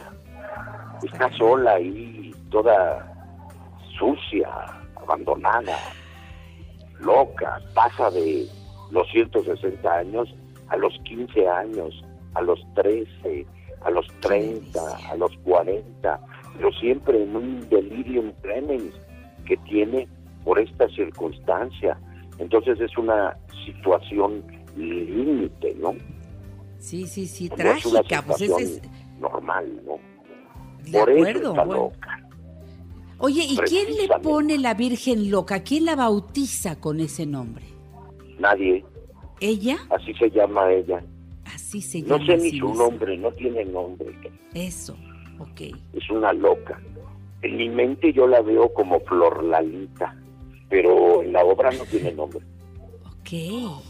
[1.02, 2.17] Está sola ahí,
[2.50, 3.12] toda
[3.98, 4.48] sucia,
[4.96, 5.78] abandonada,
[7.00, 7.60] loca.
[7.74, 8.46] Pasa de
[8.90, 10.34] los 160 años
[10.68, 12.02] a los 15 años,
[12.34, 13.46] a los 13,
[13.82, 14.80] a los 30,
[15.10, 16.20] a los 40,
[16.56, 18.94] pero siempre en un delirium tremens
[19.46, 20.08] que tiene
[20.44, 21.98] por esta circunstancia.
[22.38, 24.44] Entonces es una situación
[24.76, 25.94] límite, ¿no?
[26.78, 28.82] Sí, sí, sí, No es una trágica, pues es,
[29.18, 29.98] normal, ¿no?
[30.84, 31.82] de por eso acuerdo, está bueno.
[31.82, 32.17] loca.
[33.18, 35.62] Oye, ¿y quién le pone la Virgen loca?
[35.64, 37.64] ¿Quién la bautiza con ese nombre?
[38.38, 38.84] Nadie,
[39.40, 39.78] ¿Ella?
[39.90, 41.02] así se llama ella.
[41.44, 42.26] Así se No llama.
[42.26, 44.16] sé a ni su nombre, no tiene nombre.
[44.54, 44.96] Eso,
[45.40, 45.60] ok.
[45.94, 46.80] Es una loca.
[47.42, 50.16] En mi mente yo la veo como Flor Lalita,
[50.68, 52.40] pero en la obra no tiene nombre.
[53.06, 53.82] Ok.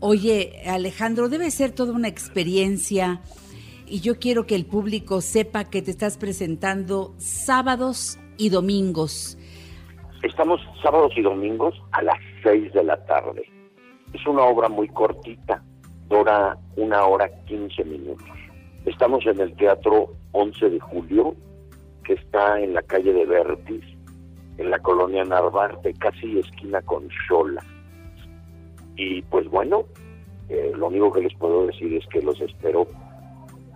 [0.00, 3.22] Oye, Alejandro, debe ser toda una experiencia
[3.86, 9.38] y yo quiero que el público sepa que te estás presentando sábados y domingos.
[10.22, 13.44] Estamos sábados y domingos a las 6 de la tarde.
[14.12, 15.62] Es una obra muy cortita,
[16.08, 18.26] dura una hora 15 minutos.
[18.84, 21.34] Estamos en el Teatro 11 de Julio,
[22.04, 23.84] que está en la calle de Vertis,
[24.58, 27.62] en la colonia Narvarte, casi esquina con Xola.
[28.96, 29.84] Y pues bueno,
[30.48, 32.86] eh, lo único que les puedo decir es que los espero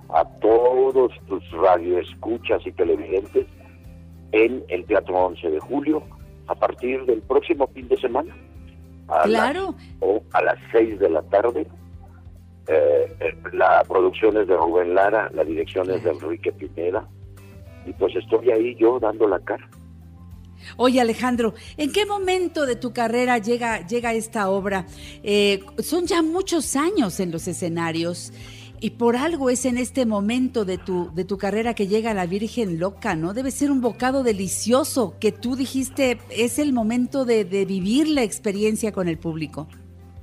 [0.09, 3.47] a todos tus radioescuchas y televidentes
[4.33, 6.03] en el Teatro 11 de Julio
[6.47, 8.35] a partir del próximo fin de semana.
[9.09, 9.75] A Claro.
[9.77, 11.67] las- o a las 6 de la tarde.
[12.69, 17.09] Eh, eh, la producción es de Rubén Lara, la dirección es de Enrique Pineda.
[17.87, 19.69] Y pues estoy ahí yo dando la cara.
[20.77, 24.87] Oye, Alejandro, ¿en qué momento de tu carrera llega, llega esta obra?
[25.23, 28.33] Eh, son ya muchos años en los escenarios
[28.81, 32.27] y por algo es en este momento de tu, de tu carrera que llega la
[32.27, 33.35] Virgen Loca, ¿no?
[33.35, 38.23] Debe ser un bocado delicioso que tú dijiste es el momento de, de vivir la
[38.23, 39.69] experiencia con el público.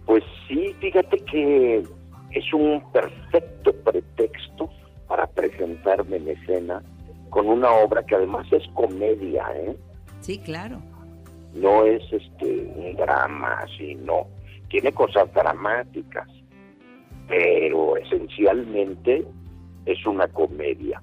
[0.05, 1.83] Pues sí, fíjate que
[2.31, 4.69] es un perfecto pretexto
[5.07, 6.81] para presentarme en escena
[7.29, 9.75] con una obra que además es comedia, ¿eh?
[10.21, 10.81] Sí, claro.
[11.53, 14.27] no es este un drama, sino
[14.69, 16.27] tiene cosas dramáticas,
[17.27, 19.25] pero esencialmente
[19.85, 21.01] es una comedia.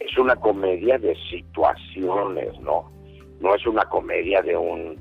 [0.00, 2.90] Es una comedia de situaciones, ¿no?
[3.40, 4.96] No es una comedia de un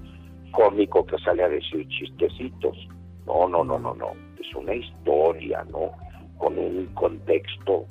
[0.51, 2.77] cómico que sale a decir chistecitos.
[3.25, 4.11] No, no, no, no, no.
[4.39, 5.91] Es una historia, ¿no?
[6.37, 7.85] Con un contexto.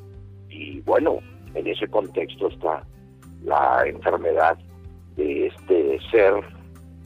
[0.48, 1.18] Y bueno,
[1.54, 2.84] en ese contexto está
[3.42, 4.58] la enfermedad
[5.16, 6.34] de este ser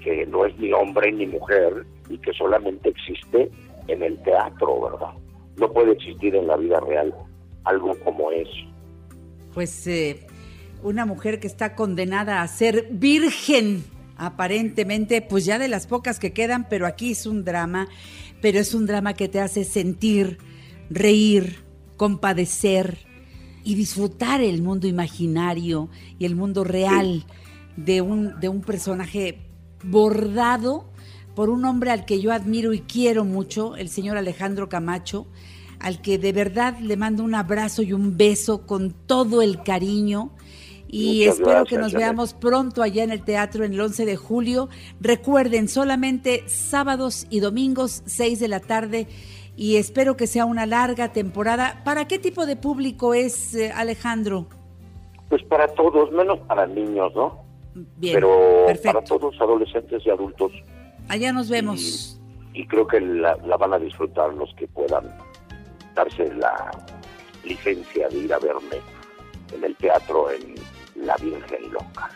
[0.03, 3.51] que no es ni hombre ni mujer y que solamente existe
[3.89, 5.15] en el teatro, ¿verdad?
[5.57, 7.15] No puede existir en la vida real
[7.65, 8.51] algo como eso.
[9.55, 10.27] Pues eh,
[10.83, 13.85] una mujer que está condenada a ser virgen,
[14.17, 17.89] aparentemente, pues ya de las pocas que quedan, pero aquí es un drama,
[18.41, 20.39] pero es un drama que te hace sentir,
[20.91, 21.65] reír,
[21.97, 22.99] compadecer
[23.63, 25.89] y disfrutar el mundo imaginario
[26.19, 27.25] y el mundo real
[27.77, 29.39] de un, de un personaje
[29.83, 30.93] bordado
[31.35, 35.27] por un hombre al que yo admiro y quiero mucho, el señor Alejandro Camacho,
[35.81, 40.31] al que de verdad le mando un abrazo y un beso con todo el cariño.
[40.87, 44.05] Y Muchas espero gracias, que nos veamos pronto allá en el teatro en el 11
[44.07, 44.69] de julio.
[45.01, 49.09] Recuerden, solamente sábados y domingos, 6 de la tarde.
[49.57, 51.83] Y espero que sea una larga temporada.
[51.85, 54.47] ¿Para qué tipo de público es, eh, Alejandro?
[55.29, 57.45] Pues para todos, menos para niños, ¿no?
[57.75, 58.93] Bien, pero perfecto.
[58.93, 60.53] para todos, adolescentes y adultos,
[61.09, 62.21] Allá nos vemos.
[62.53, 65.05] y creo que la, la van a disfrutar los que puedan
[65.95, 66.71] darse la
[67.45, 68.81] licencia de ir a verme
[69.53, 70.55] en el teatro en
[70.95, 72.11] La Virgen Loca.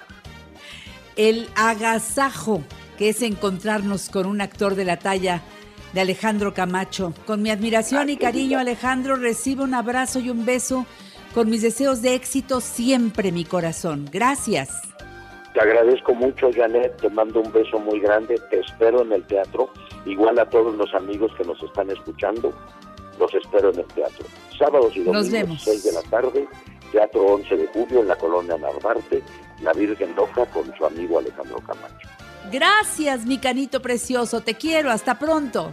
[1.17, 2.63] El agasajo,
[2.97, 5.43] que es encontrarnos con un actor de la talla
[5.93, 7.13] de Alejandro Camacho.
[7.27, 10.87] Con mi admiración y cariño, Alejandro, recibe un abrazo y un beso.
[11.35, 14.09] Con mis deseos de éxito siempre, mi corazón.
[14.11, 14.88] Gracias.
[15.55, 19.71] Te agradezco mucho, Janet, te mando un beso muy grande, te espero en el teatro,
[20.05, 22.53] igual a todos los amigos que nos están escuchando,
[23.19, 24.27] los espero en el teatro.
[24.59, 25.63] Sábados y domingos, vemos.
[25.63, 26.49] 6 de la tarde,
[26.93, 29.23] Teatro 11 de Julio en la colonia Narvarte,
[29.63, 32.09] La Virgen Loca con su amigo Alejandro Camacho.
[32.51, 34.41] Gracias, mi canito precioso.
[34.41, 34.91] Te quiero.
[34.91, 35.71] Hasta pronto.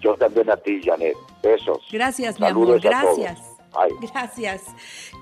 [0.00, 1.14] Yo también a ti, Janet.
[1.42, 1.78] Besos.
[1.90, 2.80] Gracias, mi amor.
[2.80, 3.49] Gracias.
[4.00, 4.62] Gracias.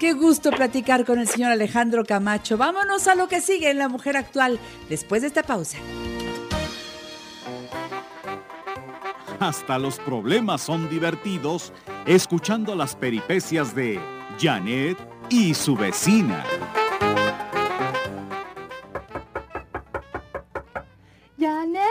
[0.01, 2.57] Qué gusto platicar con el señor Alejandro Camacho.
[2.57, 5.79] Vámonos a lo que sigue en La Mujer Actual después de esta pausa.
[9.41, 11.73] Hasta los problemas son divertidos
[12.07, 14.01] escuchando las peripecias de
[14.41, 16.45] Janet y su vecina.
[21.39, 21.85] Janet,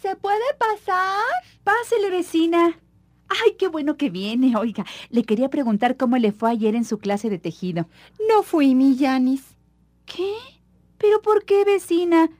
[0.00, 1.16] ¿se puede pasar?
[1.64, 2.78] Pásele, vecina.
[3.28, 4.56] Ay, qué bueno que viene.
[4.56, 7.88] Oiga, le quería preguntar cómo le fue ayer en su clase de tejido.
[8.28, 9.42] No fui, mi Janis.
[10.04, 10.34] ¿Qué?
[10.98, 12.30] ¿Pero por qué, vecina?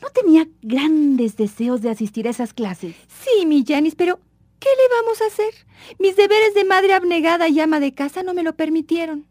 [0.00, 2.96] ¿No tenía grandes deseos de asistir a esas clases?
[3.08, 4.18] Sí, mi Janis, pero
[4.58, 5.54] ¿qué le vamos a hacer?
[5.98, 9.26] Mis deberes de madre abnegada y ama de casa no me lo permitieron.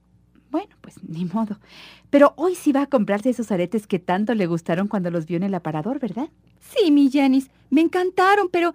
[0.49, 1.59] Bueno, pues ni modo.
[2.09, 5.37] Pero hoy sí va a comprarse esos aretes que tanto le gustaron cuando los vio
[5.37, 6.29] en el aparador, ¿verdad?
[6.59, 8.73] Sí, mi Janis, me encantaron, pero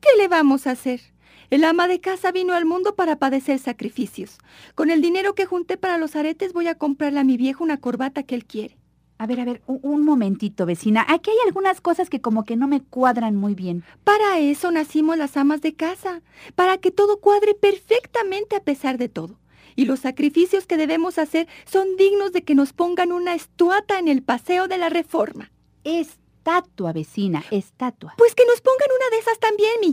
[0.00, 1.11] ¿qué le vamos a hacer?
[1.52, 4.38] El ama de casa vino al mundo para padecer sacrificios.
[4.74, 7.76] Con el dinero que junté para los aretes voy a comprarle a mi viejo una
[7.76, 8.78] corbata que él quiere.
[9.18, 11.04] A ver, a ver, un, un momentito, vecina.
[11.06, 13.84] Aquí hay algunas cosas que como que no me cuadran muy bien.
[14.02, 16.22] Para eso nacimos las amas de casa,
[16.54, 19.38] para que todo cuadre perfectamente a pesar de todo.
[19.76, 24.08] Y los sacrificios que debemos hacer son dignos de que nos pongan una estuata en
[24.08, 25.52] el paseo de la reforma.
[25.84, 28.14] Estatua, vecina, estatua.
[28.16, 29.92] Pues que nos pongan una de esas también, mi.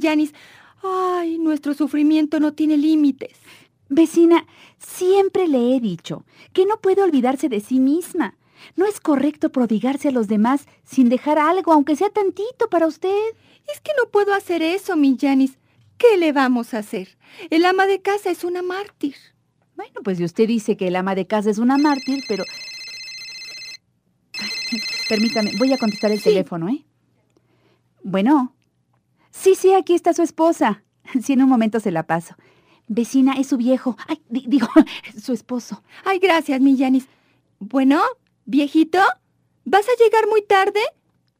[0.81, 3.37] Ay, nuestro sufrimiento no tiene límites.
[3.89, 4.45] Vecina,
[4.77, 6.23] siempre le he dicho
[6.53, 8.37] que no puede olvidarse de sí misma.
[8.75, 13.35] No es correcto prodigarse a los demás sin dejar algo, aunque sea tantito para usted.
[13.71, 15.57] Es que no puedo hacer eso, mi Janis.
[15.97, 17.17] ¿Qué le vamos a hacer?
[17.49, 19.15] El ama de casa es una mártir.
[19.75, 22.43] Bueno, pues si usted dice que el ama de casa es una mártir, pero...
[25.09, 26.85] Permítame, voy a contestar el teléfono, ¿eh?
[28.03, 28.53] Bueno.
[29.31, 30.83] Sí, sí, aquí está su esposa.
[31.23, 32.35] Sí, en un momento se la paso.
[32.87, 33.97] Vecina, es su viejo.
[34.07, 34.67] Ay, di- digo,
[35.19, 35.83] su esposo.
[36.05, 37.07] Ay, gracias, mi Janis.
[37.59, 37.99] Bueno,
[38.45, 38.99] viejito,
[39.65, 40.79] ¿vas a llegar muy tarde?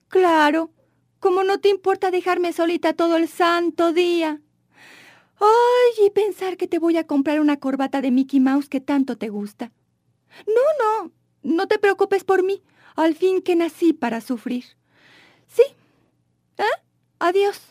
[0.07, 0.71] Claro.
[1.19, 4.41] Como no te importa dejarme solita todo el santo día.
[5.39, 9.17] Ay, y pensar que te voy a comprar una corbata de Mickey Mouse que tanto
[9.17, 9.71] te gusta.
[10.47, 11.11] No, no,
[11.43, 12.63] no te preocupes por mí.
[12.95, 14.65] Al fin que nací para sufrir.
[15.47, 15.63] Sí.
[16.57, 16.63] ¿Eh?
[17.19, 17.68] Adiós.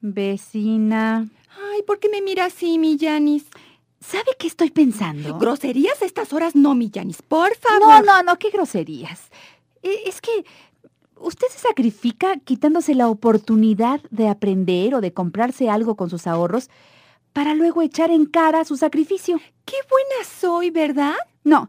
[0.00, 1.28] Vecina.
[1.72, 3.44] Ay, ¿por qué me mira así, mi Janis?
[4.00, 5.38] ¿Sabe qué estoy pensando?
[5.38, 8.02] Groserías a estas horas no, mi Janis, por favor.
[8.04, 9.28] No, no, no, qué groserías.
[9.82, 10.44] E- Es que
[11.16, 16.70] usted se sacrifica quitándose la oportunidad de aprender o de comprarse algo con sus ahorros
[17.32, 19.38] para luego echar en cara su sacrificio.
[19.66, 21.14] Qué buena soy, ¿verdad?
[21.44, 21.68] No.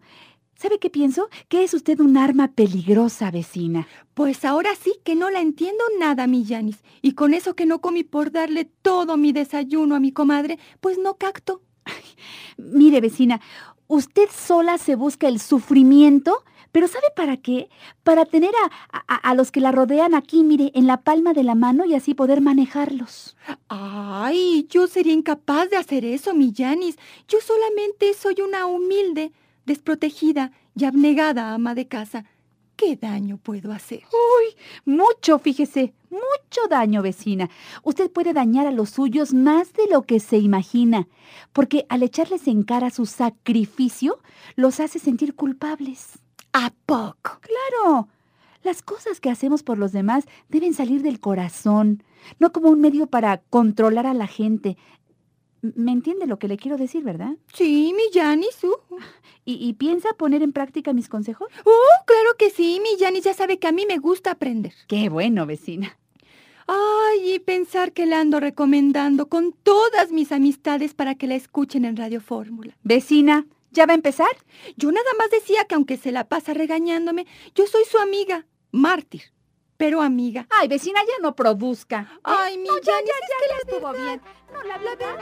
[0.61, 1.27] ¿Sabe qué pienso?
[1.47, 3.87] Que es usted un arma peligrosa, vecina.
[4.13, 6.83] Pues ahora sí que no la entiendo nada, mi Janis.
[7.01, 10.99] Y con eso que no comí por darle todo mi desayuno a mi comadre, pues
[10.99, 11.63] no cacto.
[12.57, 13.41] Mire, vecina,
[13.87, 17.67] usted sola se busca el sufrimiento, pero ¿sabe para qué?
[18.03, 18.51] Para tener
[18.91, 21.85] a, a- a los que la rodean aquí, mire, en la palma de la mano
[21.85, 23.35] y así poder manejarlos.
[23.67, 26.97] Ay, yo sería incapaz de hacer eso, mi Janis.
[27.27, 29.31] Yo solamente soy una humilde,
[29.65, 32.25] desprotegida y abnegada ama de casa.
[32.75, 34.03] ¿Qué daño puedo hacer?
[34.11, 34.55] Uy,
[34.85, 37.49] mucho, fíjese, mucho daño, vecina.
[37.83, 41.07] Usted puede dañar a los suyos más de lo que se imagina,
[41.53, 44.19] porque al echarles en cara su sacrificio,
[44.55, 46.19] los hace sentir culpables.
[46.53, 47.39] ¿A poco?
[47.41, 48.07] Claro.
[48.63, 52.03] Las cosas que hacemos por los demás deben salir del corazón,
[52.39, 54.77] no como un medio para controlar a la gente.
[55.61, 57.35] ¿Me entiende lo que le quiero decir, verdad?
[57.53, 58.63] Sí, mi Janis.
[58.63, 58.95] uh.
[59.45, 61.47] ¿Y, y piensa poner en práctica mis consejos?
[61.65, 64.73] Oh, claro que sí, mi Janis ya sabe que a mí me gusta aprender.
[64.87, 65.97] Qué bueno, vecina.
[66.67, 71.85] Ay, y pensar que la ando recomendando con todas mis amistades para que la escuchen
[71.85, 72.77] en Radio Fórmula.
[72.83, 74.29] Vecina, ¿ya va a empezar?
[74.77, 78.45] Yo nada más decía que aunque se la pasa regañándome, yo soy su amiga.
[78.71, 79.23] mártir.
[79.81, 80.45] Pero amiga.
[80.51, 82.01] Ay, vecina, ya no produzca.
[82.01, 82.19] ¿eh?
[82.23, 84.21] Ay, mi no, ya, Janis, ya, es ya, que ya la estuvo verdad- bien.
[84.53, 85.17] No, la verdad.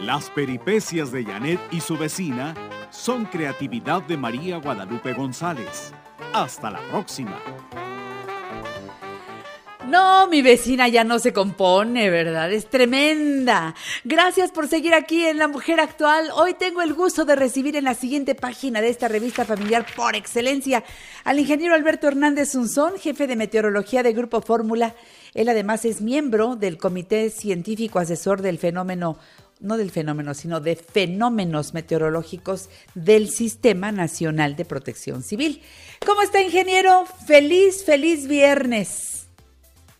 [0.00, 2.54] Las peripecias de Janet y su vecina
[2.90, 5.92] son creatividad de María Guadalupe González.
[6.32, 7.40] Hasta la próxima.
[9.90, 12.52] No, mi vecina ya no se compone, ¿verdad?
[12.52, 13.74] Es tremenda.
[14.04, 16.30] Gracias por seguir aquí en La Mujer Actual.
[16.36, 20.14] Hoy tengo el gusto de recibir en la siguiente página de esta revista familiar por
[20.14, 20.84] excelencia
[21.24, 24.94] al ingeniero Alberto Hernández Unzón, jefe de meteorología de Grupo Fórmula.
[25.34, 29.18] Él además es miembro del Comité Científico Asesor del Fenómeno,
[29.58, 35.62] no del fenómeno, sino de fenómenos meteorológicos del Sistema Nacional de Protección Civil.
[36.06, 37.06] ¿Cómo está, ingeniero?
[37.26, 39.09] Feliz, feliz viernes.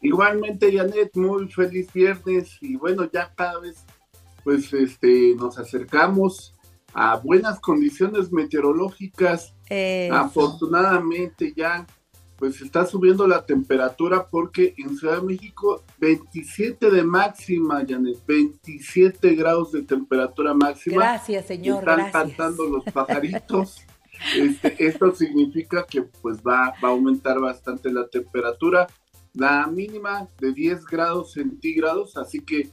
[0.01, 3.85] Igualmente, Janet, muy feliz viernes y bueno, ya cada vez
[4.43, 6.55] pues este nos acercamos
[6.95, 9.55] a buenas condiciones meteorológicas.
[9.69, 10.15] Eso.
[10.15, 11.87] Afortunadamente ya
[12.41, 19.35] pues está subiendo la temperatura porque en Ciudad de México 27 de máxima, Janet, 27
[19.35, 20.97] grados de temperatura máxima.
[20.97, 22.13] Gracias, señor, Están gracias.
[22.23, 23.85] cantando los pajaritos.
[24.37, 28.87] Este, esto significa que pues va, va a aumentar bastante la temperatura.
[29.35, 32.71] La mínima de 10 grados centígrados, así que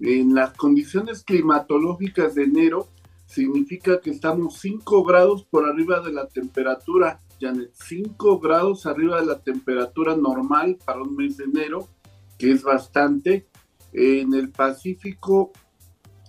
[0.00, 2.88] en las condiciones climatológicas de enero
[3.26, 9.26] significa que estamos 5 grados por arriba de la temperatura, Janet, 5 grados arriba de
[9.26, 11.88] la temperatura normal para un mes de enero,
[12.38, 13.46] que es bastante.
[13.92, 15.52] En el Pacífico,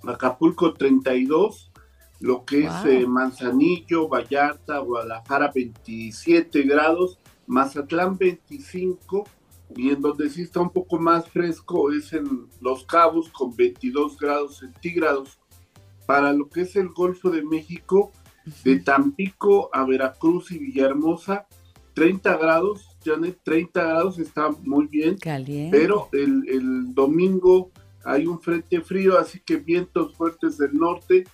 [0.04, 1.72] Acapulco 32,
[2.22, 9.26] lo que es eh, Manzanillo, Vallarta, Guadalajara 27 grados, Mazatlán 25
[9.76, 14.18] y en donde sí está un poco más fresco es en Los Cabos con 22
[14.18, 15.40] grados centígrados.
[16.06, 18.12] Para lo que es el Golfo de México,
[18.64, 21.48] de Tampico a Veracruz y Villahermosa,
[21.94, 25.18] 30 grados, Janet, 30 grados está muy bien.
[25.18, 25.78] Caliente.
[25.78, 27.72] Pero el, el domingo
[28.06, 31.26] hay un frente frío, así que vientos fuertes del norte,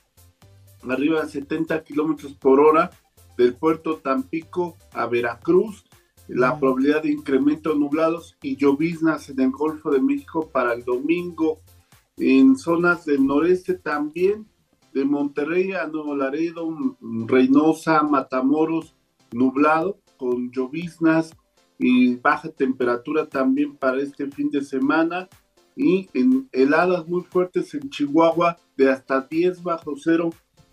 [0.90, 2.90] arriba de 70 kilómetros por hora,
[3.38, 5.86] del puerto Tampico a Veracruz,
[6.28, 11.60] la probabilidad de incremento nublados y lloviznas en el Golfo de México para el domingo.
[12.18, 14.48] En zonas del noreste también,
[14.94, 16.70] de Monterrey a Nuevo Laredo,
[17.28, 18.96] Reynosa, Matamoros,
[19.32, 21.32] nublado, con lloviznas
[21.80, 25.28] y baja temperatura también para este fin de semana.
[25.76, 30.30] Y en heladas muy fuertes en Chihuahua, de hasta 10 bajo cero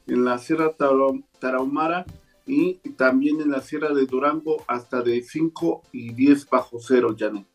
[0.06, 2.04] en la Sierra Tara- Tarahumara
[2.46, 7.49] y también en la Sierra de Durango hasta de 5 y 10 bajo cero, Janet.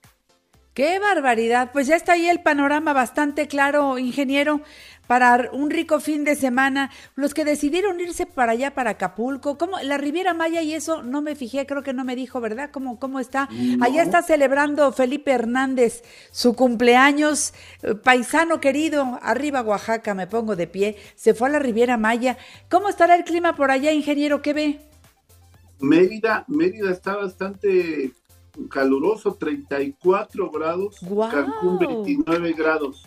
[0.76, 1.70] ¡Qué barbaridad!
[1.72, 4.60] Pues ya está ahí el panorama bastante claro, ingeniero,
[5.08, 6.92] para un rico fin de semana.
[7.16, 9.80] Los que decidieron irse para allá, para Acapulco, ¿cómo?
[9.80, 12.72] La Riviera Maya y eso no me fijé, creo que no me dijo, ¿verdad?
[12.74, 13.48] ¿Cómo, cómo está?
[13.54, 13.86] No.
[13.86, 17.54] Allá está celebrando Felipe Hernández su cumpleaños.
[17.82, 20.98] Eh, Paisano querido, arriba Oaxaca, me pongo de pie.
[21.16, 22.38] Se fue a la Riviera Maya.
[22.70, 24.42] ¿Cómo estará el clima por allá, ingeniero?
[24.42, 24.80] ¿Qué ve?
[25.80, 28.12] Mérida, Mérida está bastante
[28.70, 30.98] caluroso, 34 grados.
[31.32, 33.06] Cancún 29 grados.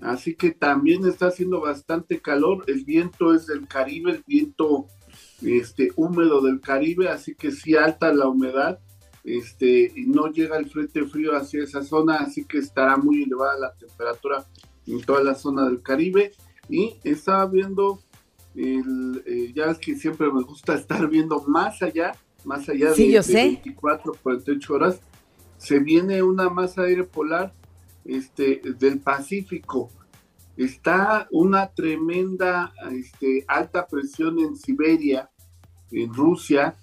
[0.00, 2.64] Así que también está haciendo bastante calor.
[2.66, 4.86] El viento es del Caribe, el viento
[5.42, 8.78] este, húmedo del Caribe, así que sí alta la humedad.
[9.24, 13.58] Este, y no llega el frente frío hacia esa zona, así que estará muy elevada
[13.58, 14.44] la temperatura
[14.86, 16.32] en toda la zona del Caribe.
[16.68, 18.00] Y estaba viendo,
[18.54, 22.12] el, eh, ya es que siempre me gusta estar viendo más allá,
[22.44, 23.34] más allá Sí, de, yo de sé.
[23.34, 25.00] 24, 48 horas,
[25.58, 27.52] se viene una masa de aire polar
[28.04, 29.90] este, del Pacífico.
[30.56, 35.30] Está una tremenda este, alta presión en Siberia,
[35.90, 36.76] en Rusia,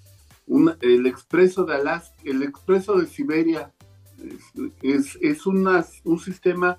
[0.47, 3.71] un- el expreso de Alaska, el expreso de Siberia
[4.17, 6.77] es, es, es una- un sistema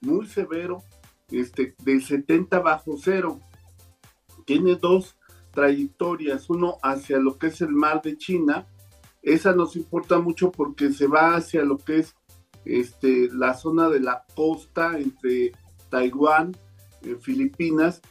[0.00, 0.82] muy severo,
[1.30, 3.40] este, de 70 bajo cero.
[4.44, 5.16] Tiene dos
[5.54, 8.66] trayectorias, uno hacia lo que es el mar de China,
[9.22, 12.14] esa nos importa mucho porque se va hacia lo que es
[12.64, 15.52] este, la zona de la costa entre
[15.90, 16.54] Taiwán,
[17.02, 18.02] eh, Filipinas,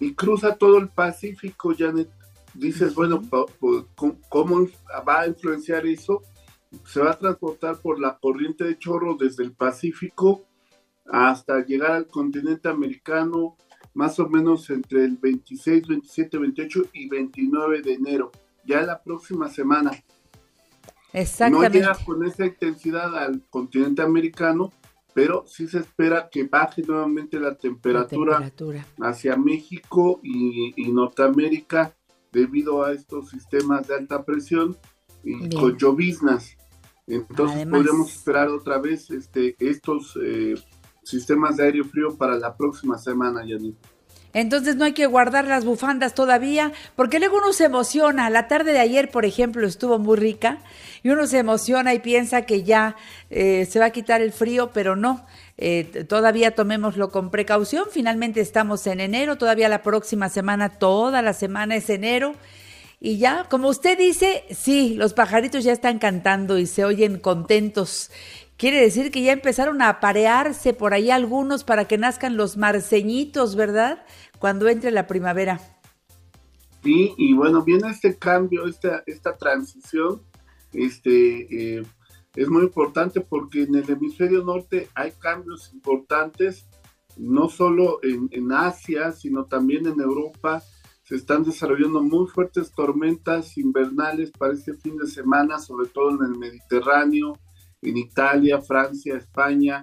[0.00, 2.10] y cruza todo el Pacífico, Janet.
[2.54, 4.66] Dices, bueno, po- po- ¿cómo, cómo
[5.06, 6.22] va a influenciar eso?
[6.84, 10.44] Se va a transportar por la corriente de chorro desde el Pacífico
[11.06, 13.56] hasta llegar al continente americano,
[13.98, 18.30] más o menos entre el 26, 27, 28 y 29 de enero,
[18.64, 19.90] ya la próxima semana.
[19.90, 21.78] No Exactamente.
[21.80, 24.72] llega con esa intensidad al continente americano,
[25.14, 28.86] pero sí se espera que baje nuevamente la temperatura, temperatura.
[29.00, 31.92] hacia México y, y Norteamérica
[32.30, 34.76] debido a estos sistemas de alta presión
[35.24, 35.50] y Bien.
[35.50, 36.56] con lloviznas.
[37.08, 37.80] Entonces Además.
[37.80, 40.54] podríamos esperar otra vez este, estos eh,
[41.08, 43.74] sistemas de aire frío para la próxima semana, Yanni.
[44.34, 48.28] Entonces no hay que guardar las bufandas todavía, porque luego uno se emociona.
[48.28, 50.58] La tarde de ayer, por ejemplo, estuvo muy rica
[51.02, 52.94] y uno se emociona y piensa que ya
[53.30, 55.24] eh, se va a quitar el frío, pero no.
[55.56, 57.86] Eh, todavía tomémoslo con precaución.
[57.90, 62.34] Finalmente estamos en enero, todavía la próxima semana, toda la semana es enero.
[63.00, 68.10] Y ya, como usted dice, sí, los pajaritos ya están cantando y se oyen contentos.
[68.58, 73.54] Quiere decir que ya empezaron a aparearse por ahí algunos para que nazcan los marceñitos,
[73.54, 74.04] ¿verdad?
[74.40, 75.60] Cuando entre la primavera.
[76.82, 80.22] Sí, y bueno, viene este cambio, esta, esta transición,
[80.72, 81.84] este, eh,
[82.34, 86.66] es muy importante porque en el hemisferio norte hay cambios importantes,
[87.16, 90.64] no solo en, en Asia, sino también en Europa.
[91.04, 96.32] Se están desarrollando muy fuertes tormentas invernales para este fin de semana, sobre todo en
[96.32, 97.38] el Mediterráneo,
[97.82, 99.82] en Italia, Francia, España.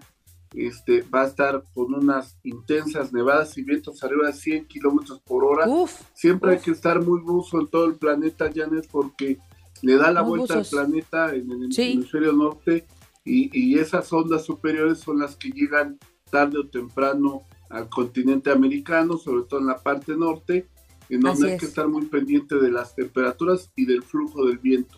[0.53, 5.43] Este, va a estar con unas intensas nevadas y vientos arriba de 100 kilómetros por
[5.43, 5.65] hora.
[6.13, 9.37] Siempre hay que estar muy buzo en todo el planeta, Janet, porque
[9.81, 10.73] le da la Muy vuelta buzos.
[10.73, 11.93] al planeta en el Sí.
[11.93, 12.85] hemisferio norte
[13.25, 15.99] y, y esas ondas superiores son las que llegan
[16.31, 20.69] tarde o temprano al continente americano, sobre todo en la parte norte,
[21.09, 21.69] en donde Así hay que es.
[21.71, 24.95] estar muy pendiente de las temperaturas y del flujo del viento.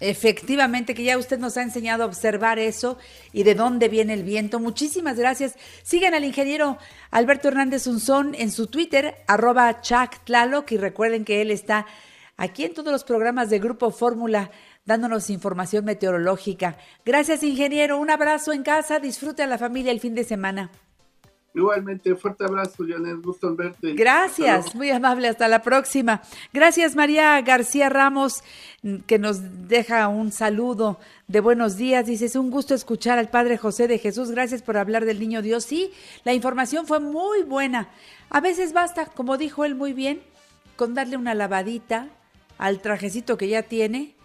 [0.00, 2.98] Efectivamente, que ya usted nos ha enseñado a observar eso
[3.32, 4.60] y de dónde viene el viento.
[4.60, 5.54] Muchísimas gracias.
[5.82, 6.78] Sigan al ingeniero
[7.10, 11.86] Alberto Hernández Unzón en su Twitter, arroba Chuck Tlaloc, y recuerden que él está
[12.36, 14.50] aquí en todos los programas de Grupo Fórmula
[14.84, 16.76] dándonos información meteorológica.
[17.04, 17.98] Gracias, ingeniero.
[17.98, 18.98] Un abrazo en casa.
[18.98, 20.70] Disfrute a la familia el fin de semana.
[21.54, 23.94] Igualmente, fuerte abrazo, Janet, gusto en verte.
[23.94, 26.20] Gracias, muy amable, hasta la próxima.
[26.52, 28.42] Gracias María García Ramos,
[29.06, 30.98] que nos deja un saludo
[31.28, 32.06] de buenos días.
[32.06, 34.32] Dice, es un gusto escuchar al Padre José de Jesús.
[34.32, 35.62] Gracias por hablar del niño Dios.
[35.62, 35.92] Sí,
[36.24, 37.88] la información fue muy buena.
[38.30, 40.22] A veces basta, como dijo él muy bien,
[40.74, 42.08] con darle una lavadita
[42.58, 44.16] al trajecito que ya tiene.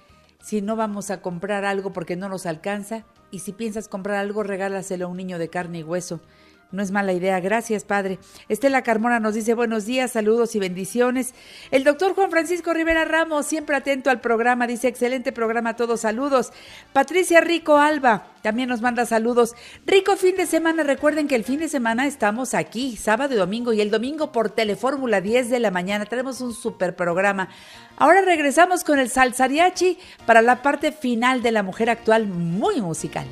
[0.41, 3.05] Si no vamos a comprar algo porque no nos alcanza.
[3.29, 6.21] Y si piensas comprar algo, regálaselo a un niño de carne y hueso.
[6.71, 7.39] No es mala idea.
[7.39, 8.19] Gracias, padre.
[8.47, 11.33] Estela Carmona nos dice buenos días, saludos y bendiciones.
[11.71, 16.53] El doctor Juan Francisco Rivera Ramos, siempre atento al programa, dice excelente programa, todos saludos.
[16.93, 19.55] Patricia Rico Alba también nos manda saludos.
[19.87, 20.83] Rico fin de semana.
[20.83, 24.51] Recuerden que el fin de semana estamos aquí, sábado y domingo, y el domingo por
[24.51, 26.05] Telefórmula 10 de la mañana.
[26.05, 27.49] Tenemos un super programa.
[27.97, 29.97] Ahora regresamos con el salsariachi
[30.27, 33.25] para la parte final de la mujer actual, muy musical.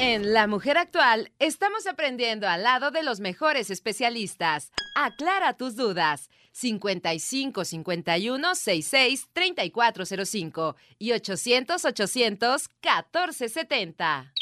[0.00, 4.70] En La Mujer Actual estamos aprendiendo al lado de los mejores especialistas.
[4.94, 6.30] Aclara tus dudas.
[6.52, 14.32] 55 51 66 3405 y 800 800 1470.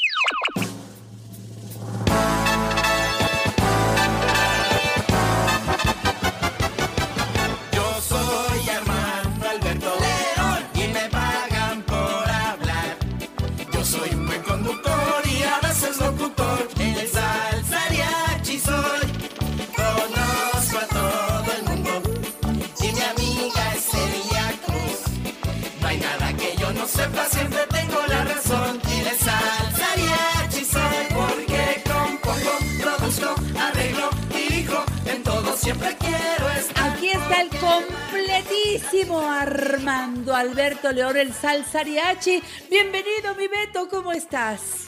[37.59, 42.41] Completísimo Armando Alberto León, el salsariachi.
[42.69, 44.87] Bienvenido, mi Beto, ¿cómo estás?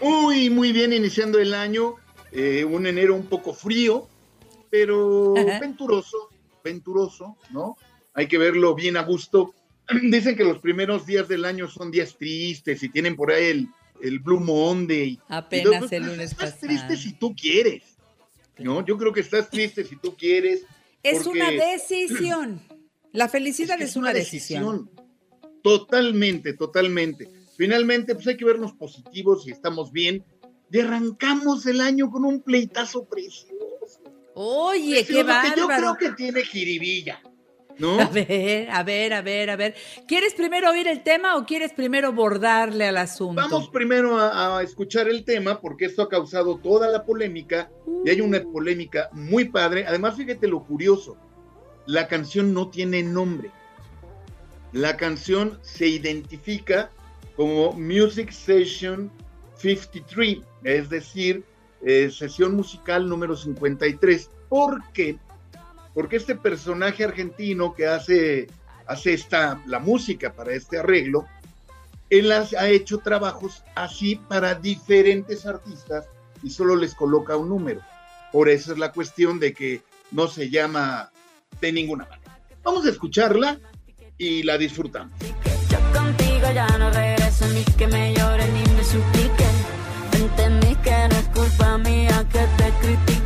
[0.00, 1.96] Muy, muy bien iniciando el año.
[2.34, 4.08] eh, un enero un poco frío,
[4.70, 5.58] pero Ajá.
[5.60, 6.30] venturoso,
[6.64, 7.76] venturoso, ¿no?
[8.14, 9.54] Hay que verlo bien a gusto.
[10.02, 13.68] Dicen que los primeros días del año son días tristes y tienen por ahí el,
[14.02, 15.20] el Blue Monday.
[15.28, 16.66] Apenas el lunes Estás pasado.
[16.68, 17.82] triste si tú quieres,
[18.58, 18.82] ¿no?
[18.82, 20.64] Yo creo que estás triste si tú quieres.
[21.02, 22.62] Es porque- una decisión.
[23.12, 24.90] La felicidad es, una, decisión.
[25.62, 27.28] Totalmente, totalmente.
[27.58, 30.24] Finalmente, pues hay que vernos positivos y estamos bien.
[30.70, 33.48] Y arrancamos el año con un pleitazo precioso.
[34.34, 35.96] Oye, qué Precioso, que Yo bárbaro.
[35.98, 37.20] creo que tiene jiribilla,
[37.78, 38.00] ¿no?
[38.00, 39.74] A ver, a ver, a ver, a ver.
[40.06, 43.40] ¿Quieres primero oír el tema o quieres primero bordarle al asunto?
[43.40, 47.70] Vamos primero a, a escuchar el tema porque esto ha causado toda la polémica
[48.04, 49.84] y hay una polémica muy padre.
[49.86, 51.16] Además, fíjate lo curioso,
[51.86, 53.50] la canción no tiene nombre.
[54.72, 56.90] La canción se identifica
[57.36, 59.10] como Music Session
[59.56, 61.44] 53, es decir,
[61.84, 65.18] eh, sesión musical número 53, porque
[65.94, 68.48] porque este personaje argentino que hace,
[68.86, 71.26] hace esta, la música para este arreglo,
[72.10, 76.06] él has- ha hecho trabajos así para diferentes artistas
[76.42, 77.80] y solo les coloca un número.
[78.32, 81.10] Por eso es la cuestión de que no se llama
[81.60, 82.38] de ninguna manera.
[82.62, 83.58] Vamos a escucharla
[84.18, 85.18] y la disfrutamos.
[85.94, 88.82] Contigo ya no regreso ni que me ni me.
[90.12, 93.21] Entendí que no culpa mía que te critiquen.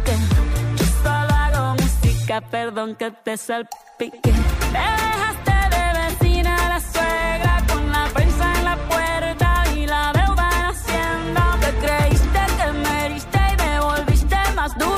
[2.41, 4.21] Perdón que te salpique.
[4.73, 10.65] Dejaste de vecina la suegra con la prensa en la puerta y la deuda en
[10.67, 11.59] Hacienda.
[11.61, 14.96] Te creíste que me heriste y me volviste más dura.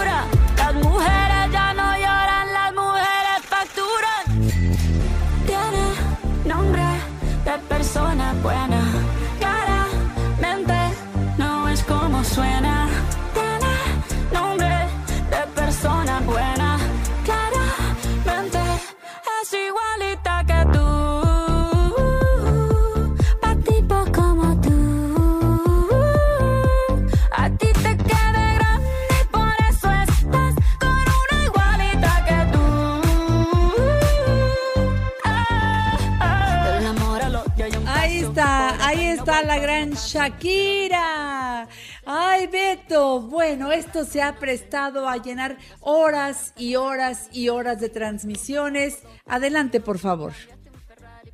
[40.08, 41.68] Shakira.
[42.06, 47.90] Ay, Beto, bueno, esto se ha prestado a llenar horas y horas y horas de
[47.90, 49.02] transmisiones.
[49.26, 50.32] Adelante, por favor.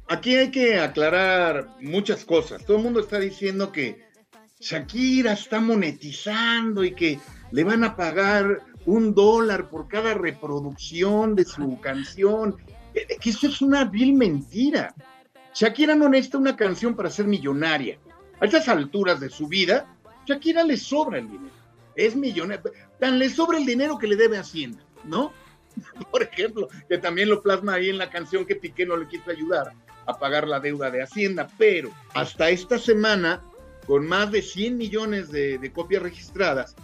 [0.09, 2.65] Aquí hay que aclarar muchas cosas.
[2.65, 4.05] Todo el mundo está diciendo que
[4.59, 7.21] Shakira está monetizando y que
[7.53, 12.57] le van a pagar un dólar por cada reproducción de su canción.
[12.93, 14.93] Eh, Que eso es una vil mentira.
[15.55, 17.99] Shakira no necesita una canción para ser millonaria.
[18.45, 19.87] A estas alturas de su vida,
[20.27, 21.55] Shakira le sobra el dinero.
[21.97, 22.63] Es millonaria.
[23.01, 25.33] Tan le sobra el dinero que le debe Hacienda, ¿no?
[26.11, 29.31] Por ejemplo, que también lo plasma ahí en la canción que Piqué no le quiso
[29.31, 29.73] ayudar
[30.05, 31.49] a pagar la deuda de Hacienda.
[31.57, 33.43] Pero hasta esta semana,
[33.87, 36.77] con más de 100 millones de, de copias registradas,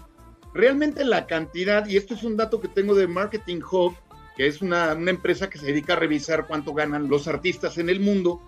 [0.54, 3.94] realmente la cantidad, y esto es un dato que tengo de Marketing Hub,
[4.34, 7.90] que es una, una empresa que se dedica a revisar cuánto ganan los artistas en
[7.90, 8.40] el mundo,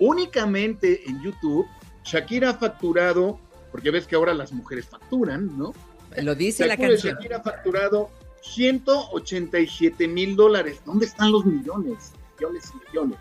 [0.00, 1.68] únicamente en YouTube,
[2.06, 3.40] Shakira ha facturado,
[3.72, 5.74] porque ves que ahora las mujeres facturan, ¿no?
[6.22, 7.16] Lo dice la canción.
[7.16, 8.10] Shakira ha facturado
[8.42, 10.80] 187 mil dólares.
[10.86, 12.12] ¿Dónde están los millones?
[12.38, 13.18] Millones y millones.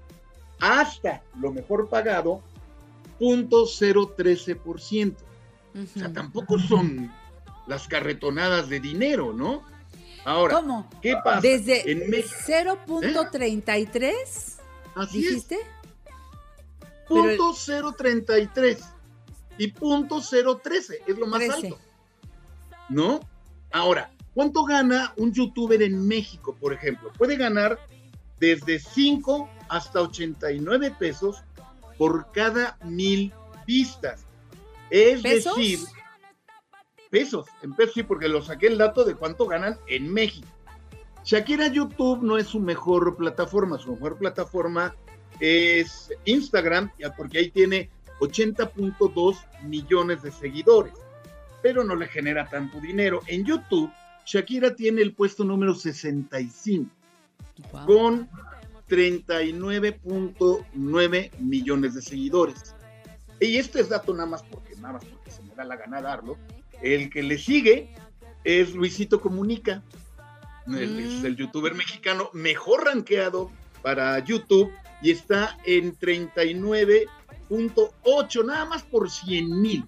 [0.60, 2.42] hasta lo mejor pagado
[3.22, 5.14] 0.013%.
[5.74, 7.12] O sea, tampoco son
[7.66, 9.62] las carretonadas de dinero, ¿no?
[10.24, 10.88] Ahora, ¿Cómo?
[11.00, 11.40] ¿qué pasa?
[11.40, 14.58] Desde En México, 0.33,
[14.94, 15.58] Así dijiste.
[17.08, 17.54] punto
[17.96, 18.78] 033
[19.58, 21.66] y punto 013 es lo más 13.
[21.68, 21.78] alto.
[22.88, 23.20] ¿No?
[23.72, 27.10] Ahora, ¿cuánto gana un youtuber en México, por ejemplo?
[27.16, 27.78] Puede ganar
[28.38, 31.42] desde 5 hasta 89 pesos
[32.02, 33.32] por cada mil
[33.64, 34.26] vistas.
[34.90, 35.56] Es ¿Pesos?
[35.56, 35.78] decir,
[37.10, 40.48] pesos, en pesos sí, porque lo saqué el dato de cuánto ganan en México.
[41.24, 44.96] Shakira YouTube no es su mejor plataforma, su mejor plataforma
[45.38, 47.88] es Instagram, porque ahí tiene
[48.18, 50.94] 80.2 millones de seguidores,
[51.62, 53.20] pero no le genera tanto dinero.
[53.28, 53.92] En YouTube,
[54.26, 56.90] Shakira tiene el puesto número 65
[57.86, 58.28] con
[58.92, 62.74] 39.9 millones de seguidores.
[63.40, 66.02] Y este es dato nada más porque nada más porque se me da la gana
[66.02, 66.36] darlo.
[66.82, 67.94] El que le sigue
[68.44, 69.82] es Luisito Comunica,
[70.66, 73.50] el, es el youtuber mexicano mejor rankeado
[73.80, 74.70] para YouTube
[75.00, 79.86] y está en 39.8, nada más por 100 mil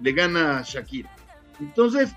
[0.00, 1.14] le gana a Shakira.
[1.60, 2.12] Entonces,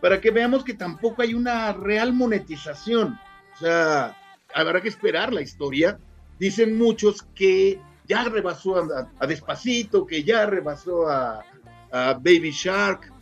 [0.00, 3.16] para que veamos que tampoco hay una real monetización,
[3.54, 4.17] o sea,
[4.54, 5.98] habrá que esperar la historia.
[6.38, 11.44] Dicen muchos que ya rebasó a, a Despacito, que ya rebasó a,
[11.90, 13.12] a Baby Shark.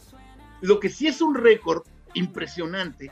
[0.61, 1.83] Lo que sí es un récord
[2.15, 3.11] impresionante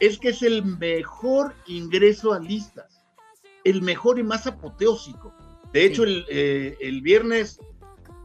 [0.00, 3.04] es que es el mejor ingreso a listas,
[3.64, 5.32] el mejor y más apoteósico.
[5.72, 7.58] De hecho, el, eh, el viernes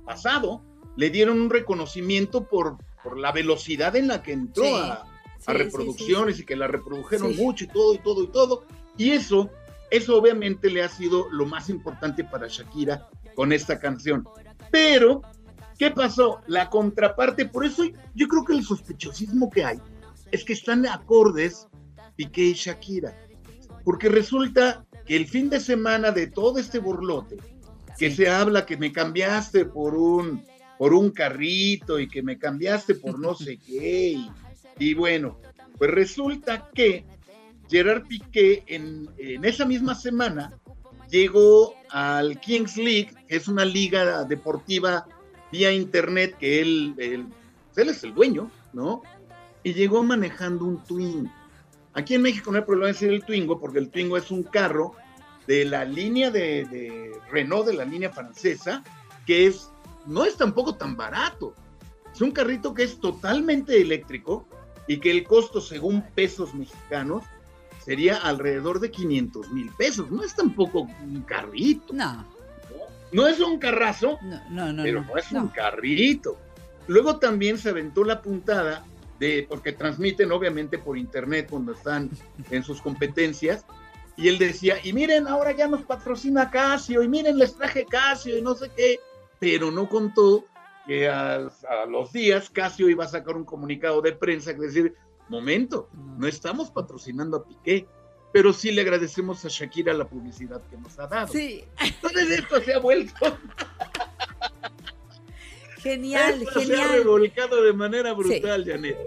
[0.05, 0.63] pasado
[0.95, 4.73] le dieron un reconocimiento por, por la velocidad en la que entró Sí.
[4.75, 5.03] a,
[5.39, 8.65] Sí, reproducciones sí, y que la reprodujeron mucho y todo y todo y todo.
[8.97, 9.49] Y eso,
[9.91, 14.27] eso obviamente le ha sido lo más importante para Shakira con esta canción.
[14.71, 15.21] Pero,
[15.77, 16.41] ¿qué pasó?
[16.47, 17.83] La contraparte, por eso
[18.15, 19.79] yo creo que el sospechosismo que hay
[20.31, 21.67] es que están acordes
[22.15, 23.15] Piqué y Shakira.
[23.83, 27.37] porque resulta que el fin de semana de todo este burlote,
[27.97, 30.43] que se habla que me cambiaste por un,
[30.77, 34.31] por un carrito y que me cambiaste por no sé qué, y,
[34.79, 35.39] y bueno,
[35.77, 37.05] pues resulta que
[37.69, 39.09] Gerard Piqué en,
[39.43, 40.57] esa misma semana
[41.09, 45.07] llegó al Kings League, que es una liga deportiva
[45.51, 47.27] vía internet que él, él,
[47.75, 49.01] es el dueño, ¿no?
[49.63, 51.31] Y llegó manejando un Twingo.
[51.93, 54.43] Aquí en México no hay problema de decir el Twingo, porque el Twingo es un
[54.43, 54.93] carro
[55.47, 58.83] de la línea de, de Renault, de la línea francesa,
[59.25, 59.69] que es,
[60.05, 61.53] no es tampoco tan barato.
[62.13, 64.45] Es un carrito que es totalmente eléctrico
[64.87, 67.23] y que el costo, según pesos mexicanos,
[67.87, 70.11] sería alrededor de 500 mil pesos.
[70.11, 71.93] No es tampoco un carrito.
[71.93, 72.25] No.
[73.13, 74.19] No es un carrazo,
[74.51, 75.07] No, no, pero no.
[75.07, 76.37] no es un carrito.
[76.87, 78.85] Luego también se aventó la puntada
[79.19, 82.09] de, porque transmiten obviamente por internet cuando están
[82.51, 83.65] en sus competencias,
[84.17, 88.37] y él decía, y miren, ahora ya nos patrocina Casio, y miren, les traje Casio,
[88.37, 88.99] y no sé qué,
[89.39, 90.45] pero no contó
[90.85, 94.95] que a, a los días Casio iba a sacar un comunicado de prensa que decir,
[95.29, 97.87] momento, no estamos patrocinando a Piqué,
[98.33, 101.31] pero sí le agradecemos a Shakira la publicidad que nos ha dado.
[101.31, 101.63] Sí.
[101.79, 103.13] Entonces esto se ha vuelto
[105.77, 106.89] Genial, Esto se ha genial.
[106.91, 108.97] revolcado de manera brutal, Janet.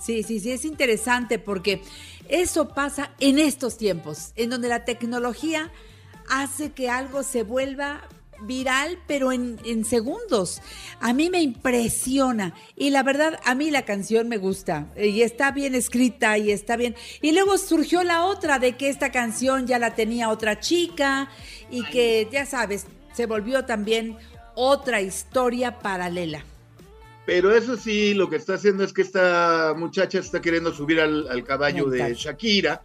[0.00, 1.82] Sí, sí, sí, es interesante porque
[2.28, 5.70] eso pasa en estos tiempos, en donde la tecnología
[6.28, 8.02] hace que algo se vuelva
[8.42, 10.60] viral, pero en, en segundos.
[11.00, 12.54] A mí me impresiona.
[12.76, 14.86] Y la verdad, a mí la canción me gusta.
[14.96, 16.94] Y está bien escrita y está bien.
[17.22, 21.30] Y luego surgió la otra de que esta canción ya la tenía otra chica
[21.70, 24.16] y que, ya sabes, se volvió también
[24.54, 26.44] otra historia paralela.
[27.26, 31.28] Pero eso sí, lo que está haciendo es que esta muchacha está queriendo subir al,
[31.28, 32.14] al caballo de.
[32.14, 32.82] Shakira,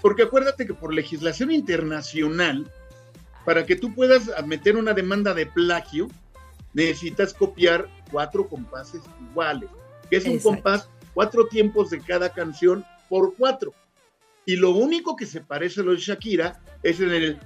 [0.00, 2.70] porque acuérdate que por legislación internacional,
[3.44, 6.08] para que tú puedas meter una demanda de plagio,
[6.74, 9.70] necesitas copiar cuatro compases iguales,
[10.10, 13.74] que es un compás, cuatro tiempos de cada canción por cuatro.
[14.44, 17.38] Y lo único que se parece a lo de Shakira es en el...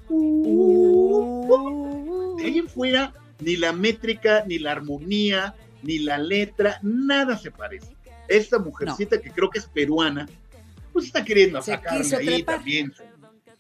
[2.39, 7.51] De ahí en fuera, ni la métrica, ni la armonía, ni la letra, nada se
[7.51, 7.95] parece.
[8.29, 10.27] Esta mujercita que creo que es peruana,
[10.93, 12.57] pues está queriendo sacarle ahí trepar.
[12.57, 13.03] también su,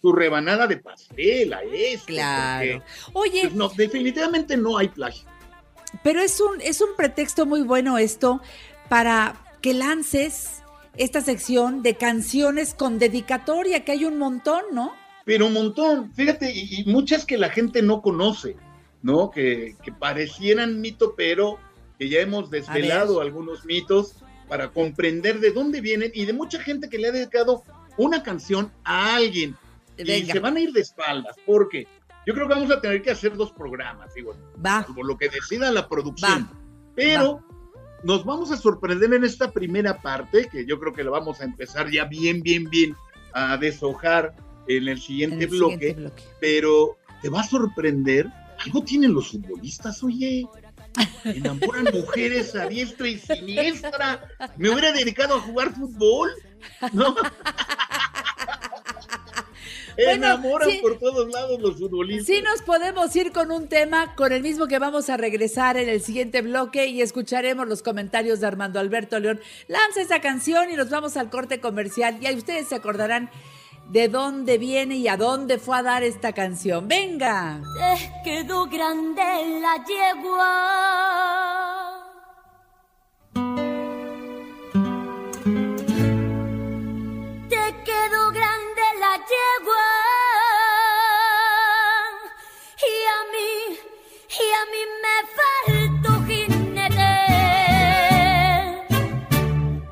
[0.06, 2.06] su rebanada de pastel a esto.
[2.06, 2.82] Claro.
[3.12, 5.28] porque, Oye, pues, no, definitivamente no hay plagio.
[6.04, 8.40] Pero es un, es un pretexto muy bueno esto
[8.88, 10.62] para que lances
[10.96, 14.94] esta sección de canciones con dedicatoria, que hay un montón, ¿no?
[15.24, 18.54] Pero un montón, fíjate, y, y muchas que la gente no conoce,
[19.02, 19.32] ¿no?
[19.32, 21.58] Que, que parecieran mito, pero
[21.98, 24.14] que ya hemos desvelado algunos mitos
[24.46, 27.64] para comprender de dónde vienen y de mucha gente que le ha dedicado
[27.96, 29.56] una canción a alguien.
[29.98, 31.86] Y se van a ir de espaldas, porque
[32.26, 34.84] yo creo que vamos a tener que hacer dos programas, digo, Va.
[34.94, 36.50] por lo que decida la producción.
[36.94, 37.44] Pero
[38.02, 41.44] nos vamos a sorprender en esta primera parte, que yo creo que la vamos a
[41.44, 42.96] empezar ya bien, bien, bien
[43.32, 44.34] a deshojar
[44.66, 46.22] en el siguiente, En el bloque, siguiente bloque.
[46.40, 48.28] Pero te va a sorprender,
[48.64, 50.46] algo tienen los futbolistas, oye.
[51.24, 54.26] Enamoran mujeres a diestra y siniestra.
[54.56, 56.30] Me hubiera dedicado a jugar fútbol.
[56.92, 57.14] ¿no?
[59.96, 60.78] Bueno, Enamoran sí.
[60.82, 62.26] por todos lados los futbolistas.
[62.26, 65.88] Sí nos podemos ir con un tema, con el mismo que vamos a regresar en
[65.88, 69.40] el siguiente bloque y escucharemos los comentarios de Armando Alberto León.
[69.68, 73.30] Lanza esa canción y nos vamos al corte comercial y ahí ustedes se acordarán
[73.90, 76.88] de dónde viene y a dónde fue a dar esta canción.
[76.88, 77.62] ¡Venga!
[77.78, 79.22] Te quedó grande
[79.60, 81.06] la yegua.
[87.48, 89.75] Te quedó grande la yegua.
[94.38, 95.16] Y a mí me
[96.02, 97.02] faltó jinete.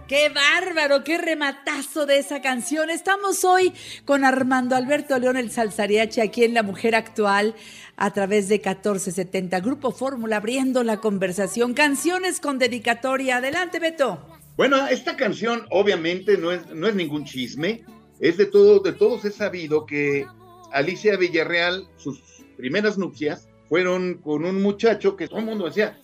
[0.07, 1.03] ¡Qué bárbaro!
[1.03, 2.91] ¡Qué rematazo de esa canción!
[2.91, 3.73] Estamos hoy
[4.05, 7.55] con Armando Alberto León, el salsariache, aquí en La Mujer Actual,
[7.97, 9.61] a través de 1470.
[9.61, 11.73] Grupo Fórmula, abriendo la conversación.
[11.73, 13.39] Canciones con dedicatoria.
[13.39, 14.25] Adelante, Beto.
[14.57, 17.85] Bueno, esta canción obviamente no es, no es ningún chisme,
[18.21, 20.27] es de, todo, de todos es sabido que
[20.71, 22.21] Alicia Villarreal, sus
[22.57, 26.01] primeras nupcias, fueron con un muchacho que todo el mundo decía,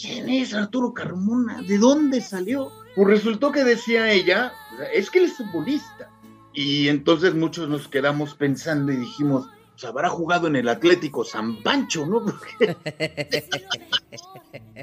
[0.00, 1.62] ¿quién es Arturo Carmona?
[1.62, 2.70] ¿De dónde salió?
[2.94, 4.52] Pues resultó que decía ella,
[4.92, 6.10] es que él es futbolista.
[6.52, 11.62] Y entonces muchos nos quedamos pensando y dijimos, pues habrá jugado en el Atlético San
[11.62, 12.24] Pancho, ¿no?
[12.26, 12.76] Porque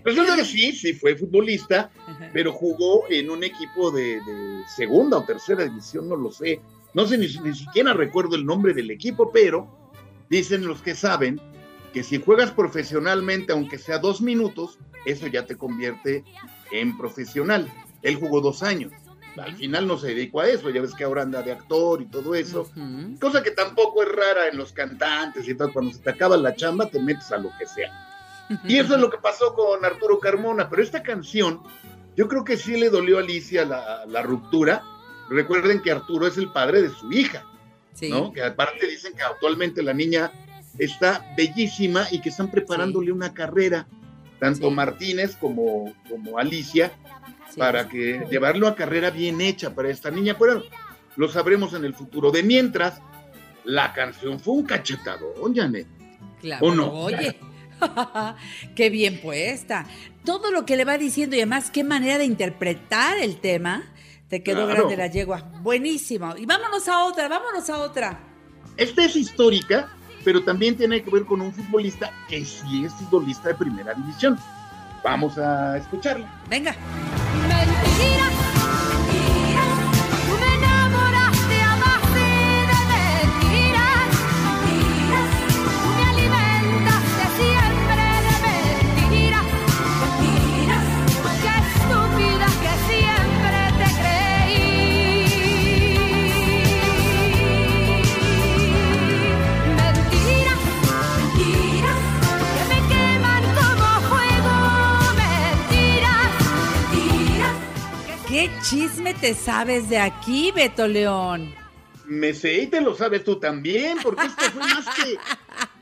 [0.06, 1.92] Resulta que sí, sí fue futbolista,
[2.32, 6.62] pero jugó en un equipo de, de segunda o tercera división, no lo sé,
[6.94, 9.92] No sé, ni, ni siquiera recuerdo el nombre del equipo, pero
[10.30, 11.42] dicen los que saben
[11.96, 16.26] que si juegas profesionalmente, aunque sea dos minutos, eso ya te convierte
[16.74, 17.72] en profesional.
[18.02, 18.92] Él jugó dos años.
[19.38, 22.08] Al final no se dedicó a eso, ya ves que ahora anda de actor y
[22.08, 22.70] todo eso.
[23.22, 25.72] Cosa que tampoco es rara en los cantantes y todo.
[25.72, 27.90] Cuando se te acaba la chamba, te metes a lo que sea.
[28.66, 30.70] Y eso es lo que pasó con Arturo Carmona.
[30.70, 31.62] Pero esta canción,
[32.18, 34.84] yo creo que sí le dolió a Alicia la, la ruptura.
[35.30, 37.46] Recuerden que Arturo es el padre de su hija,
[38.10, 38.34] ¿no?
[38.34, 40.30] Que aparte dicen que actualmente la niña
[40.78, 43.88] está bellísima y que están preparándole una carrera,
[44.40, 46.92] tanto Martínez como, como Alicia,
[47.58, 50.36] para que llevarlo a carrera bien hecha para esta niña.
[50.38, 50.64] Pero
[51.16, 52.32] lo sabremos en el futuro.
[52.32, 53.02] De mientras,
[53.64, 55.88] la canción fue un cachetadón, Janet.
[56.42, 56.92] Claro, ¿O no?
[56.92, 57.38] oye.
[58.76, 59.86] qué bien puesta.
[60.24, 63.84] Todo lo que le va diciendo y además qué manera de interpretar el tema.
[64.28, 64.82] Te quedó Claro.
[64.88, 65.42] grande la yegua.
[65.62, 66.36] Buenísimo.
[66.38, 68.20] Y vámonos a otra, vámonos a otra.
[68.78, 69.95] Esta es histórica,
[70.26, 74.38] pero también tiene que ver con un futbolista que sí es futbolista de primera división.
[75.04, 76.28] Vamos a escucharla.
[76.50, 76.76] Venga.
[77.48, 78.25] Mentiras,
[108.46, 111.52] ¿Qué chisme te sabes de aquí, Beto León?
[112.06, 115.18] Me sé y te lo sabes tú también, porque esto fue más que,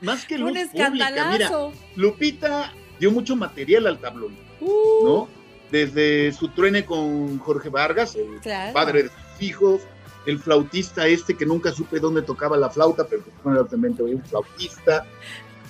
[0.00, 0.84] más que Un luz pública.
[0.86, 1.68] escandalazo.
[1.72, 5.04] Mira, Lupita dio mucho material al tablón, Uh.
[5.04, 5.28] ¿no?
[5.70, 8.72] Desde su truene con Jorge Vargas, el Claro.
[8.72, 9.82] padre de sus hijos,
[10.24, 15.04] el flautista este que nunca supe dónde tocaba la flauta, pero realmente un flautista,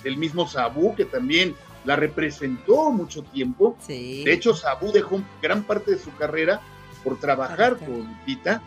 [0.05, 3.75] el mismo Sabú que también la representó mucho tiempo.
[3.85, 6.61] De hecho, Sabú dejó gran parte de su carrera
[7.05, 8.61] por trabajar con Lupita.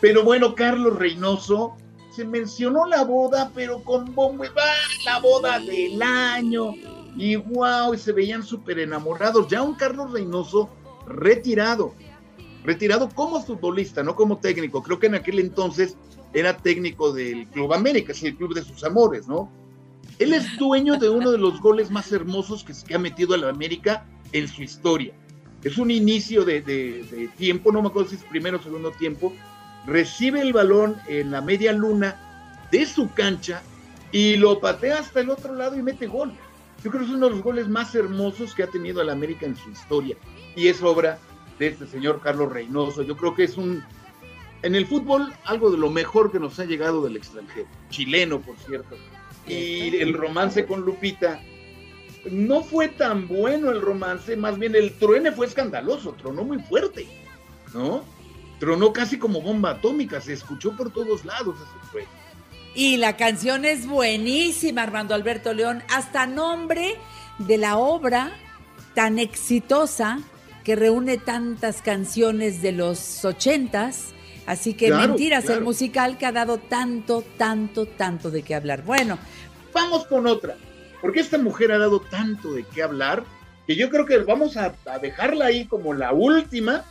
[0.00, 1.76] Pero bueno, Carlos Reynoso,
[2.10, 4.62] se mencionó la boda, pero con bombo y va,
[5.06, 6.72] la boda del año.
[7.16, 9.48] Y wow, y se veían súper enamorados.
[9.48, 10.68] Ya un Carlos Reynoso
[11.06, 11.94] retirado,
[12.64, 14.82] retirado como futbolista, no como técnico.
[14.82, 15.96] Creo que en aquel entonces
[16.32, 19.50] era técnico del Club América, es el club de sus amores, ¿no?
[20.18, 23.38] Él es dueño de uno de los goles más hermosos que, que ha metido a
[23.38, 25.14] la América en su historia.
[25.64, 28.90] Es un inicio de, de- de tiempo, no me acuerdo si es primero o segundo
[28.92, 29.32] tiempo.
[29.86, 33.62] Recibe el balón en la media luna de su cancha
[34.12, 36.32] y lo patea hasta el otro lado y mete gol.
[36.82, 39.46] Yo creo que es uno de los goles más hermosos que ha tenido el América
[39.46, 40.16] en su historia.
[40.54, 41.18] Y es obra
[41.58, 43.02] de este señor Carlos Reynoso.
[43.02, 43.82] Yo creo que es un,
[44.62, 47.66] en el fútbol, algo de lo mejor que nos ha llegado del extranjero.
[47.90, 48.96] Chileno, por cierto.
[49.46, 51.40] Y el romance con Lupita.
[52.30, 57.06] No fue tan bueno el romance, más bien el truene fue escandaloso, tronó muy fuerte,
[57.74, 58.02] ¿no?
[58.58, 62.08] Tronó casi como bomba atómica, se escuchó por todos lados ese truene.
[62.74, 66.96] Y la canción es buenísima, Armando Alberto León, hasta nombre
[67.38, 68.32] de la obra
[68.94, 70.20] tan exitosa
[70.64, 74.14] que reúne tantas canciones de los ochentas.
[74.46, 75.58] Así que Claro, Mentiras, claro.
[75.58, 78.82] el musical que ha dado tanto, tanto, tanto de qué hablar.
[78.82, 79.18] Bueno,
[79.74, 80.56] Vamos con otra,
[81.04, 83.24] porque esta mujer ha dado tanto de qué hablar
[83.66, 86.82] que yo creo que vamos a, a dejarla ahí como la última,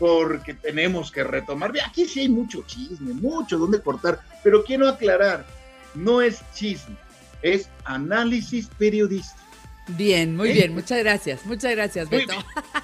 [0.00, 1.72] porque tenemos que retomar.
[1.86, 5.46] Aquí sí hay mucho chisme, mucho donde cortar, pero quiero aclarar,
[5.94, 6.96] no es chisme,
[7.40, 9.40] es análisis periodístico.
[9.86, 10.54] bien, muy ¿Eh?
[10.54, 12.34] bien, muchas gracias, muchas gracias, Muy Beto.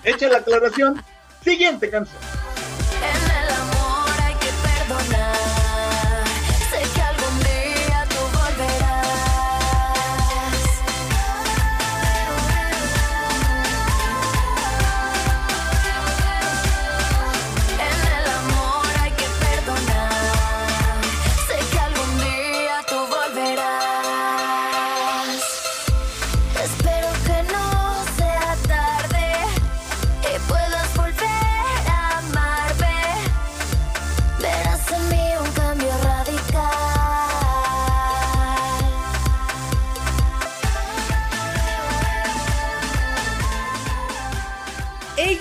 [0.04, 1.02] Echa la aclaración.
[1.42, 2.22] Siguiente canción.
[4.22, 5.47] hay que perdonar.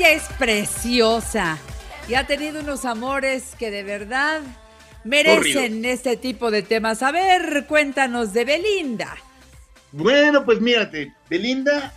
[0.08, 1.58] Ella es preciosa
[2.08, 4.42] y ha tenido unos amores que de verdad
[5.04, 7.04] merecen este tipo de temas.
[7.04, 9.18] A ver, cuéntanos de Belinda.
[9.92, 11.94] Bueno, pues mírate, Belinda,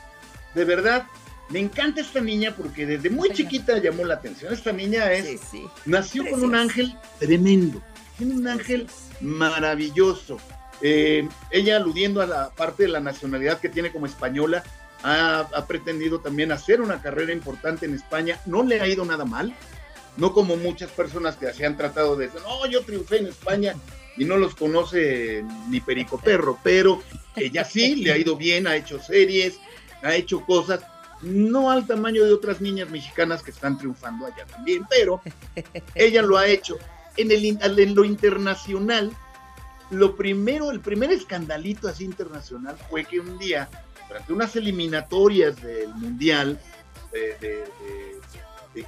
[0.56, 1.06] de verdad,
[1.50, 4.52] me encanta esta niña porque desde muy chiquita llamó la atención.
[4.52, 5.40] Esta niña es,
[5.84, 7.80] nació con un ángel tremendo,
[8.18, 8.88] tiene un ángel
[9.20, 10.38] maravilloso.
[10.82, 14.64] Eh, ella aludiendo a la parte de la nacionalidad que tiene como española,
[15.02, 19.24] ha, ha, pretendido también hacer una carrera importante en España, no le ha ido nada
[19.24, 19.54] mal,
[20.16, 23.74] no como muchas personas que se han tratado de decir, no, yo triunfé en España
[24.16, 27.02] y no los conoce ni Perico Perro, pero
[27.36, 29.58] ella sí, le ha ido bien, ha hecho series,
[30.02, 30.80] ha hecho cosas,
[31.22, 35.22] no al tamaño de otras niñas mexicanas que están triunfando allá también, pero
[35.94, 36.78] ella lo ha hecho.
[37.16, 39.12] En, el, en lo internacional,
[39.90, 43.68] lo primero, el primer escandalito así internacional fue que un día,
[44.10, 46.60] durante unas eliminatorias del Mundial,
[47.12, 47.64] de,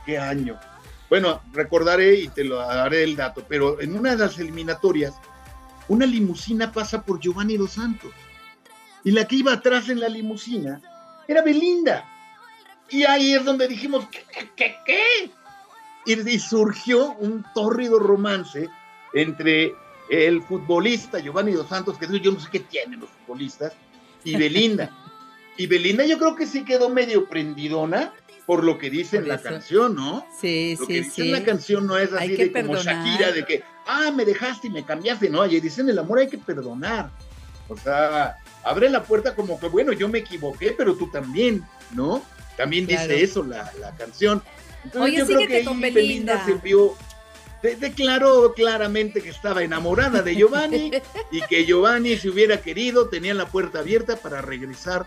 [0.04, 0.58] qué año,
[1.08, 5.14] bueno, recordaré y te lo daré el dato, pero en una de las eliminatorias,
[5.86, 8.10] una limusina pasa por Giovanni Dos Santos.
[9.04, 10.80] Y la que iba atrás en la limusina
[11.28, 12.04] era Belinda.
[12.88, 14.24] Y ahí es donde dijimos, ¿qué?
[14.56, 15.30] ¿Qué?
[16.04, 18.68] y surgió un tórrido romance
[19.14, 19.72] entre
[20.10, 23.72] el futbolista Giovanni Dos Santos, que yo no sé qué tienen los futbolistas,
[24.24, 24.90] y Belinda.
[25.56, 28.12] y Belinda yo creo que sí quedó medio prendidona,
[28.46, 30.26] por lo que dice en la canción, ¿no?
[30.40, 31.22] Sí, lo sí, que dice sí.
[31.22, 32.76] en la canción no es así de como.
[32.76, 36.28] Shakira, de que, ah, me dejaste y me cambiaste, no, y dicen el amor hay
[36.28, 37.10] que perdonar.
[37.68, 41.62] O sea, abre la puerta como que, bueno, yo me equivoqué, pero tú también,
[41.94, 42.22] ¿no?
[42.56, 43.08] También Claro.
[43.08, 44.42] dice eso la, la canción.
[44.84, 45.56] Entonces Oye, yo creo que
[45.86, 46.44] ahí Belinda.
[46.44, 46.96] se vio,
[47.62, 50.90] de- declaró claramente que estaba enamorada de Giovanni
[51.30, 55.06] y que Giovanni, si hubiera querido, tenía la puerta abierta para regresar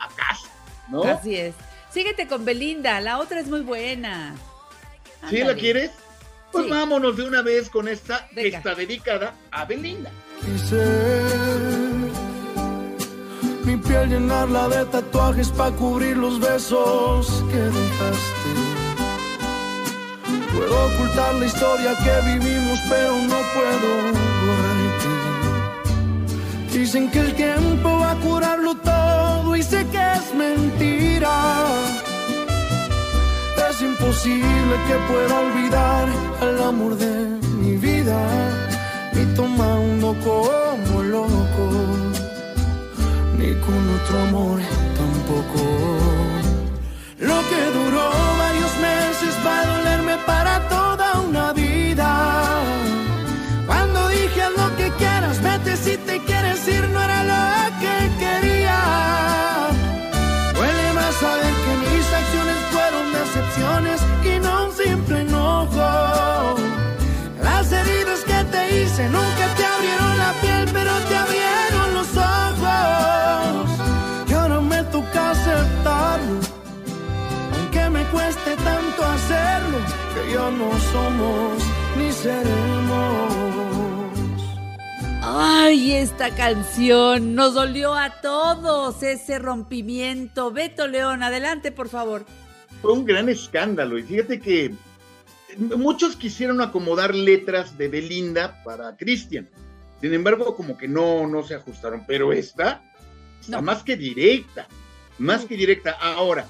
[0.00, 0.48] a casa,
[0.88, 1.02] ¿no?
[1.04, 1.54] Así es.
[1.92, 4.34] Síguete con Belinda, la otra es muy buena.
[5.30, 5.60] ¿Sí la Ándale.
[5.60, 5.90] quieres?
[6.52, 6.70] Pues Sí.
[6.70, 8.58] vámonos de una vez con esta que Venga.
[8.58, 10.10] está dedicada a Belinda.
[13.64, 18.50] Mi piel llenarla de tatuajes para cubrir los besos que dejaste.
[20.56, 24.35] Puedo ocultar la historia que vivimos, pero no puedo.
[26.76, 31.34] Dicen que el tiempo va a curarlo todo y sé que es mentira.
[33.70, 36.06] Es imposible que pueda olvidar
[36.42, 37.14] al amor de
[37.62, 38.20] mi vida
[39.14, 41.64] y tomando como loco
[43.38, 44.60] ni con otro amor
[45.00, 45.62] tampoco.
[47.20, 48.10] Lo que duró
[48.44, 50.85] varios meses va a dolerme para toda
[56.66, 57.44] te quieres ir, no era lo
[57.80, 58.78] que quería.
[60.54, 66.56] Duele más saber que mis acciones fueron decepciones y no un simple enojo.
[67.42, 73.70] Las heridas que te hice nunca te abrieron la piel, pero te abrieron los ojos.
[74.28, 76.40] Y ahora me toca aceptarlo,
[77.54, 79.78] aunque me cueste tanto hacerlo,
[80.14, 81.62] que ya no somos
[81.98, 82.85] ni seremos.
[85.28, 90.52] Ay, esta canción nos dolió a todos ese rompimiento.
[90.52, 92.24] Beto León, adelante, por favor.
[92.80, 94.72] Fue un gran escándalo y fíjate que
[95.58, 99.50] muchos quisieron acomodar letras de Belinda para Cristian.
[100.00, 102.84] Sin embargo, como que no, no se ajustaron, pero esta
[103.40, 104.68] está más que directa,
[105.18, 105.90] más que directa.
[105.90, 106.46] Ahora,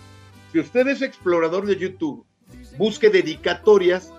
[0.53, 2.27] si usted es explorador de YouTube,
[2.77, 4.13] busque dedicatorias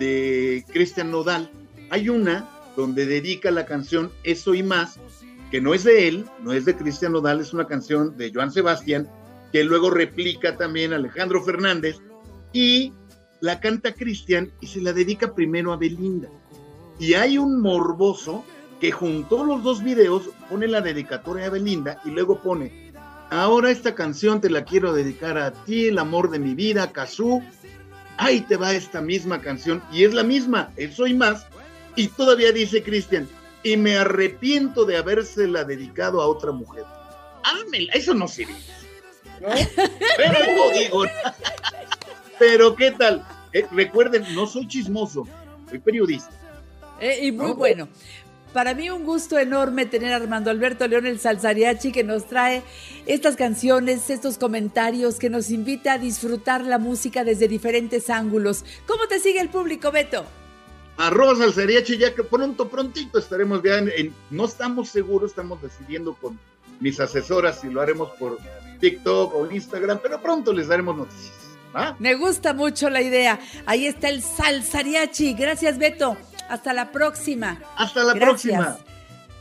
[0.00, 1.48] de Cristian Nodal.
[1.90, 4.98] Hay una donde dedica la canción Eso y más,
[5.50, 8.50] que no es de él, no es de Cristian Nodal, es una canción de Joan
[8.50, 9.08] Sebastián,
[9.52, 11.96] que luego replica también Alejandro Fernández,
[12.52, 12.92] y
[13.40, 16.28] la canta Cristian y se la dedica primero a Belinda.
[16.98, 18.44] Y hay un morboso
[18.80, 22.92] que juntó los dos videos, pone la dedicatoria a Belinda y luego pone,
[23.30, 27.42] ahora esta canción te la quiero dedicar a ti, el amor de mi vida, Kazú.
[28.16, 31.46] Ahí te va esta misma canción y es la misma, eso y más.
[31.96, 33.28] Y todavía dice Cristian,
[33.62, 36.84] y me arrepiento de habérsela dedicado a otra mujer.
[37.42, 38.54] Házmela, eso no sirve.
[39.40, 39.48] ¿no?
[40.16, 41.04] Pero no digo.
[42.38, 43.24] Pero qué tal.
[43.52, 45.26] Eh, recuerden, no soy chismoso,
[45.68, 46.30] soy periodista.
[47.00, 47.54] Eh, y muy No.
[47.54, 47.88] bueno.
[48.52, 52.62] Para mí un gusto enorme tener a Armando Alberto León, el salsariachi, que nos trae
[53.04, 58.64] estas canciones, estos comentarios, que nos invita a disfrutar la música desde diferentes ángulos.
[58.86, 60.24] ¿Cómo te sigue el público, Beto?
[60.96, 66.14] Arroba Salsariachi, ya que pronto, prontito estaremos ya en, en- no estamos seguros, estamos decidiendo
[66.14, 66.38] con
[66.80, 68.38] mis asesoras si lo haremos por
[68.80, 71.32] TikTok o Instagram, pero pronto les daremos noticias.
[71.74, 71.96] ¿va?
[71.98, 73.40] Me gusta mucho la idea.
[73.66, 75.34] Ahí está el salsariachi.
[75.34, 76.16] Gracias, Beto.
[76.48, 77.60] Hasta la próxima.
[77.76, 78.54] Hasta la Gracias.
[78.60, 78.78] próxima.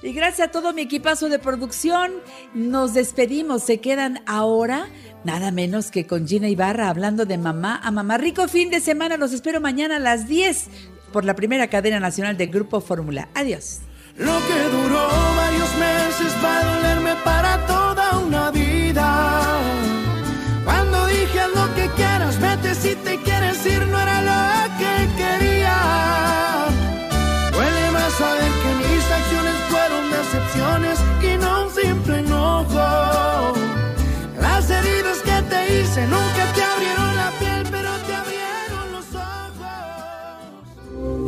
[0.01, 2.11] Y gracias a todo mi equipazo de producción.
[2.53, 3.63] Nos despedimos.
[3.63, 4.87] Se quedan ahora
[5.23, 8.17] nada menos que con Gina Ibarra hablando de mamá a mamá.
[8.17, 9.15] Rico fin de semana.
[9.17, 10.67] Los espero mañana a las 10.
[11.13, 13.29] Por la primera cadena nacional de Grupo Fórmula.
[13.33, 13.79] Adiós.
[14.17, 15.07] Lo que duró
[15.37, 18.72] varios meses va a dolerme para toda una vida.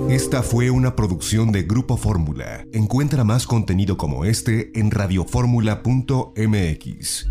[0.10, 2.64] Esta fue una producción de Grupo Fórmula.
[2.72, 7.26] Encuentra más contenido como este en radioformula.mx.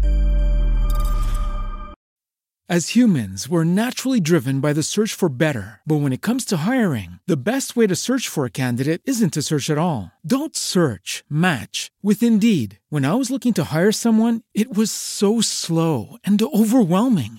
[2.66, 5.82] As humans, we're naturally driven by the search for better.
[5.86, 9.34] But when it comes to hiring, the best way to search for a candidate isn't
[9.34, 10.10] to search at all.
[10.26, 12.80] Don't search, match with Indeed.
[12.88, 17.38] When I was looking to hire someone, it was so slow and overwhelming.